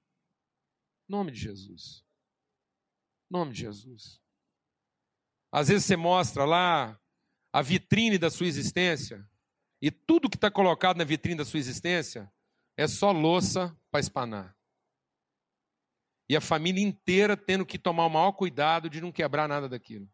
Nome 1.07 1.31
de 1.31 1.39
Jesus. 1.39 2.05
Nome 3.29 3.51
de 3.53 3.61
Jesus. 3.61 4.21
Às 5.51 5.67
vezes 5.67 5.85
você 5.85 5.97
mostra 5.97 6.45
lá 6.45 6.99
a 7.51 7.61
vitrine 7.61 8.17
da 8.17 8.29
sua 8.29 8.47
existência, 8.47 9.29
e 9.81 9.91
tudo 9.91 10.29
que 10.29 10.37
está 10.37 10.49
colocado 10.49 10.97
na 10.97 11.03
vitrine 11.03 11.37
da 11.37 11.43
sua 11.45 11.59
existência 11.59 12.31
é 12.77 12.87
só 12.87 13.11
louça 13.11 13.77
para 13.89 13.99
espanar. 13.99 14.57
E 16.29 16.35
a 16.35 16.39
família 16.39 16.81
inteira 16.81 17.35
tendo 17.35 17.65
que 17.65 17.77
tomar 17.77 18.05
o 18.05 18.09
maior 18.09 18.31
cuidado 18.31 18.89
de 18.89 19.01
não 19.01 19.11
quebrar 19.11 19.49
nada 19.49 19.67
daquilo. 19.67 20.09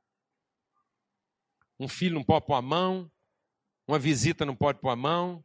Um 1.79 1.87
filho 1.87 2.15
não 2.15 2.23
pode 2.23 2.47
pôr 2.47 2.55
a 2.55 2.61
mão, 2.61 3.11
uma 3.87 3.97
visita 3.97 4.45
não 4.45 4.55
pode 4.55 4.79
pôr 4.79 4.89
a 4.89 4.95
mão, 4.95 5.43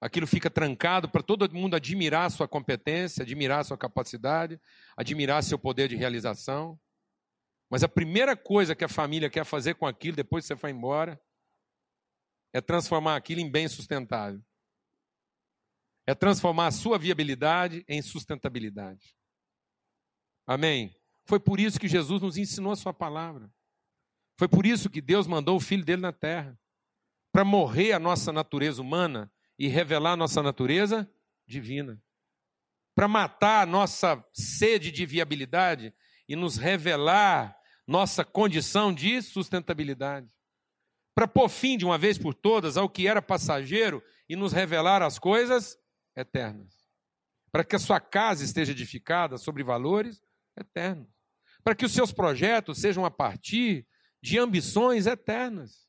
aquilo 0.00 0.26
fica 0.26 0.48
trancado 0.48 1.08
para 1.08 1.22
todo 1.22 1.52
mundo 1.52 1.76
admirar 1.76 2.26
a 2.26 2.30
sua 2.30 2.48
competência, 2.48 3.22
admirar 3.22 3.60
a 3.60 3.64
sua 3.64 3.76
capacidade, 3.76 4.58
admirar 4.96 5.42
seu 5.42 5.58
poder 5.58 5.88
de 5.88 5.96
realização. 5.96 6.80
Mas 7.68 7.84
a 7.84 7.88
primeira 7.88 8.36
coisa 8.36 8.74
que 8.74 8.84
a 8.84 8.88
família 8.88 9.30
quer 9.30 9.44
fazer 9.44 9.74
com 9.74 9.86
aquilo 9.86 10.16
depois 10.16 10.44
que 10.44 10.48
você 10.48 10.54
vai 10.54 10.70
embora 10.70 11.20
é 12.52 12.60
transformar 12.60 13.16
aquilo 13.16 13.40
em 13.40 13.50
bem 13.50 13.68
sustentável. 13.68 14.42
É 16.06 16.14
transformar 16.14 16.68
a 16.68 16.72
sua 16.72 16.98
viabilidade 16.98 17.84
em 17.86 18.02
sustentabilidade. 18.02 19.16
Amém? 20.46 20.94
Foi 21.24 21.38
por 21.38 21.60
isso 21.60 21.78
que 21.78 21.88
Jesus 21.88 22.20
nos 22.20 22.36
ensinou 22.36 22.72
a 22.72 22.76
sua 22.76 22.92
palavra. 22.92 23.50
Foi 24.36 24.48
por 24.48 24.66
isso 24.66 24.90
que 24.90 25.00
Deus 25.00 25.26
mandou 25.26 25.56
o 25.56 25.60
filho 25.60 25.84
dele 25.84 26.02
na 26.02 26.12
terra 26.12 26.58
para 27.32 27.44
morrer 27.44 27.92
a 27.92 27.98
nossa 27.98 28.32
natureza 28.32 28.80
humana 28.80 29.32
e 29.58 29.66
revelar 29.66 30.12
a 30.12 30.16
nossa 30.16 30.42
natureza 30.42 31.10
divina. 31.46 32.00
Para 32.94 33.08
matar 33.08 33.62
a 33.62 33.66
nossa 33.66 34.22
sede 34.32 34.92
de 34.92 35.06
viabilidade 35.06 35.94
e 36.28 36.36
nos 36.36 36.56
revelar 36.56 37.56
nossa 37.86 38.24
condição 38.24 38.92
de 38.92 39.20
sustentabilidade 39.22 40.30
para 41.14 41.28
pôr 41.28 41.48
fim 41.48 41.76
de 41.76 41.84
uma 41.84 41.98
vez 41.98 42.16
por 42.16 42.34
todas 42.34 42.76
ao 42.76 42.88
que 42.88 43.06
era 43.06 43.20
passageiro 43.20 44.02
e 44.28 44.34
nos 44.34 44.52
revelar 44.52 45.02
as 45.02 45.18
coisas 45.18 45.78
eternas. 46.16 46.82
Para 47.50 47.64
que 47.64 47.76
a 47.76 47.78
sua 47.78 48.00
casa 48.00 48.44
esteja 48.44 48.72
edificada 48.72 49.36
sobre 49.36 49.62
valores 49.62 50.22
eternos. 50.58 51.08
Para 51.62 51.74
que 51.74 51.84
os 51.84 51.92
seus 51.92 52.12
projetos 52.12 52.78
sejam 52.78 53.04
a 53.04 53.10
partir 53.10 53.86
de 54.22 54.38
ambições 54.38 55.06
eternas. 55.06 55.86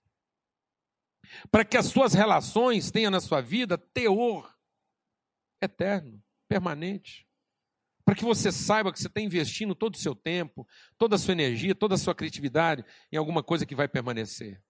Para 1.51 1.65
que 1.65 1.77
as 1.77 1.87
suas 1.87 2.13
relações 2.13 2.91
tenham 2.91 3.11
na 3.11 3.21
sua 3.21 3.41
vida 3.41 3.77
teor 3.77 4.53
eterno, 5.61 6.21
permanente. 6.47 7.27
Para 8.05 8.15
que 8.15 8.25
você 8.25 8.51
saiba 8.51 8.91
que 8.91 8.99
você 8.99 9.07
está 9.07 9.21
investindo 9.21 9.73
todo 9.73 9.95
o 9.95 9.99
seu 9.99 10.13
tempo, 10.13 10.67
toda 10.97 11.15
a 11.15 11.19
sua 11.19 11.31
energia, 11.31 11.73
toda 11.73 11.95
a 11.95 11.97
sua 11.97 12.13
criatividade 12.13 12.83
em 13.11 13.17
alguma 13.17 13.41
coisa 13.41 13.65
que 13.65 13.75
vai 13.75 13.87
permanecer. 13.87 14.61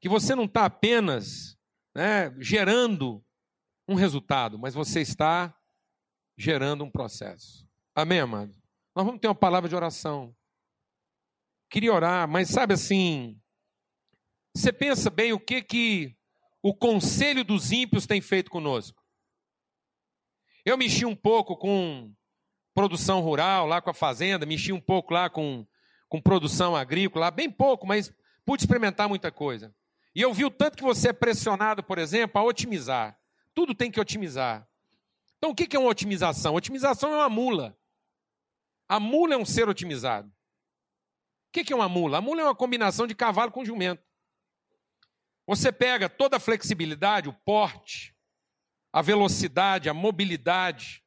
Que 0.00 0.08
você 0.08 0.34
não 0.34 0.44
está 0.44 0.64
apenas 0.64 1.58
né, 1.94 2.32
gerando 2.38 3.24
um 3.88 3.94
resultado, 3.94 4.58
mas 4.58 4.74
você 4.74 5.00
está 5.00 5.54
gerando 6.38 6.84
um 6.84 6.90
processo. 6.90 7.68
Amém, 7.94 8.20
amado? 8.20 8.52
Nós 8.94 9.04
vamos 9.04 9.20
ter 9.20 9.26
uma 9.26 9.34
palavra 9.34 9.68
de 9.68 9.74
oração. 9.74 10.34
Queria 11.68 11.92
orar, 11.92 12.28
mas 12.28 12.48
sabe 12.48 12.74
assim, 12.74 13.41
você 14.54 14.72
pensa 14.72 15.10
bem 15.10 15.32
o 15.32 15.40
que 15.40 15.62
que 15.62 16.16
o 16.62 16.74
conselho 16.74 17.44
dos 17.44 17.72
ímpios 17.72 18.06
tem 18.06 18.20
feito 18.20 18.50
conosco? 18.50 19.02
Eu 20.64 20.76
mexi 20.76 21.04
um 21.04 21.16
pouco 21.16 21.56
com 21.56 22.14
produção 22.74 23.20
rural, 23.20 23.66
lá 23.66 23.80
com 23.80 23.90
a 23.90 23.94
fazenda, 23.94 24.46
mexi 24.46 24.72
um 24.72 24.80
pouco 24.80 25.12
lá 25.12 25.28
com, 25.28 25.66
com 26.08 26.20
produção 26.20 26.76
agrícola, 26.76 27.30
bem 27.30 27.50
pouco, 27.50 27.86
mas 27.86 28.12
pude 28.44 28.62
experimentar 28.62 29.08
muita 29.08 29.32
coisa. 29.32 29.74
E 30.14 30.20
eu 30.20 30.32
vi 30.32 30.44
o 30.44 30.50
tanto 30.50 30.76
que 30.76 30.84
você 30.84 31.08
é 31.08 31.12
pressionado, 31.12 31.82
por 31.82 31.98
exemplo, 31.98 32.40
a 32.40 32.44
otimizar. 32.44 33.18
Tudo 33.54 33.74
tem 33.74 33.90
que 33.90 34.00
otimizar. 34.00 34.68
Então, 35.38 35.50
o 35.50 35.54
que 35.54 35.74
é 35.74 35.78
uma 35.78 35.90
otimização? 35.90 36.54
Otimização 36.54 37.12
é 37.12 37.16
uma 37.16 37.28
mula. 37.28 37.76
A 38.88 39.00
mula 39.00 39.34
é 39.34 39.38
um 39.38 39.44
ser 39.44 39.68
otimizado. 39.68 40.28
O 40.28 40.32
que 41.52 41.72
é 41.72 41.76
uma 41.76 41.88
mula? 41.88 42.18
A 42.18 42.20
mula 42.20 42.42
é 42.42 42.44
uma 42.44 42.54
combinação 42.54 43.06
de 43.06 43.14
cavalo 43.14 43.50
com 43.50 43.64
jumento. 43.64 44.02
Você 45.46 45.72
pega 45.72 46.08
toda 46.08 46.36
a 46.36 46.40
flexibilidade, 46.40 47.28
o 47.28 47.32
porte, 47.32 48.14
a 48.92 49.02
velocidade, 49.02 49.88
a 49.88 49.94
mobilidade, 49.94 51.02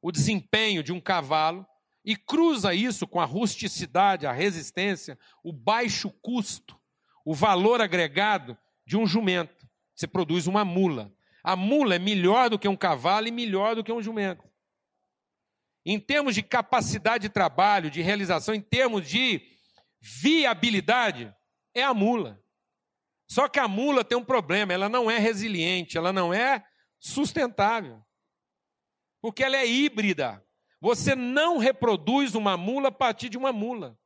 o 0.00 0.12
desempenho 0.12 0.82
de 0.82 0.92
um 0.92 1.00
cavalo 1.00 1.66
e 2.04 2.14
cruza 2.14 2.74
isso 2.74 3.06
com 3.06 3.20
a 3.20 3.24
rusticidade, 3.24 4.26
a 4.26 4.32
resistência, 4.32 5.18
o 5.42 5.52
baixo 5.52 6.10
custo, 6.22 6.78
o 7.24 7.34
valor 7.34 7.80
agregado 7.80 8.56
de 8.86 8.96
um 8.96 9.06
jumento. 9.06 9.66
Você 9.94 10.06
produz 10.06 10.46
uma 10.46 10.64
mula. 10.64 11.12
A 11.42 11.56
mula 11.56 11.94
é 11.94 11.98
melhor 11.98 12.50
do 12.50 12.58
que 12.58 12.68
um 12.68 12.76
cavalo 12.76 13.26
e 13.26 13.32
melhor 13.32 13.74
do 13.74 13.82
que 13.82 13.92
um 13.92 14.02
jumento. 14.02 14.44
Em 15.86 15.98
termos 15.98 16.34
de 16.34 16.42
capacidade 16.42 17.22
de 17.22 17.28
trabalho, 17.28 17.90
de 17.90 18.00
realização, 18.00 18.54
em 18.54 18.60
termos 18.60 19.06
de 19.08 19.42
viabilidade, 20.00 21.34
é 21.74 21.82
a 21.82 21.92
mula. 21.92 22.42
Só 23.34 23.48
que 23.48 23.58
a 23.58 23.66
mula 23.66 24.04
tem 24.04 24.16
um 24.16 24.24
problema, 24.24 24.72
ela 24.72 24.88
não 24.88 25.10
é 25.10 25.18
resiliente, 25.18 25.98
ela 25.98 26.12
não 26.12 26.32
é 26.32 26.64
sustentável. 27.00 28.00
Porque 29.20 29.42
ela 29.42 29.56
é 29.56 29.66
híbrida. 29.66 30.46
Você 30.80 31.16
não 31.16 31.58
reproduz 31.58 32.36
uma 32.36 32.56
mula 32.56 32.90
a 32.90 32.92
partir 32.92 33.28
de 33.28 33.36
uma 33.36 33.52
mula. 33.52 33.98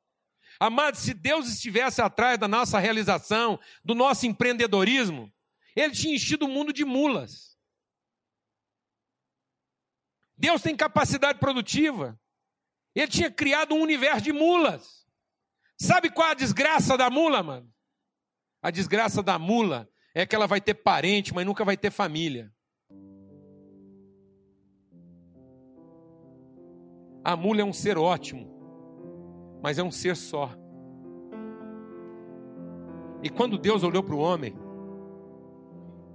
Amado, 0.58 0.96
se 0.96 1.12
Deus 1.12 1.46
estivesse 1.46 2.00
atrás 2.00 2.38
da 2.38 2.48
nossa 2.48 2.78
realização, 2.78 3.60
do 3.84 3.94
nosso 3.94 4.26
empreendedorismo, 4.26 5.30
Ele 5.76 5.92
tinha 5.92 6.14
enchido 6.14 6.46
o 6.46 6.48
mundo 6.48 6.72
de 6.72 6.86
mulas. 6.86 7.54
Deus 10.38 10.62
tem 10.62 10.74
capacidade 10.74 11.38
produtiva. 11.38 12.18
Ele 12.94 13.08
tinha 13.08 13.30
criado 13.30 13.74
um 13.74 13.82
universo 13.82 14.22
de 14.22 14.32
mulas. 14.32 15.06
Sabe 15.78 16.08
qual 16.08 16.28
é 16.28 16.30
a 16.30 16.34
desgraça 16.34 16.96
da 16.96 17.10
mula, 17.10 17.42
mano? 17.42 17.70
A 18.62 18.70
desgraça 18.70 19.22
da 19.22 19.38
mula 19.38 19.88
é 20.14 20.26
que 20.26 20.34
ela 20.34 20.46
vai 20.46 20.60
ter 20.60 20.74
parente, 20.74 21.32
mas 21.34 21.46
nunca 21.46 21.64
vai 21.64 21.76
ter 21.76 21.90
família. 21.90 22.52
A 27.24 27.36
mula 27.36 27.60
é 27.60 27.64
um 27.64 27.72
ser 27.72 27.98
ótimo, 27.98 28.48
mas 29.62 29.78
é 29.78 29.82
um 29.82 29.90
ser 29.90 30.16
só. 30.16 30.50
E 33.22 33.28
quando 33.28 33.58
Deus 33.58 33.82
olhou 33.82 34.02
para 34.02 34.14
o 34.14 34.18
homem, 34.18 34.56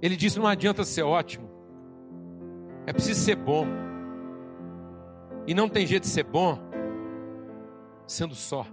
ele 0.02 0.16
disse: 0.16 0.38
não 0.38 0.46
adianta 0.46 0.84
ser 0.84 1.02
ótimo, 1.02 1.48
é 2.86 2.92
preciso 2.92 3.20
ser 3.20 3.36
bom. 3.36 3.66
E 5.46 5.54
não 5.54 5.68
tem 5.68 5.86
jeito 5.86 6.04
de 6.04 6.08
ser 6.08 6.24
bom 6.24 6.58
sendo 8.06 8.34
só. 8.34 8.66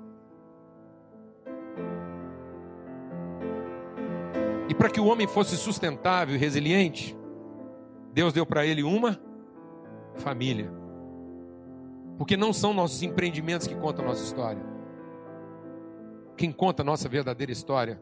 E 4.71 4.73
para 4.73 4.89
que 4.89 5.01
o 5.01 5.05
homem 5.07 5.27
fosse 5.27 5.57
sustentável 5.57 6.33
e 6.33 6.37
resiliente, 6.37 7.13
Deus 8.13 8.31
deu 8.31 8.45
para 8.45 8.65
ele 8.65 8.83
uma 8.83 9.19
família. 10.15 10.71
Porque 12.17 12.37
não 12.37 12.53
são 12.53 12.73
nossos 12.73 13.03
empreendimentos 13.03 13.67
que 13.67 13.75
contam 13.75 14.05
a 14.05 14.07
nossa 14.07 14.23
história. 14.23 14.63
Quem 16.37 16.53
conta 16.53 16.83
a 16.83 16.85
nossa 16.85 17.09
verdadeira 17.09 17.51
história 17.51 18.01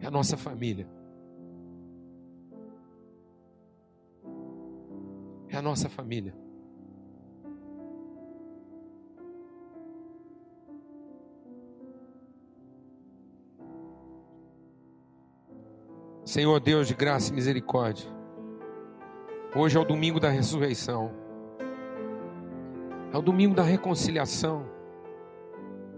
é 0.00 0.06
a 0.06 0.10
nossa 0.10 0.36
família. 0.36 0.86
É 5.48 5.56
a 5.56 5.62
nossa 5.62 5.88
família. 5.88 6.36
Senhor 16.34 16.58
Deus 16.58 16.88
de 16.88 16.94
graça 16.94 17.30
e 17.30 17.32
misericórdia, 17.32 18.10
hoje 19.54 19.76
é 19.78 19.80
o 19.80 19.84
domingo 19.84 20.18
da 20.18 20.28
ressurreição, 20.28 21.12
é 23.12 23.16
o 23.16 23.22
domingo 23.22 23.54
da 23.54 23.62
reconciliação, 23.62 24.66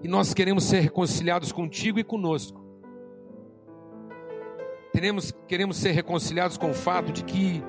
e 0.03 0.09
nós 0.09 0.35
queremos 0.35 0.65
ser 0.65 0.81
reconciliados 0.81 1.53
contigo 1.53 1.99
e 1.99 2.05
conosco. 2.05 2.63
Queremos, 4.93 5.33
queremos 5.49 5.79
ser 5.79 5.93
reconciliados 5.93 6.59
com 6.59 6.71
o 6.71 6.75
fato 6.75 7.13
de 7.13 7.25
que 7.25 7.65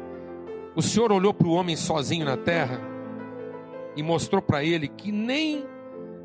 o 0.75 0.81
Senhor 0.81 1.09
olhou 1.13 1.33
para 1.33 1.47
o 1.47 1.53
homem 1.53 1.77
sozinho 1.77 2.25
na 2.25 2.35
terra 2.35 2.81
e 3.95 4.03
mostrou 4.03 4.41
para 4.41 4.61
ele 4.61 4.89
que 4.89 5.09
nem 5.09 5.65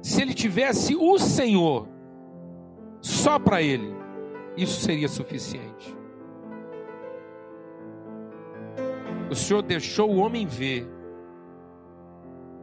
se 0.02 0.20
ele 0.20 0.34
tivesse 0.34 0.96
o 0.96 1.20
Senhor 1.20 1.86
só 3.00 3.38
para 3.38 3.62
ele, 3.62 3.94
isso 4.56 4.80
seria 4.80 5.06
suficiente. 5.06 6.01
O 9.32 9.36
Senhor 9.36 9.62
deixou 9.62 10.10
o 10.10 10.18
homem 10.18 10.46
ver 10.46 10.88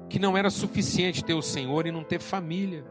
que 0.07 0.17
não 0.17 0.37
era 0.37 0.49
suficiente 0.49 1.23
ter 1.23 1.33
o 1.33 1.41
Senhor 1.41 1.85
e 1.85 1.91
não 1.91 2.03
ter 2.03 2.19
família, 2.19 2.83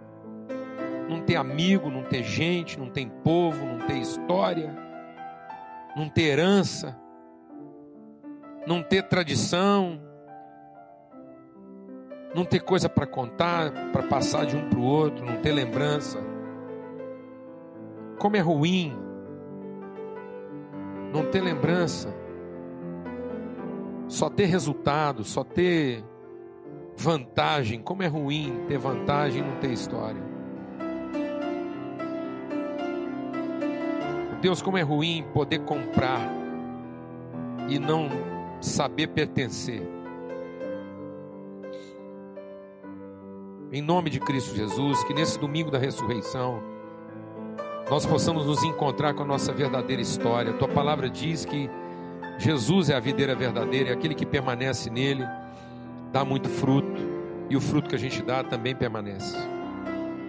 não 1.08 1.20
ter 1.20 1.36
amigo, 1.36 1.90
não 1.90 2.04
ter 2.04 2.22
gente, 2.22 2.78
não 2.78 2.88
ter 2.88 3.08
povo, 3.24 3.64
não 3.64 3.86
ter 3.86 3.98
história, 3.98 4.76
não 5.96 6.08
ter 6.08 6.22
herança, 6.22 6.96
não 8.66 8.82
ter 8.82 9.02
tradição, 9.04 10.00
não 12.34 12.44
ter 12.44 12.60
coisa 12.60 12.88
para 12.88 13.06
contar, 13.06 13.72
para 13.90 14.02
passar 14.04 14.46
de 14.46 14.56
um 14.56 14.68
para 14.68 14.78
o 14.78 14.84
outro, 14.84 15.24
não 15.24 15.40
ter 15.40 15.52
lembrança. 15.52 16.18
Como 18.18 18.36
é 18.36 18.40
ruim 18.40 18.96
não 21.12 21.24
ter 21.30 21.40
lembrança 21.40 22.14
só 24.08 24.30
ter 24.30 24.46
resultado, 24.46 25.22
só 25.22 25.44
ter 25.44 26.02
vantagem. 26.96 27.80
Como 27.80 28.02
é 28.02 28.06
ruim 28.06 28.64
ter 28.66 28.78
vantagem 28.78 29.42
e 29.42 29.46
não 29.46 29.56
ter 29.56 29.70
história. 29.70 30.28
Deus, 34.40 34.62
como 34.62 34.78
é 34.78 34.82
ruim 34.82 35.24
poder 35.34 35.60
comprar 35.60 36.30
e 37.68 37.78
não 37.78 38.08
saber 38.60 39.08
pertencer. 39.08 39.82
Em 43.70 43.82
nome 43.82 44.08
de 44.08 44.18
Cristo 44.18 44.56
Jesus, 44.56 45.04
que 45.04 45.12
nesse 45.12 45.38
domingo 45.38 45.70
da 45.70 45.78
ressurreição, 45.78 46.62
nós 47.90 48.06
possamos 48.06 48.46
nos 48.46 48.62
encontrar 48.62 49.12
com 49.12 49.24
a 49.24 49.26
nossa 49.26 49.52
verdadeira 49.52 50.00
história. 50.00 50.54
Tua 50.54 50.68
palavra 50.68 51.10
diz 51.10 51.44
que 51.44 51.68
Jesus 52.38 52.88
é 52.88 52.94
a 52.94 53.00
videira 53.00 53.34
verdadeira 53.34 53.90
e 53.90 53.92
aquele 53.92 54.14
que 54.14 54.24
permanece 54.24 54.88
nele 54.88 55.26
dá 56.12 56.24
muito 56.24 56.48
fruto, 56.48 57.18
e 57.50 57.56
o 57.56 57.60
fruto 57.60 57.88
que 57.88 57.96
a 57.96 57.98
gente 57.98 58.22
dá 58.22 58.44
também 58.44 58.74
permanece. 58.74 59.36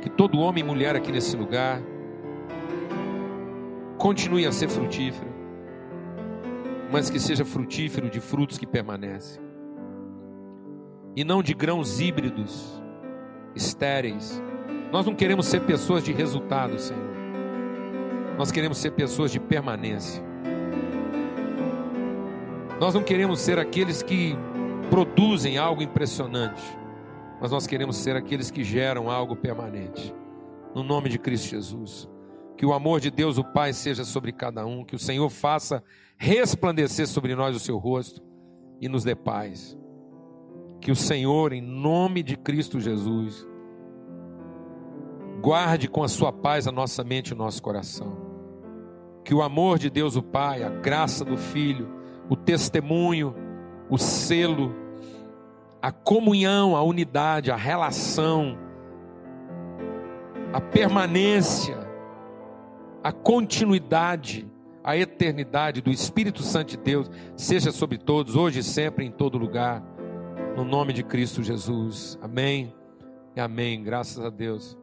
Que 0.02 0.10
todo 0.10 0.40
homem 0.40 0.64
e 0.64 0.68
mulher 0.68 0.96
aqui 0.96 1.12
nesse 1.12 1.38
lugar 1.38 1.82
continue 3.98 4.46
a 4.46 4.52
ser 4.52 4.70
frutífero, 4.70 5.30
mas 6.92 7.10
que 7.10 7.20
seja 7.20 7.46
frutífero 7.46 8.10
de 8.10 8.20
frutos 8.20 8.58
que 8.58 8.66
permanecem, 8.66 9.42
e 11.16 11.24
não 11.24 11.44
de 11.44 11.54
grãos 11.54 12.00
híbridos, 12.00 12.82
estéreis. 13.56 14.42
Nós 14.92 15.06
não 15.06 15.14
queremos 15.14 15.46
ser 15.46 15.62
pessoas 15.62 16.04
de 16.04 16.12
resultado, 16.12 16.80
Senhor, 16.80 17.10
nós 18.38 18.52
queremos 18.52 18.78
ser 18.78 18.92
pessoas 18.92 19.32
de 19.32 19.40
permanência. 19.40 20.29
Nós 22.80 22.94
não 22.94 23.04
queremos 23.04 23.42
ser 23.42 23.60
aqueles 23.60 24.02
que 24.02 24.36
produzem 24.90 25.58
algo 25.58 25.82
impressionante, 25.82 26.64
mas 27.42 27.52
nós 27.52 27.68
queremos 27.68 27.98
ser 27.98 28.16
aqueles 28.16 28.50
que 28.50 28.64
geram 28.64 29.10
algo 29.12 29.36
permanente. 29.36 30.16
No 30.74 30.82
nome 30.82 31.10
de 31.10 31.20
Cristo 31.20 31.50
Jesus. 31.50 32.10
Que 32.58 32.66
o 32.66 32.74
amor 32.74 33.00
de 33.00 33.12
Deus, 33.12 33.38
o 33.38 33.44
Pai, 33.44 33.74
seja 33.74 34.04
sobre 34.06 34.32
cada 34.32 34.66
um, 34.66 34.84
que 34.86 34.96
o 34.96 35.00
Senhor 35.00 35.30
faça 35.30 35.84
resplandecer 36.18 37.08
sobre 37.08 37.36
nós 37.36 37.56
o 37.56 37.60
seu 37.60 37.78
rosto 37.78 38.22
e 38.80 38.88
nos 38.88 39.04
dê 39.04 39.16
paz. 39.16 39.78
Que 40.80 40.92
o 40.92 40.96
Senhor, 40.96 41.52
em 41.52 41.62
nome 41.62 42.24
de 42.24 42.38
Cristo 42.38 42.80
Jesus, 42.80 43.46
guarde 45.42 45.90
com 45.90 46.04
a 46.04 46.08
sua 46.08 46.32
paz 46.32 46.68
a 46.68 46.72
nossa 46.72 47.04
mente 47.04 47.30
e 47.30 47.34
o 47.34 47.38
nosso 47.38 47.62
coração. 47.62 48.18
Que 49.24 49.34
o 49.34 49.42
amor 49.42 49.80
de 49.80 49.90
Deus, 49.90 50.16
o 50.16 50.24
Pai, 50.24 50.64
a 50.64 50.70
graça 50.70 51.24
do 51.24 51.38
Filho, 51.38 51.99
o 52.30 52.36
testemunho, 52.36 53.36
o 53.90 53.98
selo, 53.98 54.74
a 55.82 55.92
comunhão, 55.92 56.76
a 56.76 56.84
unidade, 56.84 57.52
a 57.52 57.56
relação, 57.56 58.58
a 60.54 60.62
permanência, 60.62 61.78
a 63.04 63.12
continuidade, 63.12 64.48
a 64.84 64.96
eternidade 64.96 65.82
do 65.82 65.90
Espírito 65.90 66.44
Santo 66.44 66.70
de 66.72 66.78
Deus 66.78 67.10
seja 67.36 67.72
sobre 67.72 67.98
todos, 67.98 68.36
hoje 68.36 68.60
e 68.60 68.64
sempre, 68.64 69.06
em 69.06 69.12
todo 69.12 69.38
lugar, 69.38 69.84
no 70.56 70.64
nome 70.64 70.94
de 70.94 71.04
Cristo 71.04 71.44
Jesus. 71.44 72.18
Amém 72.22 72.74
e 73.36 73.40
amém. 73.40 73.84
Graças 73.84 74.24
a 74.24 74.30
Deus. 74.30 74.79